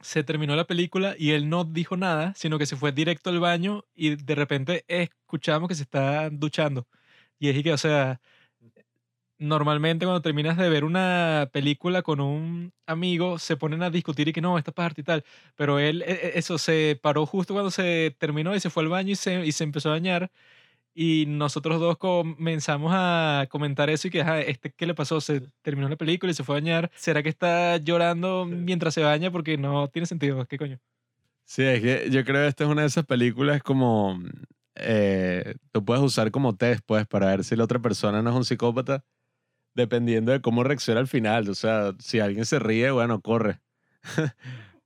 [0.00, 3.40] se terminó la película y él no dijo nada, sino que se fue directo al
[3.40, 6.86] baño y de repente escuchamos que se está duchando.
[7.38, 8.20] Y es que, o sea,
[9.38, 14.32] normalmente cuando terminas de ver una película con un amigo, se ponen a discutir y
[14.32, 15.24] que no, esta parte y tal.
[15.56, 18.88] Pero él, e- e- eso se paró justo cuando se terminó y se fue al
[18.90, 20.30] baño y se, y se empezó a bañar.
[20.92, 25.20] Y nosotros dos comenzamos a comentar eso y que, ajá, este, ¿qué le pasó?
[25.20, 26.90] Se terminó la película y se fue a bañar.
[26.96, 29.30] ¿Será que está llorando mientras se baña?
[29.30, 30.44] Porque no tiene sentido.
[30.46, 30.80] ¿Qué coño?
[31.44, 34.20] Sí, es que yo creo que esta es una de esas películas como...
[34.76, 38.36] Eh, tú puedes usar como test, pues, para ver si la otra persona no es
[38.36, 39.04] un psicópata,
[39.74, 41.48] dependiendo de cómo reacciona al final.
[41.48, 43.60] O sea, si alguien se ríe, bueno, corre.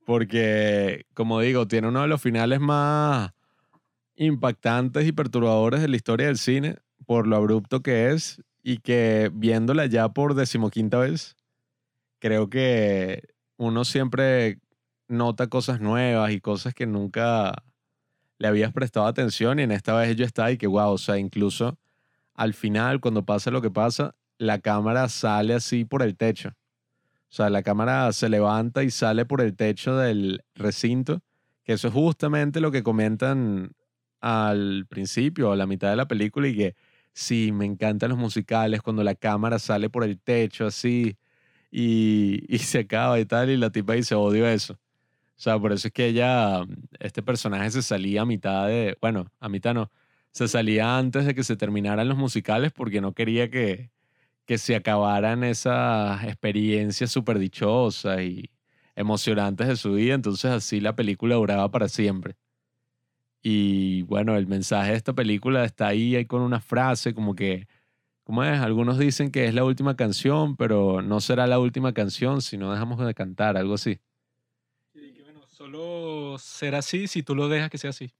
[0.05, 3.34] Porque, como digo, tiene uno de los finales más
[4.15, 9.29] impactantes y perturbadores de la historia del cine, por lo abrupto que es, y que
[9.33, 11.35] viéndola ya por decimoquinta vez,
[12.19, 13.23] creo que
[13.57, 14.59] uno siempre
[15.07, 17.53] nota cosas nuevas y cosas que nunca
[18.39, 21.17] le habías prestado atención y en esta vez yo estaba y que wow, o sea,
[21.17, 21.77] incluso
[22.33, 26.49] al final cuando pasa lo que pasa, la cámara sale así por el techo.
[26.49, 31.21] O sea, la cámara se levanta y sale por el techo del recinto,
[31.63, 33.71] que eso es justamente lo que comentan
[34.25, 36.75] al principio, a la mitad de la película, y que
[37.13, 41.17] sí, me encantan los musicales cuando la cámara sale por el techo así
[41.71, 44.73] y, y se acaba y tal, y la tipa dice, odio eso.
[45.37, 46.63] O sea, por eso es que ella,
[46.99, 49.91] este personaje se salía a mitad de, bueno, a mitad no,
[50.31, 53.91] se salía antes de que se terminaran los musicales porque no quería que,
[54.45, 58.51] que se acabaran esas experiencias súper dichosas y
[58.95, 62.35] emocionantes de su vida, entonces así la película duraba para siempre.
[63.47, 67.67] Y bueno, el mensaje de esta película está ahí, ahí con una frase como que,
[68.23, 68.59] ¿cómo es?
[68.59, 72.71] Algunos dicen que es la última canción, pero no será la última canción si no
[72.71, 73.99] dejamos de cantar, algo así.
[74.95, 78.15] Y que bueno, solo será así si tú lo dejas que sea así.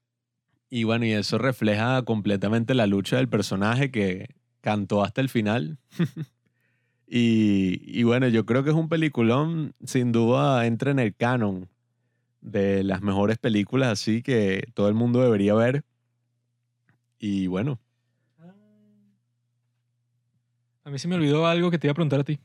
[0.69, 4.27] Y bueno, y eso refleja completamente la lucha del personaje que
[4.61, 5.79] cantó hasta el final.
[7.07, 11.67] y, y bueno, yo creo que es un peliculón, sin duda entra en el canon
[12.45, 15.83] de las mejores películas así que todo el mundo debería ver.
[17.19, 17.79] Y bueno,
[20.85, 22.39] A mí se me olvidó algo que te iba a preguntar a ti.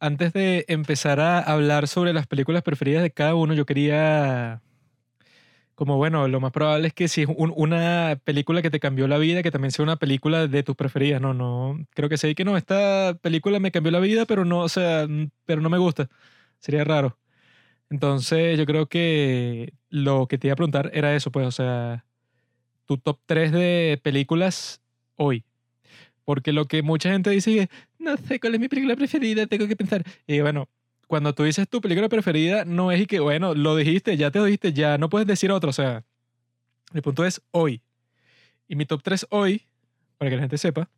[0.00, 4.60] Antes de empezar a hablar sobre las películas preferidas de cada uno, yo quería,
[5.74, 9.06] como bueno, lo más probable es que si es un- una película que te cambió
[9.08, 11.20] la vida, que también sea una película de tus preferidas.
[11.20, 14.60] No, no, creo que sí que no, esta película me cambió la vida, pero no,
[14.60, 15.06] o sea,
[15.44, 16.08] pero no me gusta.
[16.60, 17.18] Sería raro.
[17.90, 22.04] Entonces, yo creo que lo que te iba a preguntar era eso, pues, o sea,
[22.84, 24.80] tu top 3 de películas
[25.16, 25.44] hoy.
[26.24, 27.68] Porque lo que mucha gente dice es,
[27.98, 30.02] no sé cuál es mi película preferida, tengo que pensar.
[30.26, 30.68] Y bueno,
[31.06, 34.40] cuando tú dices tu película preferida, no es y que, bueno, lo dijiste, ya te
[34.40, 35.70] lo dijiste, ya no puedes decir otra.
[35.70, 36.04] O sea,
[36.92, 37.82] el punto es hoy.
[38.68, 39.62] Y mi top 3 hoy,
[40.18, 40.88] para que la gente sepa,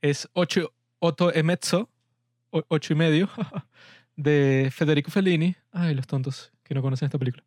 [0.00, 1.90] es 8, Otto e mezzo,
[2.50, 3.28] 8 y medio,
[4.16, 5.56] de Federico Fellini.
[5.72, 7.44] Ay, los tontos que no conocen esta película.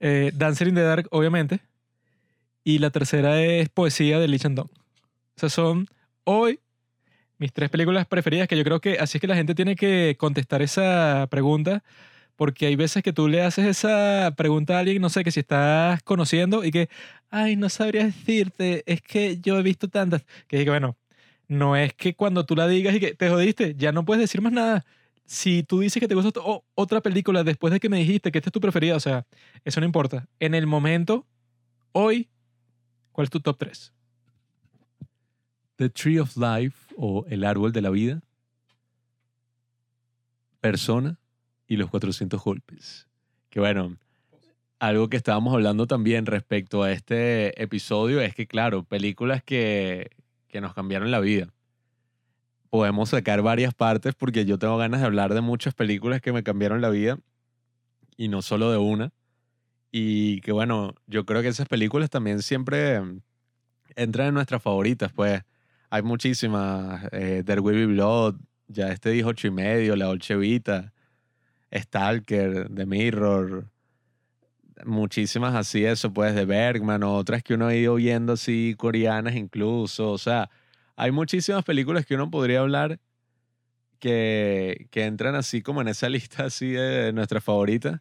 [0.00, 1.60] Eh, Dancer in the Dark, obviamente.
[2.64, 4.70] Y la tercera es Poesía de Lee Chandong.
[5.36, 5.88] Esas son
[6.24, 6.60] hoy
[7.42, 10.16] mis tres películas preferidas, que yo creo que así es que la gente tiene que
[10.16, 11.82] contestar esa pregunta,
[12.36, 15.40] porque hay veces que tú le haces esa pregunta a alguien, no sé, que si
[15.40, 16.88] estás conociendo y que,
[17.30, 20.96] ay, no sabría decirte, es que yo he visto tantas, que dije, bueno,
[21.48, 24.40] no es que cuando tú la digas y que te jodiste, ya no puedes decir
[24.40, 24.84] más nada.
[25.32, 26.40] Si tú dices que te gusta
[26.74, 29.26] otra película después de que me dijiste que esta es tu preferida, o sea,
[29.64, 30.28] eso no importa.
[30.40, 31.26] En el momento,
[31.92, 32.28] hoy,
[33.12, 33.94] ¿cuál es tu top 3?
[35.76, 38.20] The Tree of Life o El Árbol de la Vida,
[40.60, 41.18] Persona
[41.66, 43.08] y Los 400 Golpes.
[43.48, 43.96] Que bueno,
[44.80, 50.10] algo que estábamos hablando también respecto a este episodio es que, claro, películas que,
[50.48, 51.48] que nos cambiaron la vida.
[52.72, 56.42] Podemos sacar varias partes porque yo tengo ganas de hablar de muchas películas que me
[56.42, 57.18] cambiaron la vida
[58.16, 59.12] y no solo de una.
[59.90, 63.20] Y que bueno, yo creo que esas películas también siempre mm,
[63.94, 65.42] entran en nuestras favoritas, pues
[65.90, 67.06] hay muchísimas.
[67.12, 68.36] Eh, There Will Be Blood,
[68.68, 70.94] ya este dijo ocho y medio, La Dolce Vita,
[71.70, 73.66] Stalker, The Mirror,
[74.86, 80.10] muchísimas así, eso pues de Bergman, otras que uno ha ido viendo así, coreanas incluso,
[80.10, 80.48] o sea,
[81.02, 83.00] hay muchísimas películas que uno podría hablar
[83.98, 88.00] que, que entran así como en esa lista así de nuestras favoritas.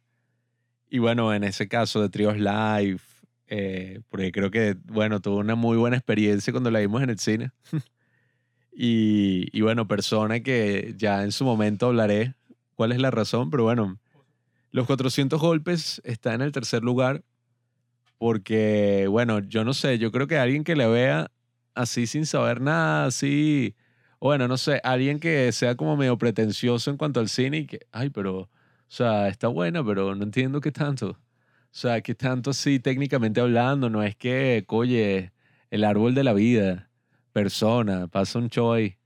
[0.88, 3.00] Y bueno, en ese caso de Trios Live,
[3.48, 7.18] eh, porque creo que, bueno, tuve una muy buena experiencia cuando la vimos en el
[7.18, 7.50] cine.
[8.72, 12.36] y, y bueno, persona que ya en su momento hablaré
[12.76, 14.00] cuál es la razón, pero bueno,
[14.70, 17.24] los 400 golpes está en el tercer lugar
[18.20, 21.32] porque, bueno, yo no sé, yo creo que alguien que le vea
[21.76, 23.76] así sin saber nada, así,
[24.20, 27.80] bueno, no sé, alguien que sea como medio pretencioso en cuanto al cine y que,
[27.92, 28.50] ay, pero, o
[28.88, 31.12] sea, está buena, pero no entiendo qué tanto.
[31.12, 31.18] O
[31.72, 35.32] sea, qué tanto así técnicamente hablando, no es que, oye,
[35.70, 36.90] el árbol de la vida,
[37.34, 38.98] persona, pasa un show ahí.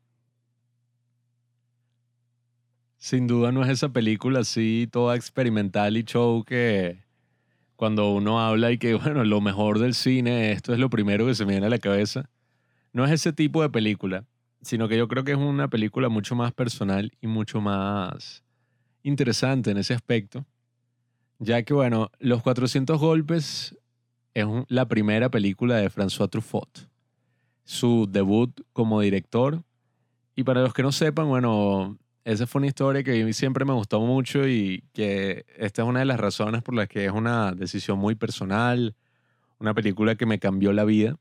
[2.97, 7.03] Sin duda no es esa película así, toda experimental y show que
[7.75, 11.35] cuando uno habla y que, bueno, lo mejor del cine, esto es lo primero que
[11.35, 12.29] se me viene a la cabeza.
[12.95, 14.23] No es ese tipo de película,
[14.61, 18.41] sino que yo creo que es una película mucho más personal y mucho más
[19.03, 20.45] interesante en ese aspecto.
[21.39, 23.77] Ya que, bueno, Los 400 Golpes
[24.33, 26.87] es la primera película de François Truffaut.
[27.65, 29.61] Su debut como director.
[30.33, 33.99] Y para los que no sepan, bueno, esa fue una historia que siempre me gustó
[33.99, 37.99] mucho y que esta es una de las razones por las que es una decisión
[37.99, 38.95] muy personal,
[39.59, 41.17] una película que me cambió la vida.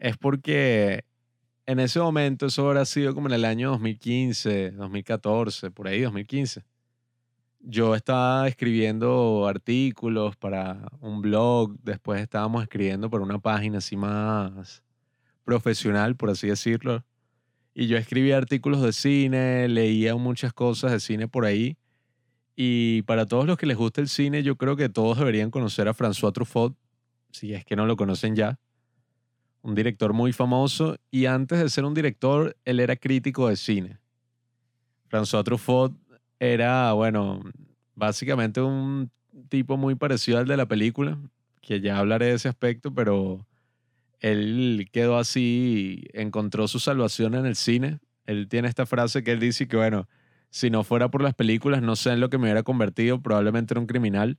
[0.00, 1.04] Es porque
[1.66, 6.64] en ese momento, eso habrá sido como en el año 2015, 2014, por ahí, 2015.
[7.60, 14.82] Yo estaba escribiendo artículos para un blog, después estábamos escribiendo para una página así más
[15.44, 17.04] profesional, por así decirlo.
[17.74, 21.76] Y yo escribía artículos de cine, leía muchas cosas de cine por ahí.
[22.56, 25.88] Y para todos los que les gusta el cine, yo creo que todos deberían conocer
[25.88, 26.74] a François Truffaut,
[27.32, 28.58] si es que no lo conocen ya.
[29.62, 33.98] Un director muy famoso y antes de ser un director, él era crítico de cine.
[35.10, 35.92] François Truffaut
[36.38, 37.42] era, bueno,
[37.94, 39.10] básicamente un
[39.48, 41.18] tipo muy parecido al de la película,
[41.60, 43.46] que ya hablaré de ese aspecto, pero
[44.20, 47.98] él quedó así, encontró su salvación en el cine.
[48.26, 50.08] Él tiene esta frase que él dice que, bueno,
[50.50, 53.74] si no fuera por las películas, no sé en lo que me hubiera convertido, probablemente
[53.74, 54.38] era un criminal.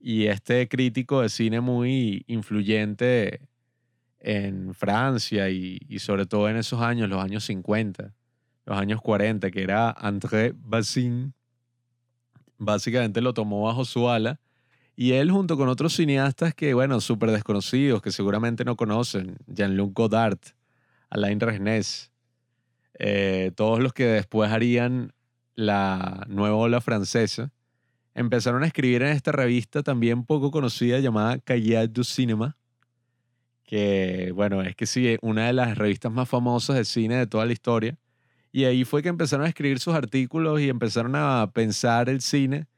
[0.00, 3.40] Y este crítico de cine muy influyente
[4.24, 8.14] en Francia y, sobre todo en esos años, los años 50,
[8.64, 11.34] los años 40, que era André Bazin,
[12.56, 14.40] básicamente lo tomó bajo su ala.
[14.96, 19.92] Y él junto con otros cineastas que, bueno, súper desconocidos, que seguramente no conocen, Jean-Luc
[19.92, 20.38] Godard,
[21.10, 22.10] Alain Resnais,
[22.98, 25.12] eh, todos los que después harían
[25.54, 27.52] la nueva ola francesa,
[28.14, 32.56] empezaron a escribir en esta revista también poco conocida llamada Cahiers du Cinéma,
[33.74, 37.44] que, bueno, es que sí, una de las revistas más famosas de cine de toda
[37.44, 37.98] la historia.
[38.52, 42.68] Y ahí fue que empezaron a escribir sus artículos y empezaron a pensar el cine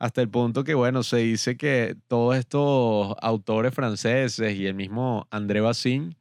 [0.00, 5.28] hasta el punto que, bueno, se dice que todos estos autores franceses y el mismo
[5.30, 6.16] André Bazin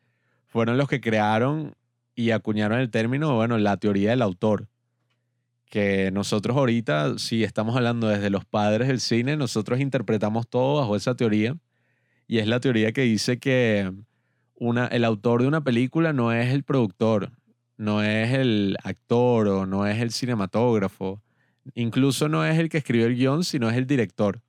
[0.45, 1.73] fueron los que crearon
[2.14, 4.68] y acuñaron el término, bueno, la teoría del autor.
[5.72, 10.95] Que nosotros ahorita, si estamos hablando desde los padres del cine, nosotros interpretamos todo bajo
[10.95, 11.57] esa teoría.
[12.27, 13.91] Y es la teoría que dice que
[14.60, 17.31] una, el autor de una película no es el productor,
[17.77, 21.22] no es el actor o no es el cinematógrafo,
[21.73, 24.41] incluso no es el que escribió el guion, sino es el director.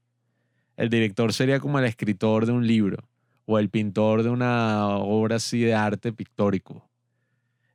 [0.77, 3.09] El director sería como el escritor de un libro
[3.47, 6.89] o el pintor de una obra así de arte pictórico.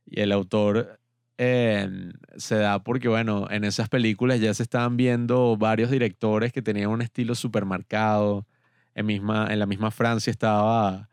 [0.04, 1.00] Y el autor
[1.38, 1.88] eh,
[2.36, 6.90] se da porque, bueno, en esas películas ya se estaban viendo varios directores que tenían
[6.90, 8.46] un estilo súper marcado.
[8.94, 11.08] En, misma, en la misma Francia estaba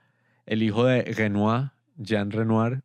[0.45, 2.83] el hijo de Renoir, Jean Renoir,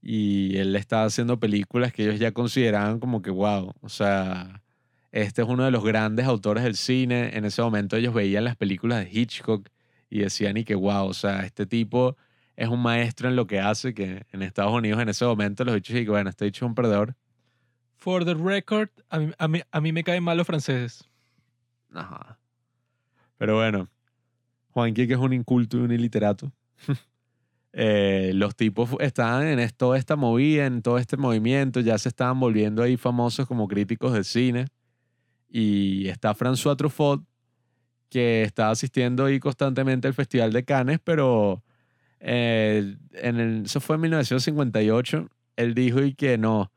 [0.00, 4.62] y él estaba haciendo películas que ellos ya consideraban como que, wow, o sea,
[5.10, 7.36] este es uno de los grandes autores del cine.
[7.36, 9.68] En ese momento ellos veían las películas de Hitchcock
[10.10, 12.16] y decían y que, wow, o sea, este tipo
[12.56, 15.74] es un maestro en lo que hace, que en Estados Unidos en ese momento los
[15.74, 17.16] dichos y que, bueno, este dicho es un perdedor.
[17.96, 21.08] For the record, a mí, a mí, a mí me caen mal los franceses.
[21.92, 22.38] Ajá.
[23.38, 23.88] Pero bueno,
[24.78, 26.52] Juanqui, que es un inculto y un iliterato.
[27.80, 32.40] Eh, los tipos estaban en toda esta movida, en todo este movimiento, ya se estaban
[32.40, 34.66] volviendo ahí famosos como críticos de cine.
[35.48, 37.22] Y está François Truffaut,
[38.08, 41.62] que está asistiendo ahí constantemente al Festival de Cannes, pero
[42.20, 45.28] eh, en el, eso fue en 1958.
[45.56, 46.72] Él dijo y que no,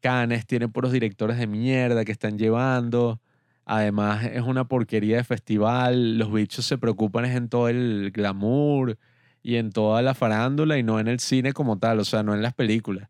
[0.00, 3.20] Cannes tiene puros directores de mierda que están llevando.
[3.66, 6.18] Además, es una porquería de festival.
[6.18, 8.98] Los bichos se preocupan en todo el glamour
[9.42, 12.34] y en toda la farándula y no en el cine como tal, o sea, no
[12.34, 13.08] en las películas.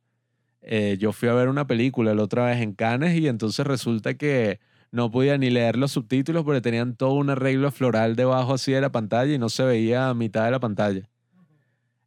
[0.63, 4.15] Eh, yo fui a ver una película la otra vez en Cannes y entonces resulta
[4.15, 4.61] que
[4.93, 8.81] no podía ni leer los subtítulos porque tenían todo un arreglo floral debajo así de
[8.81, 11.11] la pantalla y no se veía a mitad de la pantalla.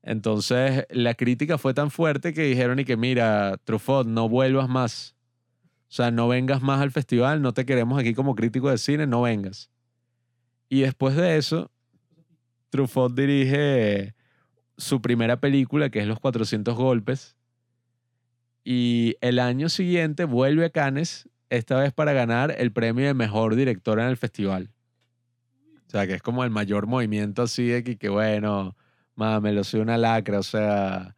[0.04, 5.17] Entonces la crítica fue tan fuerte que dijeron y que mira, Truffaut, no vuelvas más.
[5.90, 9.08] O sea, no vengas más al festival, no te queremos aquí como crítico de cine,
[9.08, 9.70] no vengas.
[10.70, 11.72] Y después de eso,
[12.70, 14.14] Truffaut dirige
[14.78, 17.36] su primera película, que es Los 400 Golpes.
[18.64, 23.56] Y el año siguiente vuelve a Cannes, esta vez para ganar el premio de mejor
[23.56, 24.70] director en el festival.
[25.88, 28.76] O sea, que es como el mayor movimiento así de que, bueno,
[29.16, 30.40] mame, lo soy una lacra.
[30.40, 31.16] O sea,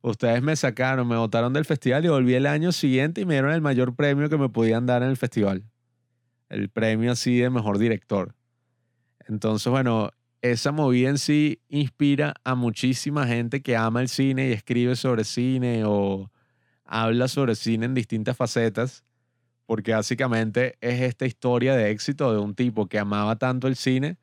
[0.00, 3.52] ustedes me sacaron, me votaron del festival y volví el año siguiente y me dieron
[3.52, 5.64] el mayor premio que me podían dar en el festival.
[6.48, 8.34] El premio así de mejor director.
[9.26, 10.10] Entonces, bueno,
[10.40, 15.24] esa movida en sí inspira a muchísima gente que ama el cine y escribe sobre
[15.24, 16.30] cine o
[16.84, 19.04] habla sobre cine en distintas facetas,
[19.66, 24.16] porque básicamente es esta historia de éxito de un tipo que amaba tanto el cine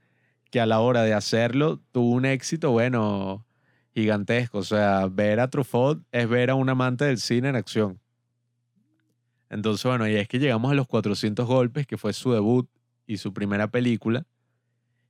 [0.50, 3.45] que a la hora de hacerlo tuvo un éxito, bueno,
[3.96, 4.60] gigantesco.
[4.60, 8.00] O sea, ver a Truffaut es ver a un amante del cine en acción.
[9.50, 12.70] Entonces, bueno, y es que llegamos a los 400 golpes, que fue su debut
[13.08, 14.26] y su primera película.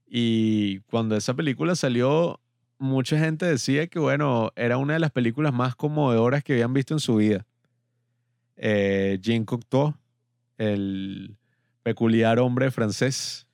[0.08, 2.40] Y cuando esa película salió,
[2.78, 6.94] mucha gente decía que, bueno, era una de las películas más conmovedoras que habían visto
[6.94, 7.46] en su vida.
[8.58, 9.96] Eh, Jean Cocteau,
[10.58, 11.36] el
[11.84, 13.48] peculiar hombre francés,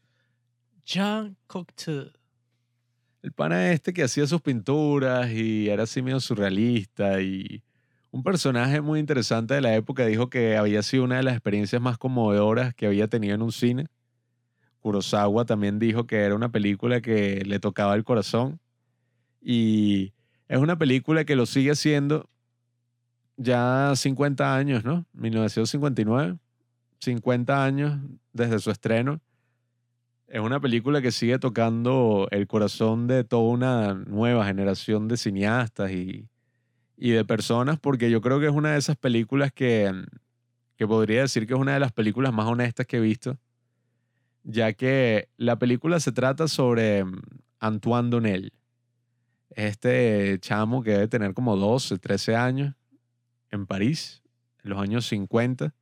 [0.86, 2.12] Jean Cocteau.
[3.22, 7.64] El pana este que hacía sus pinturas y era así medio surrealista y
[8.12, 11.82] un personaje muy interesante de la época dijo que había sido una de las experiencias
[11.82, 13.88] más conmovedoras que había tenido en un cine.
[14.82, 18.60] Kurosawa también dijo que era una película que le tocaba el corazón
[19.42, 20.14] y
[20.50, 22.28] es una película que lo sigue haciendo
[23.38, 25.06] ya 50 años, ¿no?
[25.14, 26.38] 1959,
[27.00, 28.00] 50 años
[28.34, 29.22] desde su estreno.
[30.32, 35.92] Es una película que sigue tocando el corazón de toda una nueva generación de cineastas
[35.92, 36.30] y,
[36.96, 39.92] y de personas, porque yo creo que es una de esas películas que,
[40.78, 43.38] que podría decir que es una de las películas más honestas que he visto,
[44.46, 47.22] ya que la película se trata sobre mm,
[47.60, 48.54] Antoine Donnell,
[49.50, 52.74] este chamo que debe tener como 12, 13 años
[53.50, 54.24] en París,
[54.64, 55.76] en los años 50,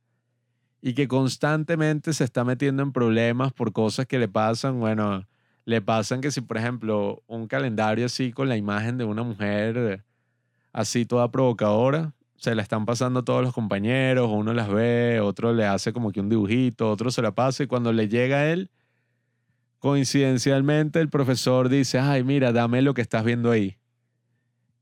[0.82, 5.26] y que constantemente se está metiendo en problemas por cosas que le pasan, bueno,
[5.64, 10.04] le pasan que si, por ejemplo, un calendario así con la imagen de una mujer
[10.72, 15.52] así toda provocadora, se la están pasando a todos los compañeros, uno las ve, otro
[15.52, 18.50] le hace como que un dibujito, otro se la pasa y cuando le llega a
[18.50, 18.70] él,
[19.78, 23.76] coincidencialmente el profesor dice, ay, mira, dame lo que estás viendo ahí.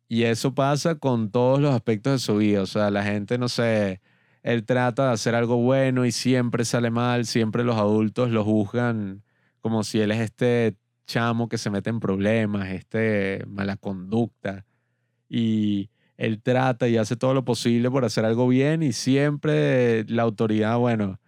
[0.09, 2.63] Y eso pasa con todos los aspectos de su vida.
[2.63, 4.01] O sea, la gente, no sé,
[4.49, 9.23] él trata de hacer algo bueno y siempre sale mal, siempre los adultos lo juzgan
[9.61, 10.75] como si él es este
[11.07, 14.65] chamo que se mete en problemas, este mala conducta.
[15.29, 20.23] Y él trata y hace todo lo posible por hacer algo bien y siempre la
[20.23, 21.21] autoridad, bueno,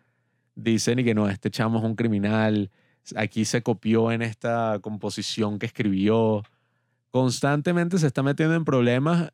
[0.55, 2.71] dicen y que no, este chamo es un criminal,
[3.17, 6.43] aquí se copió en esta composición que escribió,
[7.11, 9.31] constantemente se está metiendo en problemas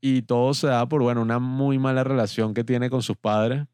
[0.00, 3.64] y todo se da por, bueno, una muy mala relación que tiene con sus padres.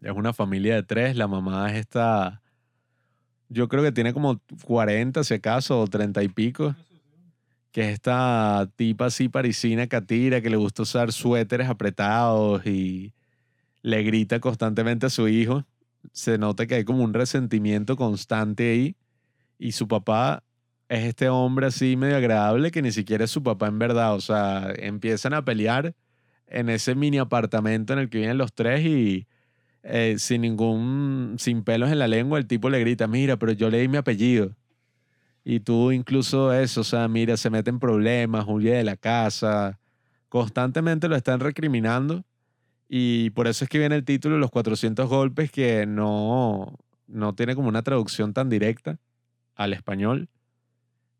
[0.00, 2.42] Es una familia de tres, la mamá es esta,
[3.48, 6.74] yo creo que tiene como 40 si acaso, o 30 y pico,
[7.72, 13.12] que es esta tipa así parisina catira que le gusta usar suéteres apretados y
[13.82, 15.64] le grita constantemente a su hijo.
[16.12, 18.96] Se nota que hay como un resentimiento constante ahí.
[19.58, 20.42] Y su papá
[20.88, 24.14] es este hombre así medio agradable que ni siquiera es su papá en verdad.
[24.14, 25.94] O sea, empiezan a pelear
[26.46, 29.26] en ese mini apartamento en el que vienen los tres y
[29.82, 33.70] eh, sin ningún, sin pelos en la lengua, el tipo le grita, mira, pero yo
[33.70, 34.56] le di mi apellido.
[35.44, 39.78] Y tú incluso eso, o sea, mira, se mete en problemas, huye de la casa,
[40.28, 42.24] constantemente lo están recriminando.
[42.88, 47.54] Y por eso es que viene el título Los 400 golpes, que no, no tiene
[47.54, 48.98] como una traducción tan directa
[49.54, 50.28] al español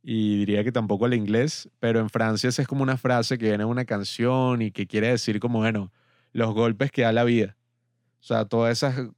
[0.09, 3.47] y diría que tampoco al inglés, pero en Francia esa es como una frase que
[3.47, 5.91] viene en una canción y que quiere decir como, bueno,
[6.33, 7.57] los golpes que da la vida.
[8.21, 9.09] O sea, todas esas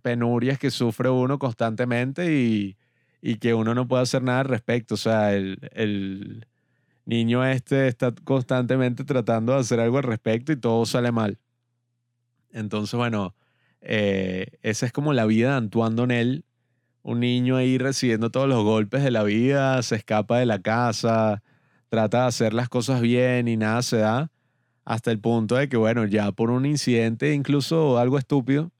[0.00, 2.78] penurias que sufre uno constantemente y,
[3.20, 4.94] y que uno no puede hacer nada al respecto.
[4.94, 6.46] O sea, el, el
[7.04, 11.38] niño este está constantemente tratando de hacer algo al respecto y todo sale mal.
[12.52, 13.34] Entonces, bueno,
[13.82, 16.44] eh, esa es como la vida de Antoine Donnell,
[17.02, 21.42] un niño ahí recibiendo todos los golpes de la vida, se escapa de la casa,
[21.88, 24.30] trata de hacer las cosas bien y nada se da,
[24.84, 28.70] hasta el punto de que, bueno, ya por un incidente, incluso algo estúpido,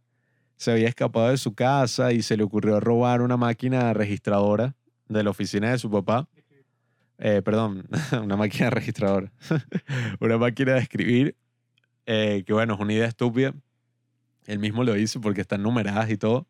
[0.57, 4.77] se había escapado de su casa y se le ocurrió robar una máquina registradora
[5.09, 6.29] de la oficina de su papá.
[7.19, 7.89] Eh, perdón,
[8.23, 9.33] una máquina registradora.
[10.21, 11.37] una máquina de escribir,
[12.07, 13.53] eh, que bueno, es una idea estúpida.
[14.47, 16.47] Él mismo lo hizo porque están numeradas y todo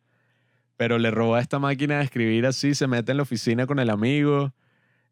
[0.82, 3.88] pero le roba esta máquina de escribir así, se mete en la oficina con el
[3.88, 4.52] amigo,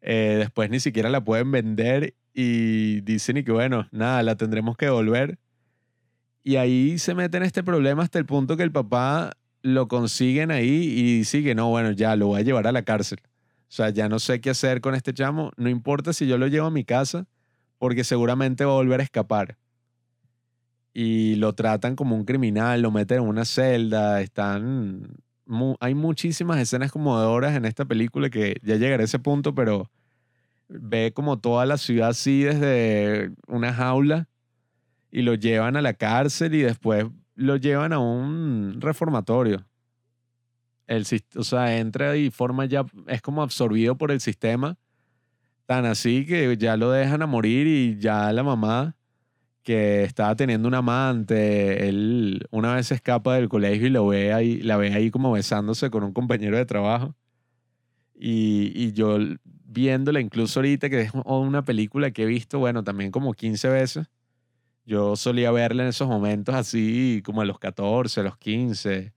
[0.01, 4.75] eh, después ni siquiera la pueden vender y dicen y que bueno, nada, la tendremos
[4.75, 5.39] que devolver.
[6.43, 9.31] Y ahí se mete en este problema hasta el punto que el papá
[9.61, 12.81] lo consiguen ahí y dice que no, bueno, ya lo voy a llevar a la
[12.81, 13.19] cárcel.
[13.23, 13.27] O
[13.69, 16.67] sea, ya no sé qué hacer con este chamo, no importa si yo lo llevo
[16.67, 17.27] a mi casa,
[17.77, 19.57] porque seguramente va a volver a escapar
[20.93, 25.07] y lo tratan como un criminal, lo meten en una celda, están
[25.79, 29.89] hay muchísimas escenas conmovedoras en esta película que ya llegaré a ese punto, pero
[30.67, 34.29] ve como toda la ciudad así desde una jaula
[35.11, 37.05] y lo llevan a la cárcel y después
[37.35, 39.65] lo llevan a un reformatorio.
[40.87, 41.05] El,
[41.35, 44.77] o sea, entra y forma ya, es como absorbido por el sistema,
[45.65, 48.95] tan así que ya lo dejan a morir y ya la mamá
[49.63, 54.61] que estaba teniendo un amante, él una vez escapa del colegio y lo ve ahí,
[54.61, 57.15] la ve ahí como besándose con un compañero de trabajo.
[58.15, 59.17] Y, y yo
[59.71, 64.07] viéndola, incluso ahorita, que es una película que he visto, bueno, también como 15 veces.
[64.85, 69.13] Yo solía verla en esos momentos así, como a los 14, a los 15.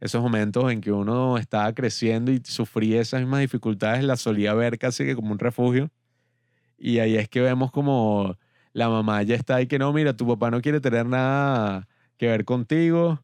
[0.00, 4.78] Esos momentos en que uno estaba creciendo y sufría esas mismas dificultades, la solía ver
[4.78, 5.90] casi que como un refugio.
[6.78, 8.36] Y ahí es que vemos como
[8.72, 12.26] la mamá ya está ahí que no, mira, tu papá no quiere tener nada que
[12.28, 13.22] ver contigo.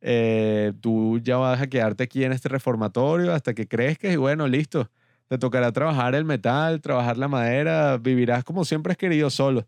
[0.00, 4.46] eh, tú ya vas a quedarte aquí en este reformatorio hasta que crezcas y bueno,
[4.48, 4.90] listo.
[5.28, 9.66] Te tocará trabajar el metal, trabajar la madera, vivirás como siempre has querido solo.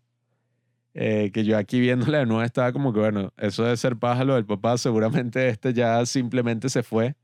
[0.93, 4.35] Eh, que yo aquí viéndola de nuevo estaba como que, bueno, eso de ser pájaro
[4.35, 7.15] del papá, seguramente este ya simplemente se fue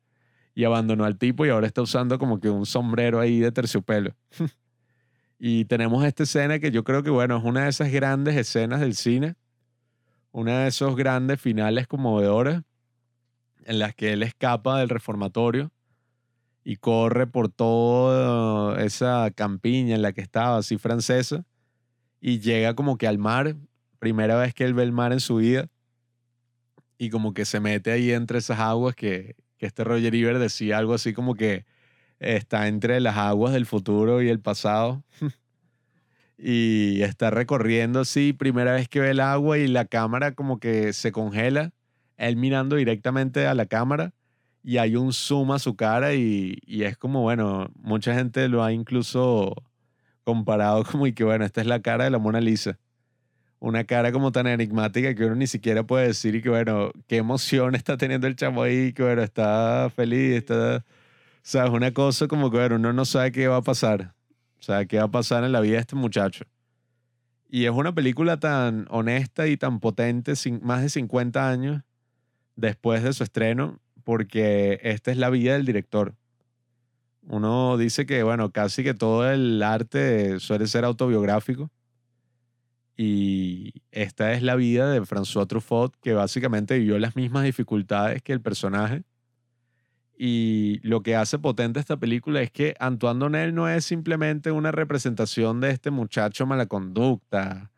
[0.54, 4.16] y abandonó al tipo y ahora está usando como que un sombrero ahí de terciopelo.
[5.38, 8.80] y tenemos esta escena que yo creo que, bueno, es una de esas grandes escenas
[8.80, 9.36] del cine,
[10.32, 12.62] una de esos grandes finales conmovedores
[13.66, 15.72] en las que él escapa del reformatorio
[16.64, 21.46] y corre por toda esa campiña en la que estaba, así francesa,
[22.20, 23.56] y llega como que al mar,
[24.00, 25.68] primera vez que él ve el mar en su vida,
[26.98, 30.78] y como que se mete ahí entre esas aguas que, que este Roger Ebert decía
[30.78, 31.66] algo así como que
[32.20, 35.04] está entre las aguas del futuro y el pasado.
[36.38, 40.94] y está recorriendo así, primera vez que ve el agua y la cámara como que
[40.94, 41.72] se congela,
[42.18, 44.14] él mirando directamente a la cámara
[44.64, 48.64] y hay un zoom a su cara y, y es como, bueno, mucha gente lo
[48.64, 49.56] ha incluso
[50.24, 52.78] comparado como y que, bueno, esta es la cara de la Mona Lisa.
[53.60, 57.18] Una cara como tan enigmática que uno ni siquiera puede decir y que, bueno, qué
[57.18, 60.84] emoción está teniendo el chamo ahí, que, bueno, está feliz, está...
[61.46, 64.16] Sea, es una cosa como que, uno no sabe qué va a pasar.
[64.60, 66.46] O sea, qué va a pasar en la vida de este muchacho.
[67.48, 71.84] Y es una película tan honesta y tan potente, sin, más de 50 años
[72.56, 76.16] después de su estreno, porque esta es la vida del director.
[77.28, 81.70] Uno dice que, bueno, casi que todo el arte suele ser autobiográfico.
[82.98, 88.34] Y esta es la vida de François Truffaut, que básicamente vivió las mismas dificultades que
[88.34, 89.04] el personaje.
[90.18, 94.72] Y lo que hace potente esta película es que Antoine Donnell no es simplemente una
[94.72, 97.72] representación de este muchacho mala conducta,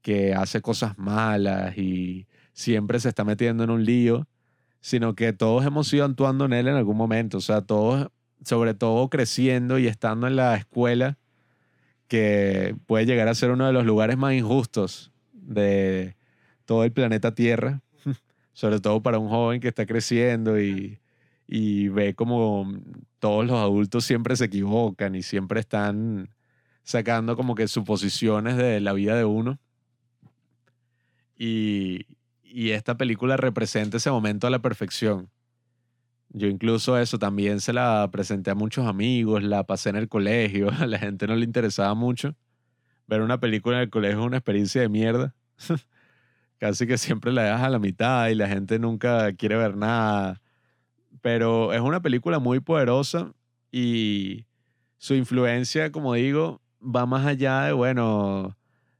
[0.00, 4.26] que hace cosas malas y siempre se está metiendo en un lío,
[4.80, 7.38] sino que todos hemos sido Antoine Donnell en algún momento.
[7.38, 8.08] O sea, todos,
[8.42, 11.18] sobre todo creciendo y estando en la escuela,
[12.08, 16.16] que puede llegar a ser uno de los lugares más injustos de
[16.64, 17.82] todo el planeta Tierra,
[18.54, 21.00] sobre todo para un joven que está creciendo y,
[21.46, 22.72] y ve como
[23.18, 26.30] todos los adultos siempre se equivocan y siempre están
[26.82, 29.58] sacando como que suposiciones de la vida de uno.
[31.36, 32.06] Y,
[32.42, 35.30] y esta película representa ese momento a la perfección.
[36.30, 40.70] Yo incluso eso también se la presenté a muchos amigos, la pasé en el colegio,
[40.78, 42.34] a la gente no le interesaba mucho.
[43.06, 45.34] Ver una película en el colegio es una experiencia de mierda.
[46.58, 50.40] Casi que siempre la dejas a la mitad y la gente nunca quiere ver nada.
[51.26, 53.32] Pero es una película muy poderosa
[53.72, 54.46] y
[54.96, 58.56] su influencia, como digo, va más allá de, bueno,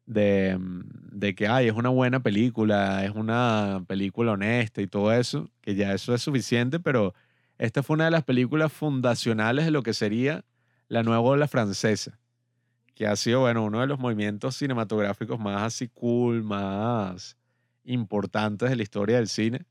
[0.07, 5.13] de, mm, de que, ay, es una buena película, es una película honesta y todo
[5.13, 7.15] eso, que ya eso es suficiente, pero
[7.59, 10.45] esta fue una de las películas fundacionales de lo que sería
[10.89, 12.19] la nueva ola francesa,
[12.97, 17.37] que ha sido, bueno, uno de los movimientos cinematográficos más así cool, más
[17.85, 19.65] importantes de la historia del cine.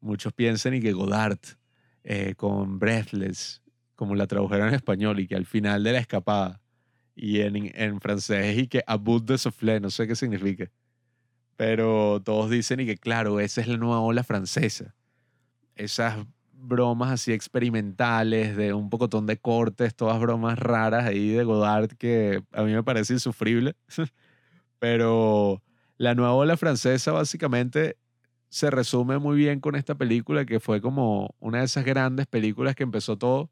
[0.00, 1.38] Muchos piensan y que Godard,
[2.10, 3.60] eh, con Breathless,
[3.94, 6.62] como la tradujeron en español, y que al final de la escapada,
[7.14, 10.70] y en, en francés, y que a bout de soufflé, no sé qué significa.
[11.56, 14.94] Pero todos dicen y que, claro, esa es la nueva ola francesa.
[15.76, 16.16] Esas
[16.54, 22.42] bromas así experimentales, de un pocotón de cortes, todas bromas raras ahí de Godard que
[22.52, 23.76] a mí me parece insufrible.
[24.78, 25.62] Pero
[25.98, 27.98] la nueva ola francesa básicamente
[28.48, 32.74] se resume muy bien con esta película que fue como una de esas grandes películas
[32.74, 33.50] que empezó todo,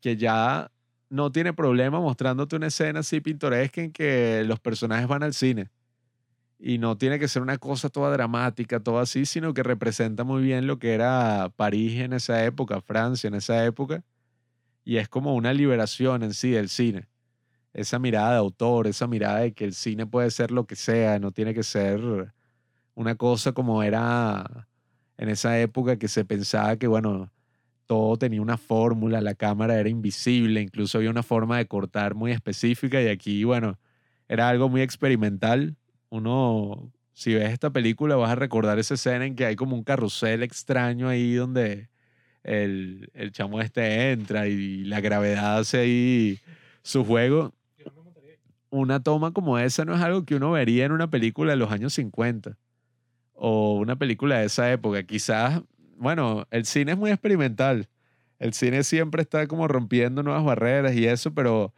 [0.00, 0.70] que ya
[1.08, 5.70] no tiene problema mostrándote una escena así pintoresca en que los personajes van al cine.
[6.58, 10.42] Y no tiene que ser una cosa toda dramática, todo así, sino que representa muy
[10.42, 14.04] bien lo que era París en esa época, Francia en esa época.
[14.84, 17.08] Y es como una liberación en sí del cine.
[17.72, 21.18] Esa mirada de autor, esa mirada de que el cine puede ser lo que sea,
[21.18, 22.34] no tiene que ser
[23.00, 24.68] una cosa como era
[25.16, 27.32] en esa época que se pensaba que, bueno,
[27.86, 32.30] todo tenía una fórmula, la cámara era invisible, incluso había una forma de cortar muy
[32.30, 33.78] específica y aquí, bueno,
[34.28, 35.76] era algo muy experimental.
[36.10, 39.82] Uno, si ves esta película, vas a recordar esa escena en que hay como un
[39.82, 41.88] carrusel extraño ahí donde
[42.42, 46.38] el, el chamo este entra y la gravedad hace ahí
[46.82, 47.54] su juego.
[48.68, 51.72] Una toma como esa no es algo que uno vería en una película de los
[51.72, 52.58] años 50
[53.42, 55.02] o una película de esa época.
[55.02, 55.62] Quizás,
[55.96, 57.88] bueno, el cine es muy experimental.
[58.38, 61.72] El cine siempre está como rompiendo nuevas barreras y eso, pero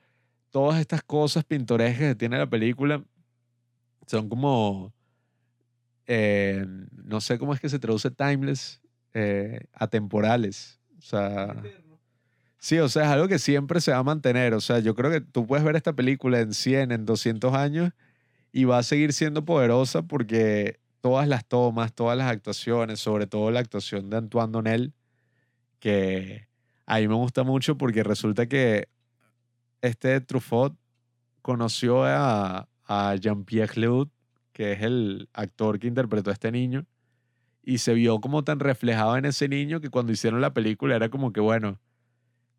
[0.51, 3.05] todas estas cosas pintorescas que tiene la película
[4.09, 4.93] son como,
[6.09, 6.67] eh,
[7.05, 8.81] no sé cómo es que se traduce timeless,
[9.15, 10.81] eh, atemporales.
[10.99, 11.63] O sea,
[12.59, 14.55] sí, o sea, es algo que siempre se va a mantener.
[14.55, 17.93] O sea, yo creo que tú puedes ver esta película en 100, en 200 años
[18.51, 23.51] y va a seguir siendo poderosa porque todas las tomas, todas las actuaciones, sobre todo
[23.51, 24.95] la actuación de Antoine Donnell,
[25.81, 26.49] que
[26.87, 28.89] a mí me gusta mucho porque resulta que
[29.83, 30.75] este Truffaut
[31.43, 34.09] conoció a, a Jean-Pierre Leud,
[34.53, 36.87] que es el actor que interpretó a este niño,
[37.65, 41.09] y se vio como tan reflejado en ese niño que cuando hicieron la película era
[41.09, 41.81] como que, bueno,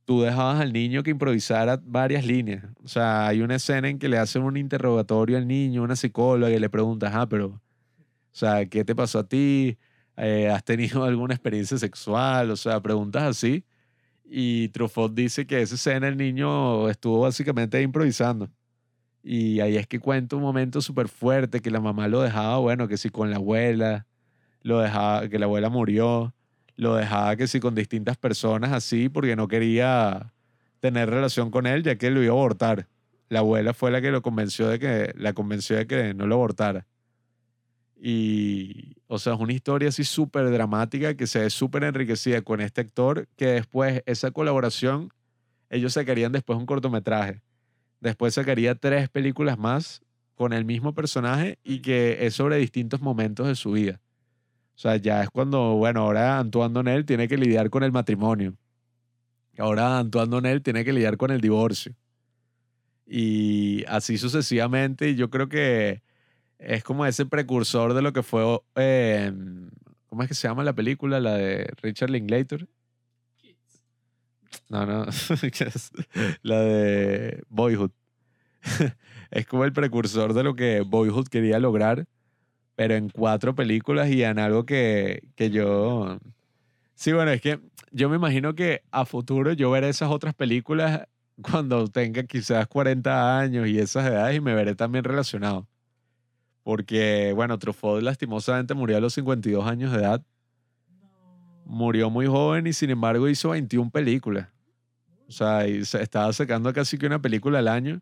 [0.06, 2.65] tú dejabas al niño que improvisara varias líneas.
[2.84, 6.52] O sea, hay una escena en que le hacen un interrogatorio al niño, una psicóloga,
[6.52, 7.61] y le preguntas, ah, pero,
[8.34, 9.77] o sea, ¿qué te pasó a ti?
[10.18, 12.49] Eh, ¿Has tenido alguna experiencia sexual?
[12.51, 13.64] O sea, preguntas así.
[14.26, 18.49] Y Truffaut dice que esa escena el niño estuvo básicamente improvisando.
[19.23, 22.88] Y ahí es que cuenta un momento súper fuerte que la mamá lo dejaba, bueno,
[22.88, 24.07] que si con la abuela,
[24.64, 26.34] lo dejaba, que la abuela murió,
[26.76, 30.34] lo dejaba que si con distintas personas así, porque no quería
[30.80, 32.88] tener relación con él, ya que lo iba a abortar.
[33.30, 36.35] La abuela fue la que lo convenció de que, la convenció de que no lo
[36.35, 36.88] abortara.
[38.06, 42.60] Y, o sea, es una historia así súper dramática que se ve súper enriquecida con
[42.60, 45.14] este actor, que después esa colaboración,
[45.70, 47.42] ellos sacarían después un cortometraje.
[48.02, 50.02] Después sacaría tres películas más
[50.36, 54.02] con el mismo personaje y que es sobre distintos momentos de su vida.
[54.76, 58.54] O sea, ya es cuando, bueno, ahora Antoine Donnell tiene que lidiar con el matrimonio.
[59.58, 61.96] Ahora Antoine Donnell tiene que lidiar con el divorcio.
[63.08, 65.12] Y así sucesivamente.
[65.12, 66.02] Y yo creo que
[66.65, 68.44] es como ese precursor de lo que fue,
[68.76, 69.31] eh,
[70.07, 71.19] ¿cómo es que se llama la película?
[71.19, 72.68] La de Richard Linklater.
[74.69, 75.06] No, no,
[76.41, 77.91] la de Boyhood.
[79.31, 82.06] es como el precursor de lo que Boyhood quería lograr,
[82.76, 86.18] pero en cuatro películas y en algo que, que yo...
[86.95, 87.60] Sí, bueno, es que
[87.91, 91.07] yo me imagino que a futuro yo veré esas otras películas
[91.41, 95.68] cuando tenga quizás 40 años y esas edades y me veré también relacionado.
[96.64, 100.26] Porque, bueno, Truffaut lastimosamente murió a los 52 años de edad.
[101.65, 104.48] Murió muy joven y sin embargo hizo 21 películas.
[105.27, 108.02] O sea, y se estaba sacando casi que una película al año.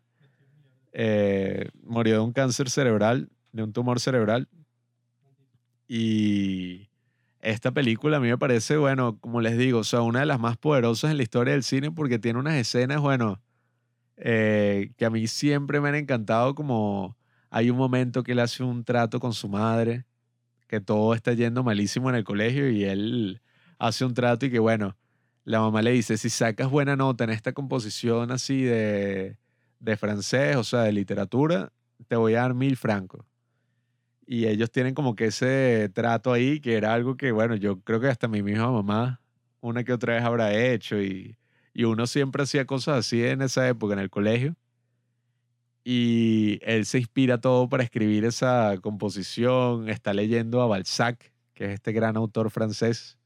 [0.92, 4.48] Eh, murió de un cáncer cerebral, de un tumor cerebral.
[5.88, 6.88] Y
[7.40, 10.38] esta película a mí me parece, bueno, como les digo, o sea, una de las
[10.38, 13.40] más poderosas en la historia del cine porque tiene unas escenas, bueno,
[14.16, 17.16] eh, que a mí siempre me han encantado como
[17.54, 20.06] hay un momento que él hace un trato con su madre,
[20.68, 23.42] que todo está yendo malísimo en el colegio y él
[23.78, 24.96] hace un trato y que bueno,
[25.44, 29.36] la mamá le dice, si sacas buena nota en esta composición así de,
[29.80, 31.70] de francés, o sea, de literatura,
[32.08, 33.26] te voy a dar mil francos.
[34.26, 38.00] Y ellos tienen como que ese trato ahí, que era algo que, bueno, yo creo
[38.00, 39.20] que hasta mi misma mamá
[39.60, 41.36] una que otra vez habrá hecho y,
[41.74, 44.56] y uno siempre hacía cosas así en esa época en el colegio
[45.84, 49.88] y él se inspira todo para escribir esa composición.
[49.88, 53.18] Está leyendo a Balzac, que es este gran autor francés,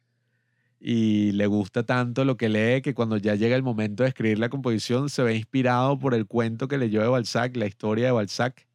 [0.81, 4.39] y le gusta tanto lo que lee que cuando ya llega el momento de escribir
[4.39, 8.13] la composición se ve inspirado por el cuento que leyó de Balzac, la historia de
[8.13, 8.67] Balzac,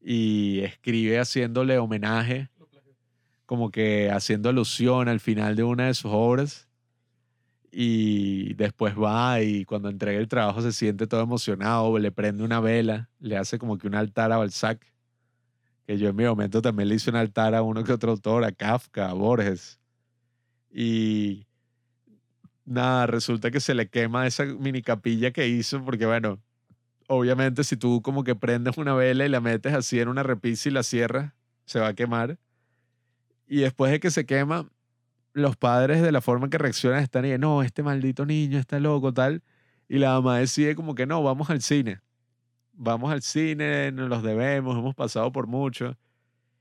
[0.00, 2.48] y escribe haciéndole homenaje,
[3.46, 6.67] como que haciendo alusión al final de una de sus obras
[7.70, 12.60] y después va y cuando entrega el trabajo se siente todo emocionado, le prende una
[12.60, 14.84] vela, le hace como que un altar a Balzac,
[15.86, 18.44] que yo en mi momento también le hice un altar a uno que otro autor,
[18.44, 19.78] a Kafka, a Borges.
[20.70, 21.46] Y
[22.64, 26.40] nada, resulta que se le quema esa mini capilla que hizo, porque bueno,
[27.06, 30.68] obviamente si tú como que prendes una vela y la metes así en una repisa
[30.68, 31.32] y la cierras,
[31.64, 32.38] se va a quemar.
[33.46, 34.68] Y después de que se quema,
[35.32, 39.12] los padres de la forma que reaccionan están y no, este maldito niño está loco,
[39.12, 39.42] tal.
[39.88, 42.00] Y la mamá decide como que no, vamos al cine.
[42.72, 45.96] Vamos al cine, nos los debemos, hemos pasado por mucho.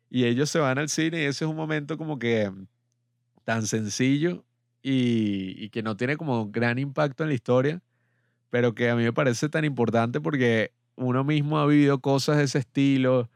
[0.10, 2.52] Y ellos se van al cine y ese es un momento como que
[3.44, 4.46] tan sencillo
[4.82, 7.82] y, y que no tiene como gran impacto en la historia,
[8.50, 12.44] pero que a mí me parece tan importante porque uno mismo ha vivido cosas de
[12.46, 13.30] ese estilo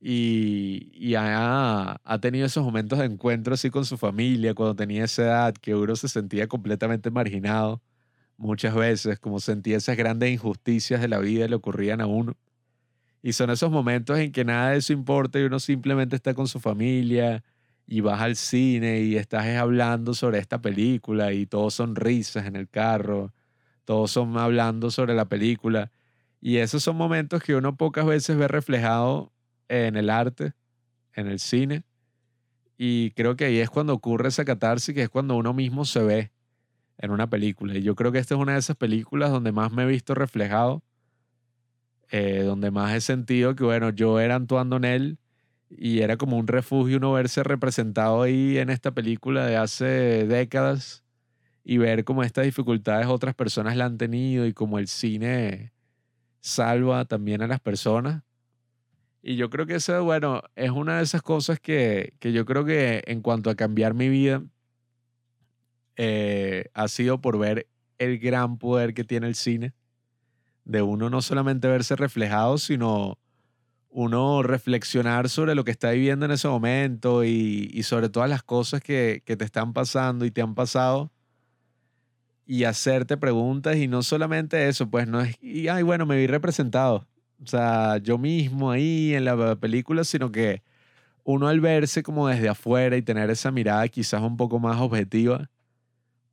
[0.00, 5.04] y, y ha, ha tenido esos momentos de encuentro así con su familia cuando tenía
[5.04, 7.82] esa edad, que uno se sentía completamente marginado
[8.36, 12.34] muchas veces, como sentía esas grandes injusticias de la vida que le ocurrían a uno.
[13.22, 16.46] Y son esos momentos en que nada de eso importa y uno simplemente está con
[16.48, 17.42] su familia
[17.86, 22.54] y vas al cine y estás hablando sobre esta película y todos son risas en
[22.54, 23.32] el carro,
[23.84, 25.90] todos son hablando sobre la película.
[26.40, 29.32] Y esos son momentos que uno pocas veces ve reflejado
[29.68, 30.52] en el arte,
[31.14, 31.84] en el cine.
[32.76, 36.02] Y creo que ahí es cuando ocurre esa catarsis, que es cuando uno mismo se
[36.02, 36.32] ve
[36.98, 37.76] en una película.
[37.76, 40.14] Y yo creo que esta es una de esas películas donde más me he visto
[40.14, 40.82] reflejado,
[42.10, 45.18] eh, donde más he sentido que, bueno, yo era Antoine Donnell
[45.70, 51.04] y era como un refugio uno verse representado ahí en esta película de hace décadas
[51.64, 55.72] y ver cómo estas dificultades otras personas la han tenido y cómo el cine
[56.40, 58.22] salva también a las personas.
[59.28, 62.64] Y yo creo que eso, bueno, es una de esas cosas que, que yo creo
[62.64, 64.42] que en cuanto a cambiar mi vida,
[65.96, 67.68] eh, ha sido por ver
[67.98, 69.74] el gran poder que tiene el cine,
[70.64, 73.18] de uno no solamente verse reflejado, sino
[73.90, 78.42] uno reflexionar sobre lo que está viviendo en ese momento y, y sobre todas las
[78.42, 81.12] cosas que, que te están pasando y te han pasado
[82.46, 86.26] y hacerte preguntas y no solamente eso, pues no es, y ay, bueno, me vi
[86.26, 87.06] representado,
[87.42, 90.62] o sea, yo mismo ahí en la película, sino que
[91.24, 95.50] uno al verse como desde afuera y tener esa mirada quizás un poco más objetiva,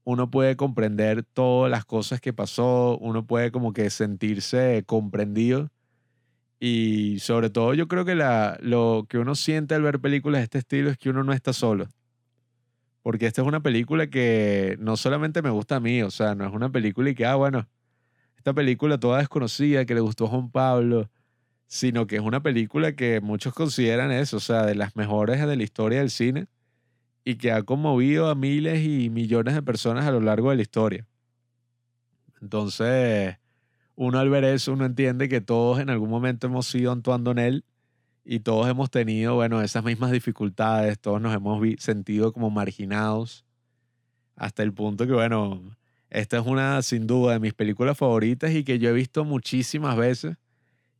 [0.05, 5.69] uno puede comprender todas las cosas que pasó, uno puede como que sentirse comprendido.
[6.59, 10.43] Y sobre todo yo creo que la, lo que uno siente al ver películas de
[10.45, 11.87] este estilo es que uno no está solo.
[13.01, 16.47] Porque esta es una película que no solamente me gusta a mí, o sea, no
[16.47, 17.67] es una película y que, ah, bueno,
[18.45, 21.09] esta película toda desconocida que le gustó a Juan Pablo,
[21.65, 25.55] sino que es una película que muchos consideran eso, o sea, de las mejores de
[25.55, 26.45] la historia del cine
[27.23, 30.61] y que ha conmovido a miles y millones de personas a lo largo de la
[30.61, 31.07] historia.
[32.39, 33.35] Entonces,
[33.95, 37.65] uno al ver eso, uno entiende que todos en algún momento hemos sido Antoine Donnell
[38.23, 43.43] y todos hemos tenido, bueno, esas mismas dificultades, todos nos hemos sentido como marginados,
[44.35, 45.63] hasta el punto que, bueno,
[46.15, 49.97] esta es una, sin duda, de mis películas favoritas y que yo he visto muchísimas
[49.97, 50.37] veces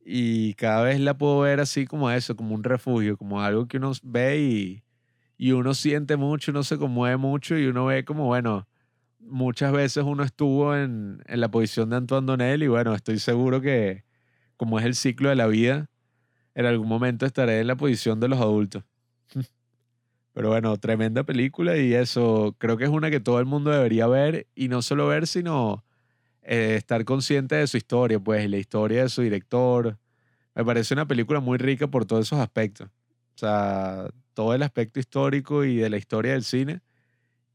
[0.04, 3.78] y cada vez la puedo ver así como eso, como un refugio, como algo que
[3.78, 4.82] uno ve y,
[5.38, 8.68] y uno siente mucho, uno se conmueve mucho y uno ve como, bueno,
[9.18, 13.62] muchas veces uno estuvo en, en la posición de Antoine Donnell y bueno, estoy seguro
[13.62, 14.04] que
[14.58, 15.88] como es el ciclo de la vida,
[16.54, 18.84] en algún momento estaré en la posición de los adultos.
[20.36, 24.06] Pero bueno, tremenda película y eso creo que es una que todo el mundo debería
[24.06, 25.82] ver y no solo ver, sino
[26.42, 29.98] eh, estar consciente de su historia, pues, y la historia de su director.
[30.54, 32.88] Me parece una película muy rica por todos esos aspectos.
[33.34, 36.82] O sea, todo el aspecto histórico y de la historia del cine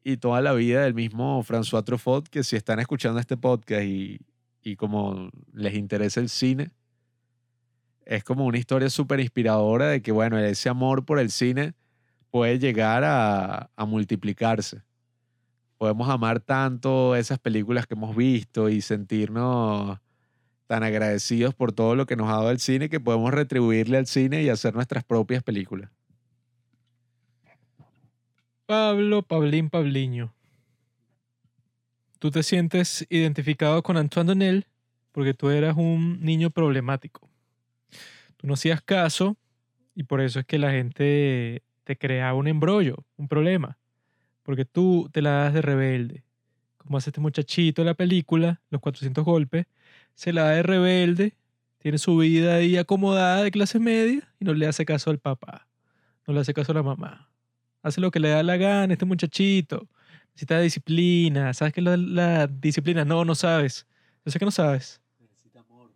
[0.04, 4.22] y toda la vida del mismo François Truffaut, que si están escuchando este podcast y,
[4.64, 6.72] y como les interesa el cine,
[8.06, 11.76] es como una historia súper inspiradora de que, bueno, ese amor por el cine
[12.32, 14.82] puede llegar a, multiplicarse.
[15.78, 20.00] Podemos amar tanto esas películas que hemos visto y sentirnos
[20.68, 24.08] tan agradecidos por todo lo que nos ha dado el cine que podemos retribuirle al
[24.08, 25.92] cine y hacer nuestras propias películas.
[28.66, 30.34] Pablo, Pablín, Pabliño.
[32.20, 34.68] Tú te sientes identificado con Antoine Donnell
[35.12, 37.28] porque tú eras un niño problemático.
[38.38, 39.36] Tú no hacías caso
[39.94, 43.78] y por eso es que la gente te creaba un embrollo, un problema.
[44.44, 46.24] Porque tú te la das de rebelde.
[46.78, 49.66] Como hace este muchachito en la película, Los 400 golpes,
[50.16, 51.36] se la da de rebelde,
[51.78, 55.68] tiene su vida ahí acomodada de clase media y no le hace caso al papá,
[56.28, 57.32] no le hace caso a la mamá
[57.82, 59.88] hace lo que le da la gana, este muchachito.
[60.30, 61.54] Necesita disciplina.
[61.54, 63.06] ¿Sabes qué es la, la disciplina?
[63.06, 63.88] No, no sabes.
[64.26, 65.02] Yo sé que no sabes.
[65.20, 65.92] Necesita amor.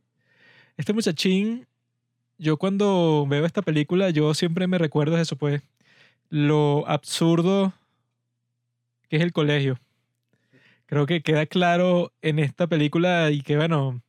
[0.77, 1.67] Este muchachín,
[2.37, 5.61] yo cuando veo esta película, yo siempre me recuerdo de eso, pues,
[6.29, 7.73] lo absurdo
[9.09, 9.79] que es el colegio.
[10.87, 14.01] Creo que queda claro en esta película y que, bueno,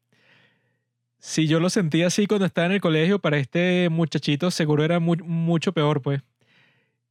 [1.18, 5.00] si yo lo sentía así cuando estaba en el colegio, para este muchachito seguro era
[5.00, 6.22] mu mucho peor, pues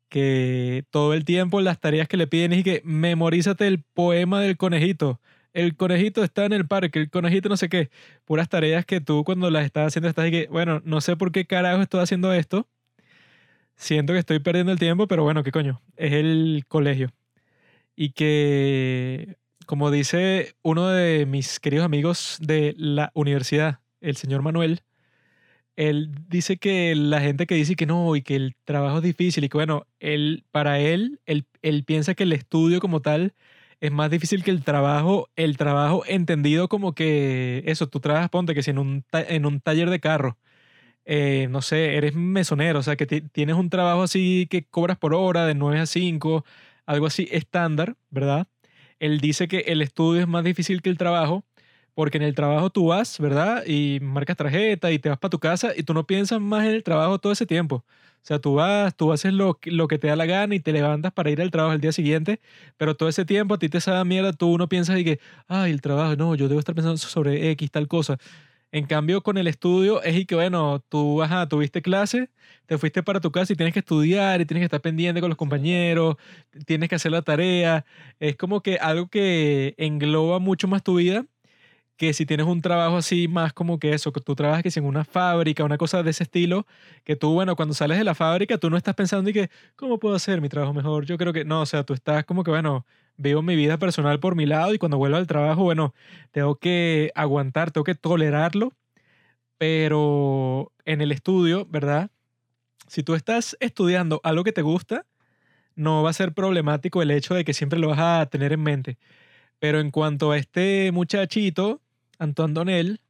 [0.09, 4.57] que todo el tiempo las tareas que le piden es que memorízate el poema del
[4.57, 5.19] conejito.
[5.53, 7.89] El conejito está en el parque, el conejito no sé qué.
[8.25, 11.31] Puras tareas que tú cuando las estás haciendo estás y que, bueno, no sé por
[11.31, 12.67] qué carajo estoy haciendo esto.
[13.75, 15.81] Siento que estoy perdiendo el tiempo, pero bueno, qué coño.
[15.97, 17.11] Es el colegio.
[17.95, 24.81] Y que, como dice uno de mis queridos amigos de la universidad, el señor Manuel,
[25.75, 29.43] él dice que la gente que dice que no y que el trabajo es difícil
[29.43, 33.33] y que bueno, él, para él, él, él piensa que el estudio como tal
[33.81, 38.53] es más difícil que el trabajo, el trabajo entendido como que eso, tú trabajas, ponte
[38.55, 40.37] que si en un, en un taller de carro,
[41.05, 44.97] eh, no sé, eres mesonero, o sea, que ti- tienes un trabajo así que cobras
[44.97, 46.45] por hora de 9 a 5,
[46.85, 48.47] algo así estándar, ¿verdad?
[48.99, 51.43] Él dice que el estudio es más difícil que el trabajo,
[51.93, 53.63] porque en el trabajo tú vas, ¿verdad?
[53.65, 56.71] Y marcas tarjeta y te vas para tu casa y tú no piensas más en
[56.71, 57.85] el trabajo todo ese tiempo.
[58.21, 60.71] O sea, tú vas, tú haces lo, lo que te da la gana y te
[60.73, 62.41] levantas para ir al trabajo el día siguiente,
[62.75, 65.71] pero todo ese tiempo a ti te sabe mierda, tú no piensas y que, ay,
[65.71, 68.17] el trabajo, no, yo debo estar pensando sobre X, tal cosa.
[68.75, 72.29] En cambio, con el estudio es y que, bueno, tú, ajá, tuviste clase,
[72.65, 75.29] te fuiste para tu casa y tienes que estudiar y tienes que estar pendiente con
[75.29, 76.17] los compañeros,
[76.65, 77.85] tienes que hacer la tarea.
[78.19, 81.25] Es como que algo que engloba mucho más tu vida
[81.97, 84.79] que si tienes un trabajo así más como que eso, que tú trabajas que si
[84.79, 86.67] en una fábrica, una cosa de ese estilo,
[87.05, 89.99] que tú, bueno, cuando sales de la fábrica, tú no estás pensando y que, ¿cómo
[89.99, 91.05] puedo hacer mi trabajo mejor?
[91.05, 92.85] Yo creo que no, o sea, tú estás como que, bueno,
[93.17, 95.93] vivo mi vida personal por mi lado y cuando vuelvo al trabajo, bueno,
[96.31, 98.73] tengo que aguantar, tengo que tolerarlo,
[99.57, 102.11] pero en el estudio, ¿verdad?
[102.87, 105.05] Si tú estás estudiando algo que te gusta,
[105.75, 108.61] no va a ser problemático el hecho de que siempre lo vas a tener en
[108.63, 108.97] mente.
[109.59, 111.81] Pero en cuanto a este muchachito,
[112.19, 113.01] Antoine Donel,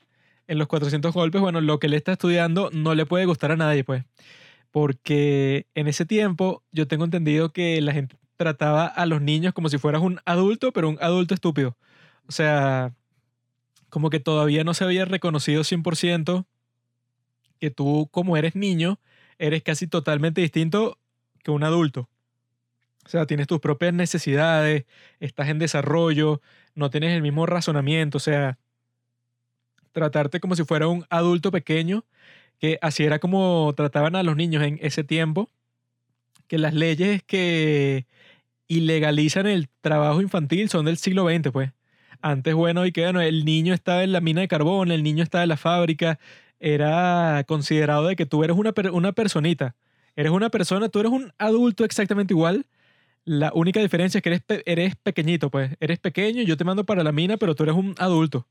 [0.47, 3.57] en los 400 golpes, bueno, lo que él está estudiando no le puede gustar a
[3.57, 4.03] nadie, pues.
[4.71, 9.69] Porque en ese tiempo yo tengo entendido que la gente trataba a los niños como
[9.69, 11.77] si fueras un adulto, pero un adulto estúpido.
[12.27, 12.93] O sea,
[13.89, 16.45] como que todavía no se había reconocido 100%
[17.59, 18.99] que tú, como eres niño,
[19.39, 20.97] eres casi totalmente distinto
[21.43, 22.09] que un adulto.
[23.05, 24.85] O sea, tienes tus propias necesidades,
[25.19, 26.41] estás en desarrollo,
[26.73, 28.57] no tienes el mismo razonamiento, o sea,
[29.91, 32.03] tratarte como si fuera un adulto pequeño,
[32.59, 35.49] que así era como trataban a los niños en ese tiempo,
[36.47, 38.07] que las leyes que
[38.67, 41.71] ilegalizan el trabajo infantil son del siglo XX, pues.
[42.21, 45.23] Antes, bueno, y que bueno, el niño estaba en la mina de carbón, el niño
[45.23, 46.19] estaba en la fábrica,
[46.59, 49.75] era considerado de que tú eres una, una personita,
[50.15, 52.65] eres una persona, tú eres un adulto exactamente igual,
[53.25, 55.75] la única diferencia es que eres, eres pequeñito, pues.
[55.79, 58.47] Eres pequeño, yo te mando para la mina, pero tú eres un adulto.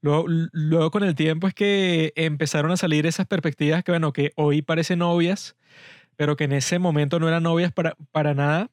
[0.00, 4.32] Luego, luego con el tiempo es que empezaron a salir esas perspectivas que, bueno, que
[4.36, 5.56] hoy parecen obvias,
[6.16, 8.70] pero que en ese momento no eran obvias para, para nada,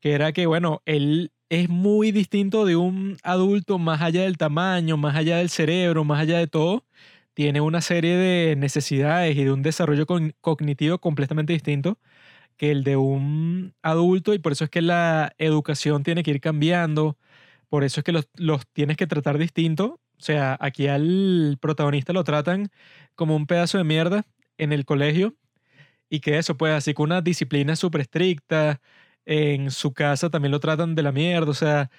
[0.00, 4.96] que era que, bueno, él es muy distinto de un adulto más allá del tamaño,
[4.96, 6.84] más allá del cerebro, más allá de todo.
[7.34, 10.06] Tiene una serie de necesidades y de un desarrollo
[10.40, 11.98] cognitivo completamente distinto
[12.60, 16.42] que el de un adulto y por eso es que la educación tiene que ir
[16.42, 17.16] cambiando,
[17.70, 20.00] por eso es que los, los tienes que tratar distinto.
[20.18, 22.70] O sea, aquí al protagonista lo tratan
[23.14, 24.26] como un pedazo de mierda
[24.58, 25.34] en el colegio
[26.10, 28.80] y que eso, pues así con una disciplina súper estricta,
[29.26, 31.90] en su casa también lo tratan de la mierda, o sea,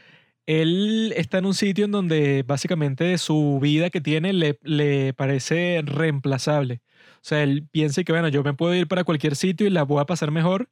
[0.47, 5.81] él está en un sitio en donde básicamente su vida que tiene le, le parece
[5.85, 6.81] reemplazable.
[7.17, 9.83] O sea, él piensa que, bueno, yo me puedo ir para cualquier sitio y la
[9.83, 10.69] voy a pasar mejor.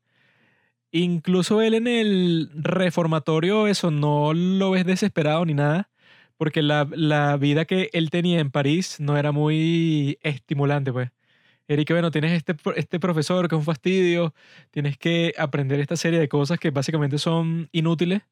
[0.92, 5.90] Incluso él en el reformatorio, eso no lo ves desesperado ni nada,
[6.38, 11.12] porque la, la vida que él tenía en París no era muy estimulante, pues.
[11.70, 14.34] Que, bueno, tienes este, este profesor que es un fastidio,
[14.72, 18.24] tienes que aprender esta serie de cosas que básicamente son inútiles,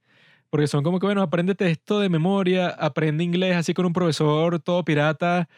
[0.49, 4.59] porque son como que, bueno, apréndete esto de memoria, aprende inglés así con un profesor
[4.59, 5.49] todo pirata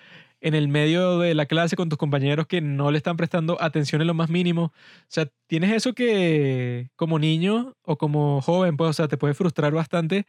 [0.42, 4.02] en el medio de la clase con tus compañeros que no le están prestando atención
[4.02, 4.64] en lo más mínimo.
[4.66, 4.74] O
[5.08, 9.74] sea, tienes eso que como niño o como joven, pues, o sea, te puede frustrar
[9.74, 10.26] bastante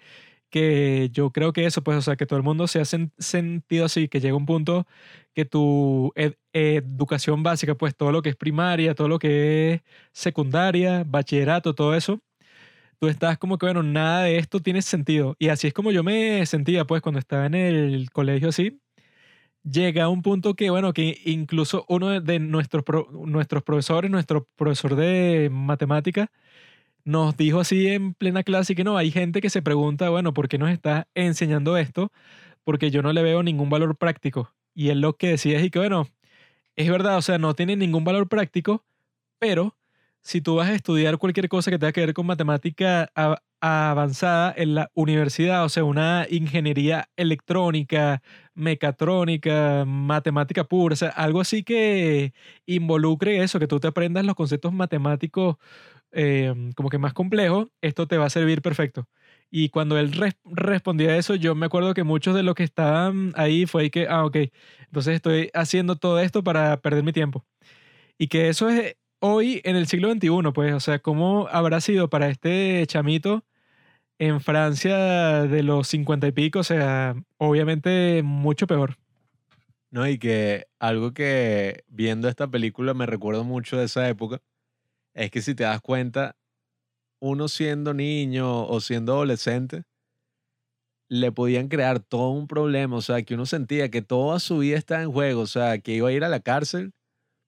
[0.51, 3.13] que yo creo que eso, pues, o sea, que todo el mundo se ha sen-
[3.19, 4.87] sentido así, que llega un punto
[5.35, 9.83] que tu ed- educación básica, pues todo lo que es primaria, todo lo que es
[10.13, 12.21] secundaria, bachillerato, todo eso,
[13.01, 15.37] tú estás como que, bueno, nada de esto tiene sentido.
[15.39, 18.81] Y así es como yo me sentía, pues, cuando estaba en el colegio así.
[19.63, 24.49] Llega a un punto que, bueno, que incluso uno de- nuestros, pro- nuestros profesores, nuestro
[24.57, 26.31] profesor de matemática,
[27.05, 30.49] nos dijo así en plena clase que no, hay gente que se pregunta, bueno, ¿por
[30.49, 32.13] qué nos está enseñando esto?
[32.65, 34.53] Porque yo no le veo ningún valor práctico.
[34.75, 36.09] Y él lo que decía es y que, bueno,
[36.77, 38.85] es verdad, o sea, no tiene ningún valor práctico,
[39.39, 39.77] pero
[40.23, 43.11] si tú vas a estudiar cualquier cosa que tenga que ver con matemática
[43.61, 48.23] avanzada en la universidad, o sea, una ingeniería electrónica,
[48.55, 52.33] mecatrónica, matemática pura, o sea, algo así que
[52.67, 55.57] involucre eso, que tú te aprendas los conceptos matemáticos
[56.13, 59.09] eh, como que más complejos, esto te va a servir perfecto.
[59.51, 63.33] Y cuando él res- respondía eso, yo me acuerdo que muchos de los que estaban
[63.37, 64.37] ahí fue que, ah, ok,
[64.87, 67.45] entonces estoy haciendo todo esto para perder mi tiempo.
[68.19, 72.11] Y que eso es hoy en el siglo XXI, pues, o sea, ¿cómo habrá sido
[72.11, 73.45] para este chamito
[74.19, 74.97] en Francia
[75.47, 76.61] de los cincuenta y pico?
[76.61, 78.97] O sea, obviamente mucho peor.
[79.91, 84.41] No, y que algo que viendo esta película me recuerdo mucho de esa época
[85.15, 86.37] es que si te das cuenta,
[87.21, 89.85] uno siendo niño o siendo adolescente,
[91.09, 94.79] le podían crear todo un problema, o sea, que uno sentía que toda su vida
[94.79, 96.93] estaba en juego, o sea, que iba a ir a la cárcel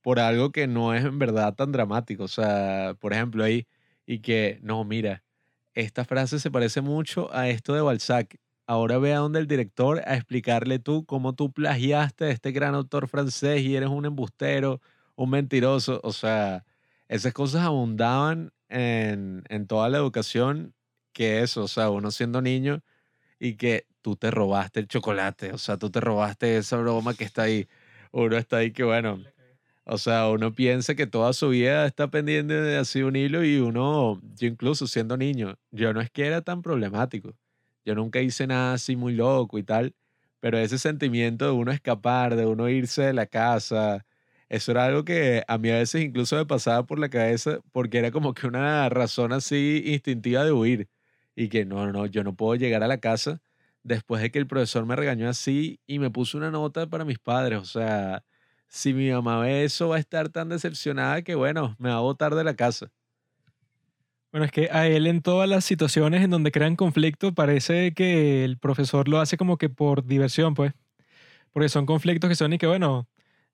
[0.02, 3.66] por algo que no es en verdad tan dramático, o sea, por ejemplo, ahí,
[4.06, 5.24] y que, no, mira,
[5.74, 8.36] esta frase se parece mucho a esto de Balzac.
[8.66, 12.74] Ahora ve a donde el director a explicarle tú cómo tú plagiaste a este gran
[12.74, 14.80] autor francés y eres un embustero,
[15.16, 16.00] un mentiroso.
[16.04, 16.64] O sea,
[17.12, 20.74] esas cosas abundaban en, en toda la educación
[21.12, 22.82] que eso, o sea, uno siendo niño
[23.38, 27.24] y que tú te robaste el chocolate, o sea, tú te robaste esa broma que
[27.24, 27.68] está ahí.
[28.12, 29.22] Uno está ahí que, bueno,
[29.84, 33.58] o sea, uno piensa que toda su vida está pendiente de así un hilo y
[33.58, 37.34] uno, yo incluso siendo niño, yo no es que era tan problemático.
[37.84, 39.94] Yo nunca hice nada así muy loco y tal,
[40.40, 44.06] pero ese sentimiento de uno escapar, de uno irse de la casa,
[44.52, 47.98] eso era algo que a mí a veces incluso me pasaba por la cabeza porque
[47.98, 50.88] era como que una razón así instintiva de huir
[51.34, 53.40] y que no, no, yo no puedo llegar a la casa
[53.82, 57.18] después de que el profesor me regañó así y me puso una nota para mis
[57.18, 58.24] padres, o sea,
[58.68, 62.00] si mi mamá ve eso va a estar tan decepcionada que bueno, me va a
[62.00, 62.92] botar de la casa.
[64.32, 68.44] Bueno, es que a él en todas las situaciones en donde crean conflicto parece que
[68.44, 70.72] el profesor lo hace como que por diversión, pues.
[71.52, 73.08] Porque son conflictos que son y que, bueno,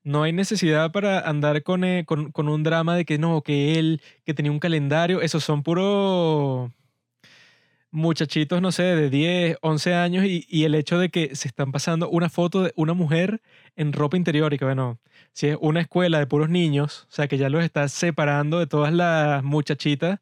[0.05, 3.79] no hay necesidad para andar con, eh, con, con un drama de que no, que
[3.79, 6.73] él, que tenía un calendario, esos son puro
[7.91, 11.73] muchachitos, no sé, de 10, 11 años y, y el hecho de que se están
[11.73, 13.41] pasando una foto de una mujer
[13.77, 14.99] en ropa interior y que, bueno,
[15.33, 18.67] si es una escuela de puros niños, o sea, que ya los está separando de
[18.67, 20.21] todas las muchachitas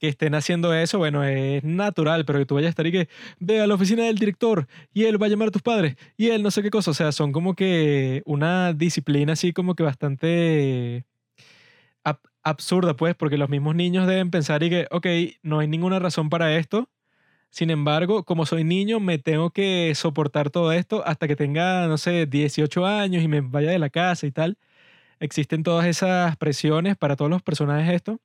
[0.00, 3.08] que estén haciendo eso, bueno, es natural, pero que tú vayas a estar y que
[3.38, 6.28] ve a la oficina del director y él va a llamar a tus padres y
[6.30, 9.82] él no sé qué cosa, o sea, son como que una disciplina así como que
[9.84, 11.04] bastante
[12.04, 15.06] ab- absurda, pues, porque los mismos niños deben pensar y que, ok,
[15.42, 16.88] no hay ninguna razón para esto,
[17.50, 21.98] sin embargo, como soy niño, me tengo que soportar todo esto hasta que tenga, no
[21.98, 24.58] sé, 18 años y me vaya de la casa y tal.
[25.20, 28.20] Existen todas esas presiones para todos los personajes esto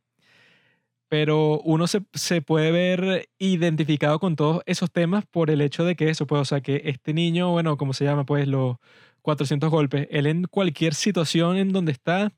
[1.09, 5.95] pero uno se, se puede ver identificado con todos esos temas por el hecho de
[5.95, 8.25] que eso, pues, o sea, que este niño, bueno, ¿cómo se llama?
[8.25, 8.77] Pues los
[9.21, 12.33] 400 golpes, él en cualquier situación en donde está,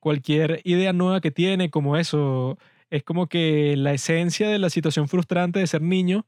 [0.00, 2.58] cualquier idea nueva que tiene, como eso,
[2.90, 6.26] es como que la esencia de la situación frustrante de ser niño,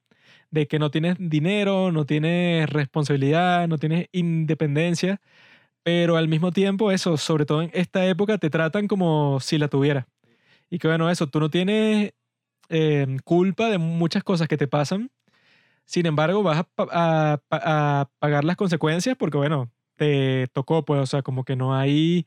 [0.51, 5.21] de que no tienes dinero, no tienes responsabilidad, no tienes independencia,
[5.85, 9.69] pero al mismo tiempo eso, sobre todo en esta época, te tratan como si la
[9.69, 10.09] tuviera.
[10.71, 12.13] Y que bueno, eso, tú no tienes
[12.71, 15.11] eh, culpa de muchas cosas que te pasan.
[15.87, 21.07] Sin embargo, vas a, a a pagar las consecuencias porque, bueno, te tocó, pues, o
[21.07, 22.27] sea, como que no hay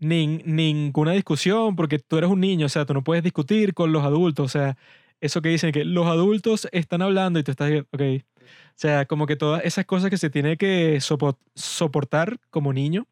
[0.00, 3.92] nin- ninguna discusión porque tú eres un niño, o sea, tú no puedes discutir con
[3.92, 4.76] los adultos, o sea,
[5.20, 8.02] eso que dicen que los adultos están hablando y tú estás, ok.
[8.42, 13.06] O sea, como que todas esas cosas que se tiene que sopo- soportar como niño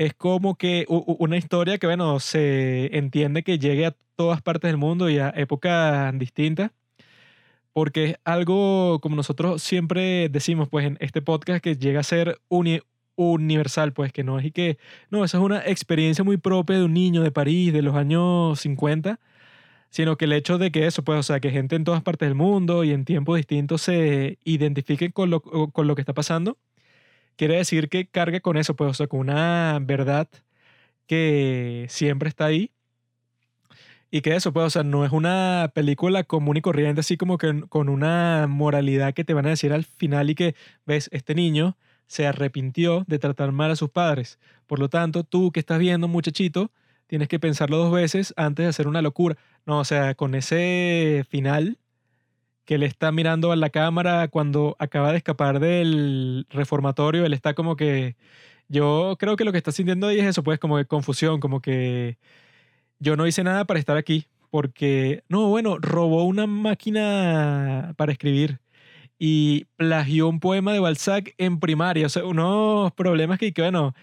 [0.00, 4.78] es como que una historia que, bueno, se entiende que llegue a todas partes del
[4.78, 6.70] mundo y a épocas distintas,
[7.74, 12.40] porque es algo, como nosotros siempre decimos, pues, en este podcast, que llega a ser
[12.48, 12.80] uni-
[13.16, 14.78] universal, pues, que no es y que,
[15.10, 18.58] no, esa es una experiencia muy propia de un niño de París de los años
[18.60, 19.20] 50,
[19.90, 22.26] sino que el hecho de que eso, pues, o sea, que gente en todas partes
[22.28, 26.56] del mundo y en tiempos distintos se identifiquen con lo, con lo que está pasando,
[27.36, 30.28] quiere decir que carga con eso, pues, o sea, con una verdad
[31.06, 32.72] que siempre está ahí.
[34.12, 37.38] Y que eso, pues, o sea, no es una película común y corriente, así como
[37.38, 41.34] que con una moralidad que te van a decir al final y que, ves, este
[41.34, 41.76] niño
[42.06, 44.40] se arrepintió de tratar mal a sus padres.
[44.66, 46.72] Por lo tanto, tú que estás viendo, muchachito,
[47.06, 49.36] tienes que pensarlo dos veces antes de hacer una locura.
[49.64, 51.78] No, o sea, con ese final
[52.70, 57.52] que él está mirando a la cámara cuando acaba de escapar del reformatorio, él está
[57.52, 58.14] como que,
[58.68, 61.60] yo creo que lo que está sintiendo ahí es eso, pues como de confusión, como
[61.60, 62.16] que
[63.00, 68.60] yo no hice nada para estar aquí, porque, no, bueno, robó una máquina para escribir
[69.18, 73.94] y plagió un poema de Balzac en primaria, o sea, unos problemas que, que bueno,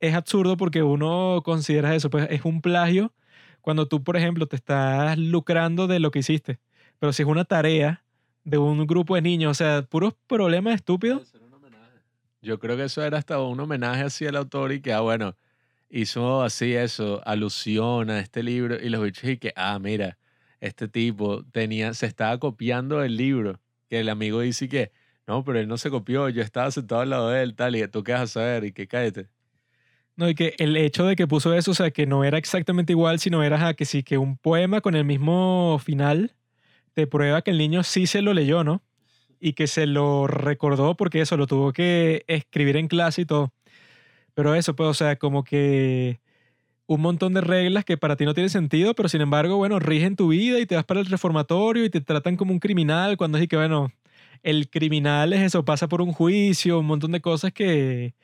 [0.00, 3.12] es absurdo porque uno considera eso, pues es un plagio
[3.60, 6.60] cuando tú, por ejemplo, te estás lucrando de lo que hiciste.
[7.00, 8.03] Pero si es una tarea
[8.44, 9.50] de un grupo de niños.
[9.50, 11.32] O sea, puros problemas estúpidos.
[12.40, 15.34] Yo creo que eso era hasta un homenaje así al autor y que, ah, bueno,
[15.88, 20.18] hizo así eso, alusión a este libro y los bichos y que, ah, mira,
[20.60, 24.92] este tipo tenía, se estaba copiando el libro, que el amigo dice que,
[25.26, 27.88] no, pero él no se copió, yo estaba sentado al lado de él, tal, y
[27.88, 29.28] tú qué vas a saber y que cállate.
[30.16, 32.92] No, y que el hecho de que puso eso, o sea, que no era exactamente
[32.92, 36.34] igual, sino era ajá, que sí, que un poema con el mismo final
[36.94, 38.82] te prueba que el niño sí se lo leyó, ¿no?
[39.40, 43.52] Y que se lo recordó porque eso lo tuvo que escribir en clase y todo.
[44.34, 46.20] Pero eso, pues, o sea, como que
[46.86, 50.16] un montón de reglas que para ti no tienen sentido, pero sin embargo, bueno, rigen
[50.16, 53.38] tu vida y te vas para el reformatorio y te tratan como un criminal cuando
[53.38, 53.92] es que, bueno,
[54.42, 58.14] el criminal es eso, pasa por un juicio, un montón de cosas que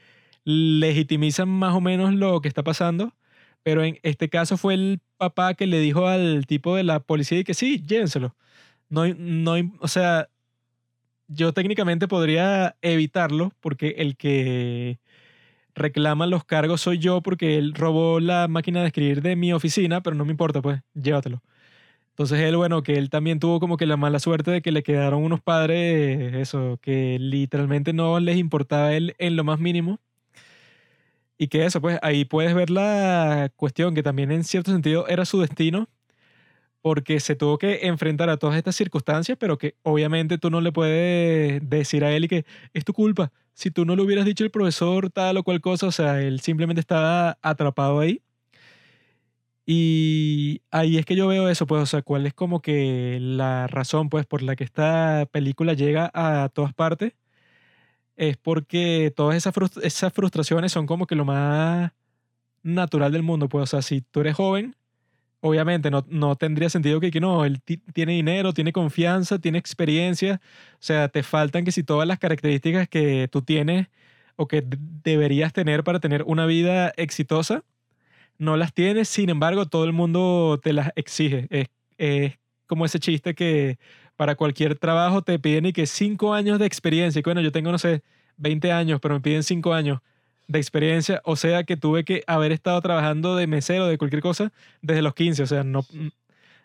[0.45, 3.15] legitimizan más o menos lo que está pasando.
[3.63, 7.45] Pero en este caso fue el papá que le dijo al tipo de la policía
[7.45, 8.35] que sí, llévenselo.
[8.89, 10.29] No, no, o sea,
[11.29, 14.99] yo técnicamente podría evitarlo porque el que
[15.75, 20.03] reclama los cargos soy yo porque él robó la máquina de escribir de mi oficina,
[20.03, 21.43] pero no me importa, pues, llévatelo.
[22.11, 24.83] Entonces él, bueno, que él también tuvo como que la mala suerte de que le
[24.83, 30.01] quedaron unos padres, eso, que literalmente no les importaba a él en lo más mínimo.
[31.43, 35.25] Y que eso, pues ahí puedes ver la cuestión que también en cierto sentido era
[35.25, 35.89] su destino,
[36.83, 40.73] porque se tuvo que enfrentar a todas estas circunstancias, pero que obviamente tú no le
[40.73, 43.33] puedes decir a él y que es tu culpa.
[43.55, 46.41] Si tú no le hubieras dicho el profesor tal o cual cosa, o sea, él
[46.41, 48.23] simplemente estaba atrapado ahí.
[49.67, 53.67] Y ahí es que yo veo eso, pues, o sea, cuál es como que la
[53.69, 57.13] razón, pues, por la que esta película llega a todas partes.
[58.21, 61.91] Es porque todas esas, esas frustraciones son como que lo más
[62.63, 64.77] natural del mundo, pues, o sea, si tú eres joven,
[65.41, 67.63] obviamente no, no tendría sentido que, que no, él
[67.95, 70.43] tiene dinero, tiene confianza, tiene experiencia,
[70.75, 73.89] o sea, te faltan que si todas las características que tú tienes
[74.37, 74.63] o que
[75.03, 77.65] deberías tener para tener una vida exitosa,
[78.37, 81.47] no las tienes, sin embargo, todo el mundo te las exige.
[81.49, 83.79] Es, es como ese chiste que
[84.21, 87.73] para cualquier trabajo te piden y que cinco años de experiencia, y bueno, yo tengo,
[87.73, 88.03] no sé,
[88.37, 90.01] 20 años, pero me piden cinco años
[90.47, 94.53] de experiencia, o sea que tuve que haber estado trabajando de mesero, de cualquier cosa,
[94.83, 95.87] desde los 15, o sea, no,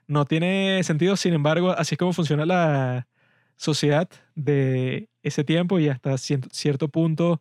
[0.05, 3.07] no tiene sentido, sin embargo, así es como funciona la
[3.55, 7.39] sociedad de ese tiempo y hasta cierto punto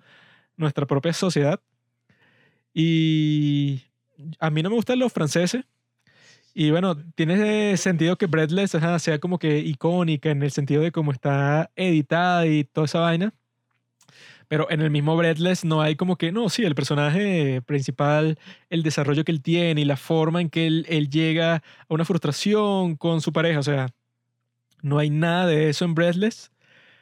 [0.56, 1.58] nuestra propia sociedad.
[2.72, 3.82] Y
[4.38, 5.64] a mí no me gustan los franceses.
[6.54, 11.10] Y bueno, tiene sentido que Breathless sea como que icónica en el sentido de cómo
[11.10, 13.34] está editada y toda esa vaina.
[14.46, 18.38] Pero en el mismo Breathless no hay como que, no, sí, el personaje principal,
[18.70, 22.04] el desarrollo que él tiene y la forma en que él, él llega a una
[22.04, 23.58] frustración con su pareja.
[23.58, 23.88] O sea,
[24.82, 26.52] no hay nada de eso en Breathless,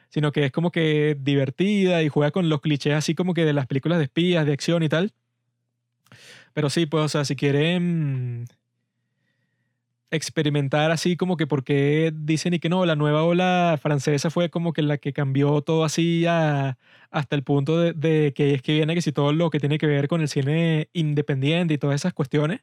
[0.09, 3.53] sino que es como que divertida y juega con los clichés así como que de
[3.53, 5.13] las películas de espías, de acción y tal.
[6.53, 8.45] Pero sí, pues, o sea, si quieren
[10.13, 14.71] experimentar así como que porque dicen y que no, la nueva ola francesa fue como
[14.71, 19.01] que la que cambió todo así hasta el punto de, que es que viene que
[19.01, 22.61] si todo lo que tiene que ver con el cine independiente y todas esas cuestiones,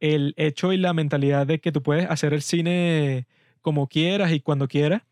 [0.00, 3.26] el hecho y la mentalidad de que tú puedes hacer el cine
[3.62, 5.02] como quieras y cuando quieras,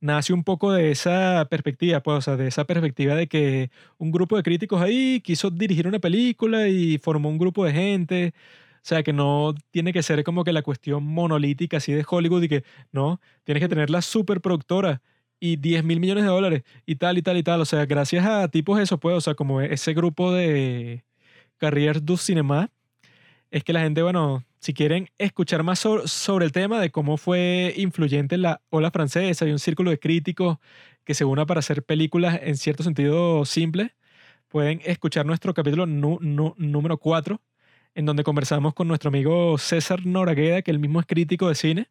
[0.00, 4.12] nace un poco de esa perspectiva, pues, o sea, de esa perspectiva de que un
[4.12, 8.34] grupo de críticos ahí quiso dirigir una película y formó un grupo de gente
[8.86, 12.48] sea, que no tiene que ser como que la cuestión monolítica así de Hollywood y
[12.48, 15.02] que, no, tienes que tener la superproductora
[15.40, 17.60] y 10 mil millones de dólares y tal y tal y tal.
[17.60, 21.04] O sea, gracias a tipos eso, pues, o sea, como ese grupo de
[21.58, 22.70] Carriers du Cinema,
[23.50, 27.74] es que la gente, bueno, si quieren escuchar más sobre, el tema de cómo fue
[27.76, 30.58] influyente la ola francesa y un círculo de críticos
[31.04, 33.92] que se una para hacer películas en cierto sentido simples,
[34.48, 37.40] pueden escuchar nuestro capítulo número 4
[37.94, 41.90] en donde conversamos con nuestro amigo César Noragueda, que él mismo es crítico de cine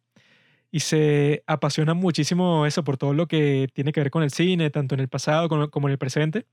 [0.70, 4.70] y se apasiona muchísimo eso por todo lo que tiene que ver con el cine,
[4.70, 6.46] tanto en el pasado como, en el presente.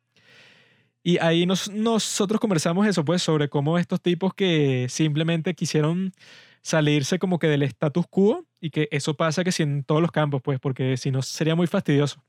[1.04, 6.14] Y ahí nosotros conversamos eso, pues, sobre cómo estos tipos que simplemente quisieron
[6.62, 10.12] salirse como que del status quo y que eso pasa que si en todos los
[10.12, 12.24] campos, pues, porque si no sería muy fastidioso.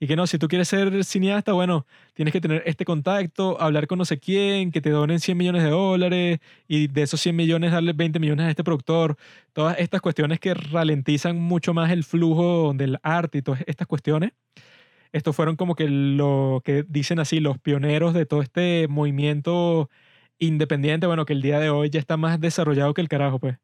[0.00, 3.86] Y que no, si tú quieres ser cineasta, bueno, tienes que tener este contacto, hablar
[3.86, 7.36] con no sé quién, que te donen 100 millones de dólares y de esos 100
[7.36, 9.16] millones darle 20 millones a este productor.
[9.52, 14.32] Todas estas cuestiones que ralentizan mucho más el flujo del arte y todas estas cuestiones.
[15.12, 19.88] Estos fueron como que lo que dicen así los pioneros de todo este movimiento
[20.38, 23.58] independiente, bueno, que el día de hoy ya está más desarrollado que el carajo, pues.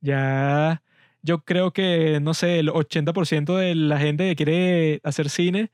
[0.00, 0.82] Ya
[1.22, 5.70] yo creo que, no sé, el 80% de la gente que quiere hacer cine,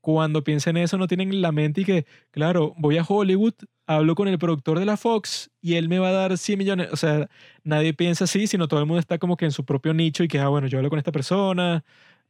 [0.00, 3.54] cuando piensa en eso, no tienen en la mente y que, claro, voy a Hollywood,
[3.86, 6.88] hablo con el productor de la Fox y él me va a dar 100 millones.
[6.92, 7.28] O sea,
[7.64, 10.28] nadie piensa así, sino todo el mundo está como que en su propio nicho y
[10.28, 11.84] que, ah, bueno, yo hablo con esta persona,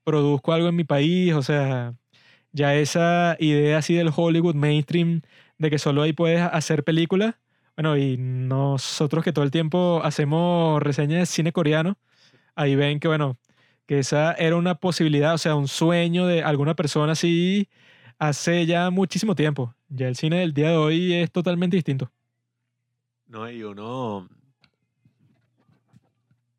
[0.05, 1.95] produzco algo en mi país, o sea,
[2.53, 5.23] ya esa idea así del Hollywood mainstream
[5.59, 7.37] de que solo ahí puedes hacer películas.
[7.77, 11.99] Bueno, y nosotros que todo el tiempo hacemos reseñas de cine coreano,
[12.55, 13.39] ahí ven que, bueno,
[13.87, 17.69] que esa era una posibilidad, o sea, un sueño de alguna persona así
[18.19, 19.75] hace ya muchísimo tiempo.
[19.89, 22.11] Ya el cine del día de hoy es totalmente distinto.
[23.27, 24.29] No, y uno.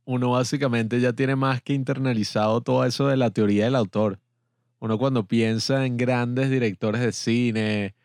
[0.04, 4.20] Uno básicamente ya tiene más que internalizado todo eso de la teoría del autor.
[4.80, 7.96] Uno cuando piensa en grandes directores de cine,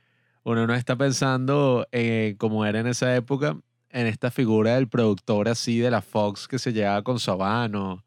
[0.44, 3.58] uno no está pensando en, como era en esa época,
[3.96, 8.04] en esta figura del productor así de la Fox que se llevaba con su habano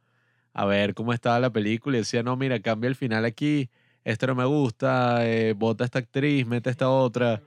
[0.54, 3.72] a ver cómo estaba la película y decía, no, mira, cambia el final aquí,
[4.04, 7.42] esto no me gusta, eh, bota esta actriz, mete esta otra.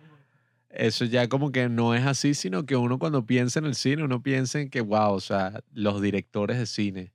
[0.70, 4.02] Eso ya como que no es así, sino que uno cuando piensa en el cine,
[4.02, 7.12] uno piensa en que, wow, o sea, los directores de cine,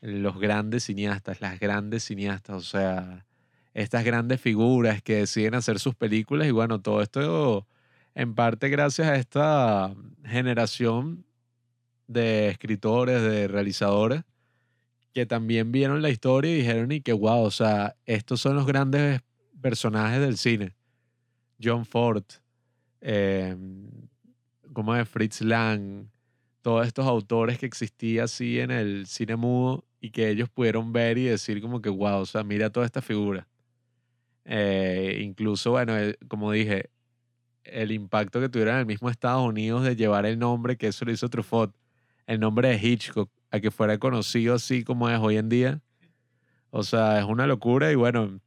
[0.00, 3.26] los grandes cineastas, las grandes cineastas, o sea,
[3.72, 7.66] estas grandes figuras que deciden hacer sus películas y bueno, todo esto
[8.14, 11.24] en parte gracias a esta generación
[12.06, 14.22] de escritores, de realizadores,
[15.12, 18.66] que también vieron la historia y dijeron y que wow, o sea, estos son los
[18.66, 19.20] grandes
[19.60, 20.74] personajes del cine.
[21.62, 22.24] John Ford,
[23.00, 23.56] eh,
[24.72, 26.06] como es Fritz Lang,
[26.62, 31.18] todos estos autores que existían así en el cine mudo y que ellos pudieron ver
[31.18, 33.46] y decir como que wow, o sea, mira toda esta figura.
[34.44, 36.90] Eh, incluso, bueno, eh, como dije,
[37.64, 41.04] el impacto que tuvieron en el mismo Estados Unidos de llevar el nombre, que eso
[41.04, 41.74] lo hizo Truffaut,
[42.26, 45.80] el nombre de Hitchcock, a que fuera conocido así como es hoy en día.
[46.70, 48.40] O sea, es una locura y bueno,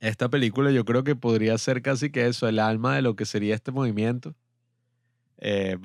[0.00, 3.24] esta película yo creo que podría ser casi que eso, el alma de lo que
[3.24, 4.34] sería este movimiento.
[5.38, 5.76] Eh,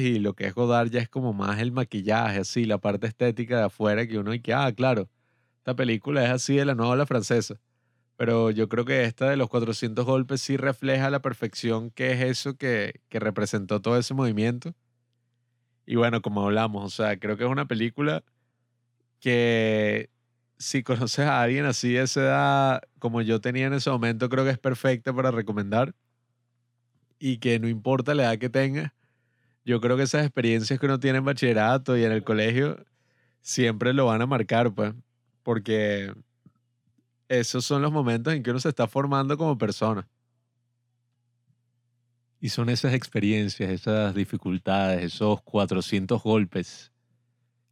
[0.00, 3.58] y lo que es Godard ya es como más el maquillaje, así, la parte estética
[3.58, 5.08] de afuera que uno y que, ah, claro,
[5.58, 7.60] esta película es así de la nueva francesa.
[8.16, 12.20] Pero yo creo que esta de los 400 golpes sí refleja la perfección que es
[12.20, 14.74] eso que, que representó todo ese movimiento.
[15.86, 18.24] Y bueno, como hablamos, o sea, creo que es una película
[19.20, 20.10] que
[20.58, 24.44] si conoces a alguien así de esa edad como yo tenía en ese momento, creo
[24.44, 25.94] que es perfecta para recomendar.
[27.18, 28.94] Y que no importa la edad que tenga,
[29.64, 32.84] yo creo que esas experiencias que uno tiene en bachillerato y en el colegio
[33.40, 34.94] siempre lo van a marcar, pues,
[35.42, 36.12] porque
[37.28, 40.08] esos son los momentos en que uno se está formando como persona.
[42.40, 46.92] Y son esas experiencias, esas dificultades, esos 400 golpes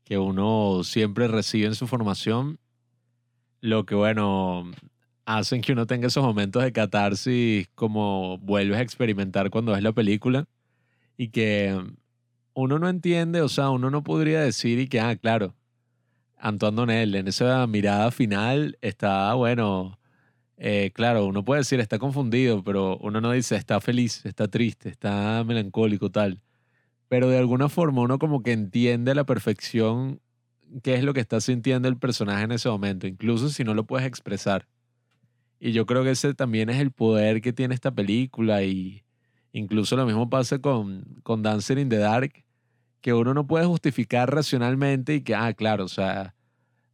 [0.04, 2.58] que uno siempre recibe en su formación,
[3.60, 4.70] lo que, bueno,
[5.24, 9.92] hacen que uno tenga esos momentos de catarsis como vuelves a experimentar cuando ves la
[9.92, 10.46] película
[11.16, 11.78] y que
[12.54, 15.54] uno no entiende, o sea, uno no podría decir y que, ah, claro,
[16.42, 19.98] Antoine Donel en esa mirada final está, bueno,
[20.56, 24.88] eh, claro, uno puede decir está confundido, pero uno no dice está feliz, está triste,
[24.88, 26.40] está melancólico, tal.
[27.08, 30.20] Pero de alguna forma uno como que entiende la perfección
[30.82, 33.84] qué es lo que está sintiendo el personaje en ese momento, incluso si no lo
[33.84, 34.66] puedes expresar.
[35.60, 39.04] Y yo creo que ese también es el poder que tiene esta película y
[39.52, 42.41] incluso lo mismo pasa con, con Dancer in the Dark,
[43.02, 46.34] que uno no puede justificar racionalmente y que, ah, claro, o sea,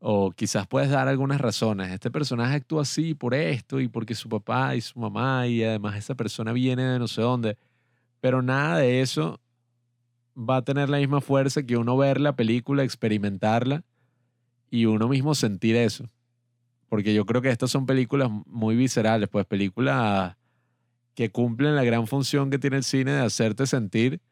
[0.00, 1.92] o quizás puedes dar algunas razones.
[1.92, 5.96] Este personaje actúa así por esto y porque su papá y su mamá y además
[5.96, 7.58] esa persona viene de no sé dónde.
[8.20, 9.38] Pero nada de eso
[10.36, 13.84] va a tener la misma fuerza que uno ver la película, experimentarla
[14.70, 16.08] y uno mismo sentir eso.
[16.88, 20.36] Porque yo creo que estas son películas muy viscerales, pues películas
[21.14, 24.22] que cumplen la gran función que tiene el cine de hacerte sentir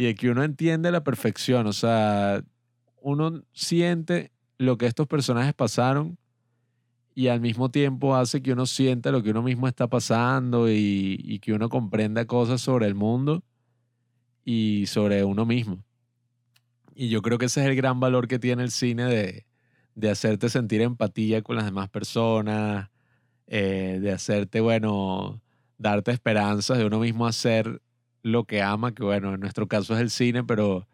[0.00, 1.66] y de que uno entiende la perfección.
[1.66, 2.42] O sea,
[3.02, 6.16] uno siente lo que estos personajes pasaron
[7.14, 11.38] y al mismo tiempo hace que uno sienta lo que uno mismo está pasando y,
[11.42, 13.42] que uno comprenda cosas sobre el mundo
[14.42, 15.84] y sobre uno mismo.
[16.94, 19.44] Y yo creo que ese es el gran valor que tiene el cine de,
[19.96, 22.88] de hacerte sentir empatía con las demás personas,
[23.48, 25.42] eh, de hacerte, bueno,
[25.76, 27.82] darte esperanzas de uno mismo hacer
[28.22, 30.86] lo que ama, que bueno, en nuestro caso es el cine, pero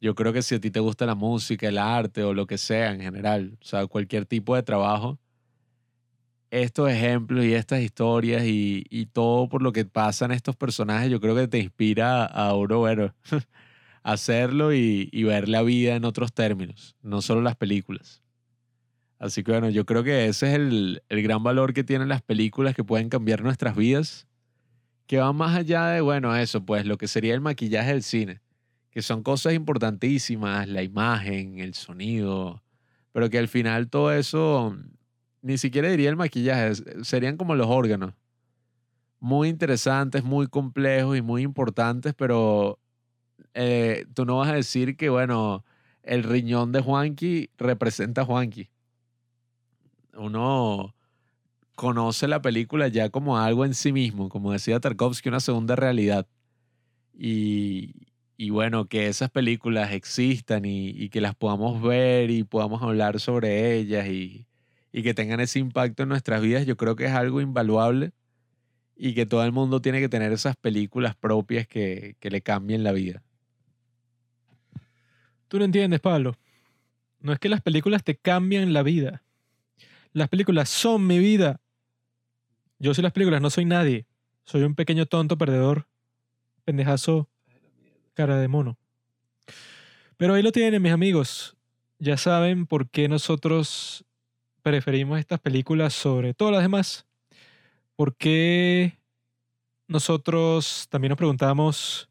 [0.00, 2.58] yo creo que si a ti te gusta la música, el arte o lo que
[2.58, 5.18] sea en general, o sea, cualquier tipo de trabajo,
[6.50, 11.34] estos ejemplos y estas historias y, todo por lo que pasan estos personajes, yo creo
[11.34, 13.14] que te inspira a uno, bueno,
[14.02, 18.22] hacerlo y, y ver la vida en otros términos, no solo las películas.
[19.22, 22.22] Así que bueno, yo creo que ese es el, el gran valor que tienen las
[22.22, 24.26] películas que pueden cambiar nuestras vidas,
[25.06, 28.40] que va más allá de, bueno, eso, pues lo que sería el maquillaje del cine,
[28.90, 32.62] que son cosas importantísimas, la imagen, el sonido,
[33.12, 34.76] pero que al final todo eso,
[35.42, 36.74] ni siquiera diría el maquillaje,
[37.04, 38.14] serían como los órganos.
[39.20, 42.80] Muy interesantes, muy complejos y muy importantes, pero
[43.54, 45.64] eh, tú no vas a decir que, bueno,
[46.02, 48.68] el riñón de Juanqui representa a Juanqui.
[50.14, 50.94] Uno
[51.82, 56.28] conoce la película ya como algo en sí mismo, como decía Tarkovsky, una segunda realidad.
[57.12, 58.06] Y,
[58.36, 63.18] y bueno, que esas películas existan y, y que las podamos ver y podamos hablar
[63.18, 64.46] sobre ellas y,
[64.92, 68.12] y que tengan ese impacto en nuestras vidas, yo creo que es algo invaluable
[68.94, 72.84] y que todo el mundo tiene que tener esas películas propias que, que le cambien
[72.84, 73.24] la vida.
[75.48, 76.36] Tú no entiendes, Pablo.
[77.18, 79.24] No es que las películas te cambian la vida.
[80.12, 81.58] Las películas son mi vida.
[82.82, 84.06] Yo soy las películas, no soy nadie.
[84.42, 85.86] Soy un pequeño tonto perdedor.
[86.64, 87.28] Pendejazo.
[88.12, 88.76] Cara de mono.
[90.16, 91.56] Pero ahí lo tienen, mis amigos.
[92.00, 94.04] Ya saben por qué nosotros
[94.62, 97.06] preferimos estas películas sobre todas las demás.
[97.94, 98.98] ¿Por qué
[99.86, 102.10] nosotros también nos preguntamos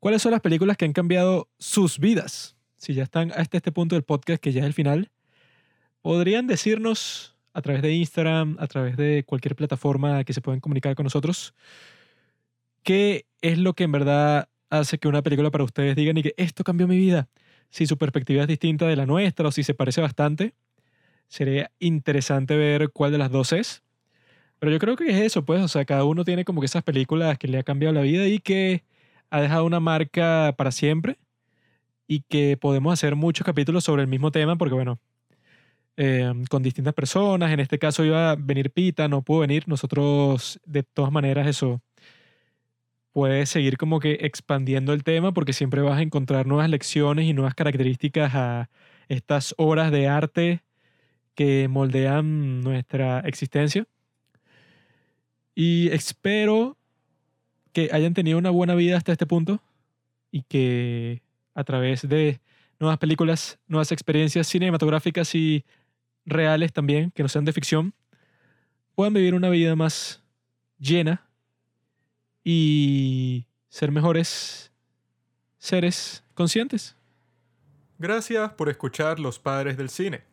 [0.00, 2.56] cuáles son las películas que han cambiado sus vidas?
[2.76, 5.10] Si ya están hasta este punto del podcast, que ya es el final,
[6.02, 10.94] podrían decirnos a través de Instagram, a través de cualquier plataforma que se puedan comunicar
[10.94, 11.54] con nosotros,
[12.82, 16.34] qué es lo que en verdad hace que una película para ustedes digan y que
[16.36, 17.28] esto cambió mi vida.
[17.70, 20.54] Si su perspectiva es distinta de la nuestra o si se parece bastante,
[21.28, 23.82] sería interesante ver cuál de las dos es.
[24.58, 26.82] Pero yo creo que es eso, pues, o sea, cada uno tiene como que esas
[26.82, 28.84] películas que le ha cambiado la vida y que
[29.30, 31.18] ha dejado una marca para siempre
[32.06, 34.98] y que podemos hacer muchos capítulos sobre el mismo tema porque, bueno,
[35.96, 40.60] eh, con distintas personas, en este caso iba a venir Pita, no pudo venir, nosotros
[40.64, 41.80] de todas maneras eso
[43.12, 47.32] puede seguir como que expandiendo el tema porque siempre vas a encontrar nuevas lecciones y
[47.32, 48.70] nuevas características a
[49.08, 50.62] estas obras de arte
[51.34, 53.86] que moldean nuestra existencia.
[55.54, 56.76] Y espero
[57.72, 59.60] que hayan tenido una buena vida hasta este punto
[60.32, 61.22] y que
[61.54, 62.40] a través de
[62.80, 65.64] nuevas películas, nuevas experiencias cinematográficas y
[66.26, 67.94] reales también, que no sean de ficción,
[68.94, 70.22] puedan vivir una vida más
[70.78, 71.28] llena
[72.42, 74.72] y ser mejores
[75.58, 76.96] seres conscientes.
[77.98, 80.24] Gracias por escuchar Los Padres del Cine.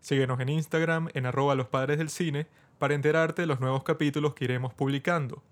[0.00, 2.46] Síguenos en Instagram en arroba los padres del cine
[2.78, 5.42] para enterarte de los nuevos capítulos que iremos publicando.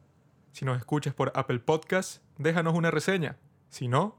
[0.52, 3.39] Si nos escuchas por Apple Podcast, déjanos una reseña.
[3.70, 4.19] Si no,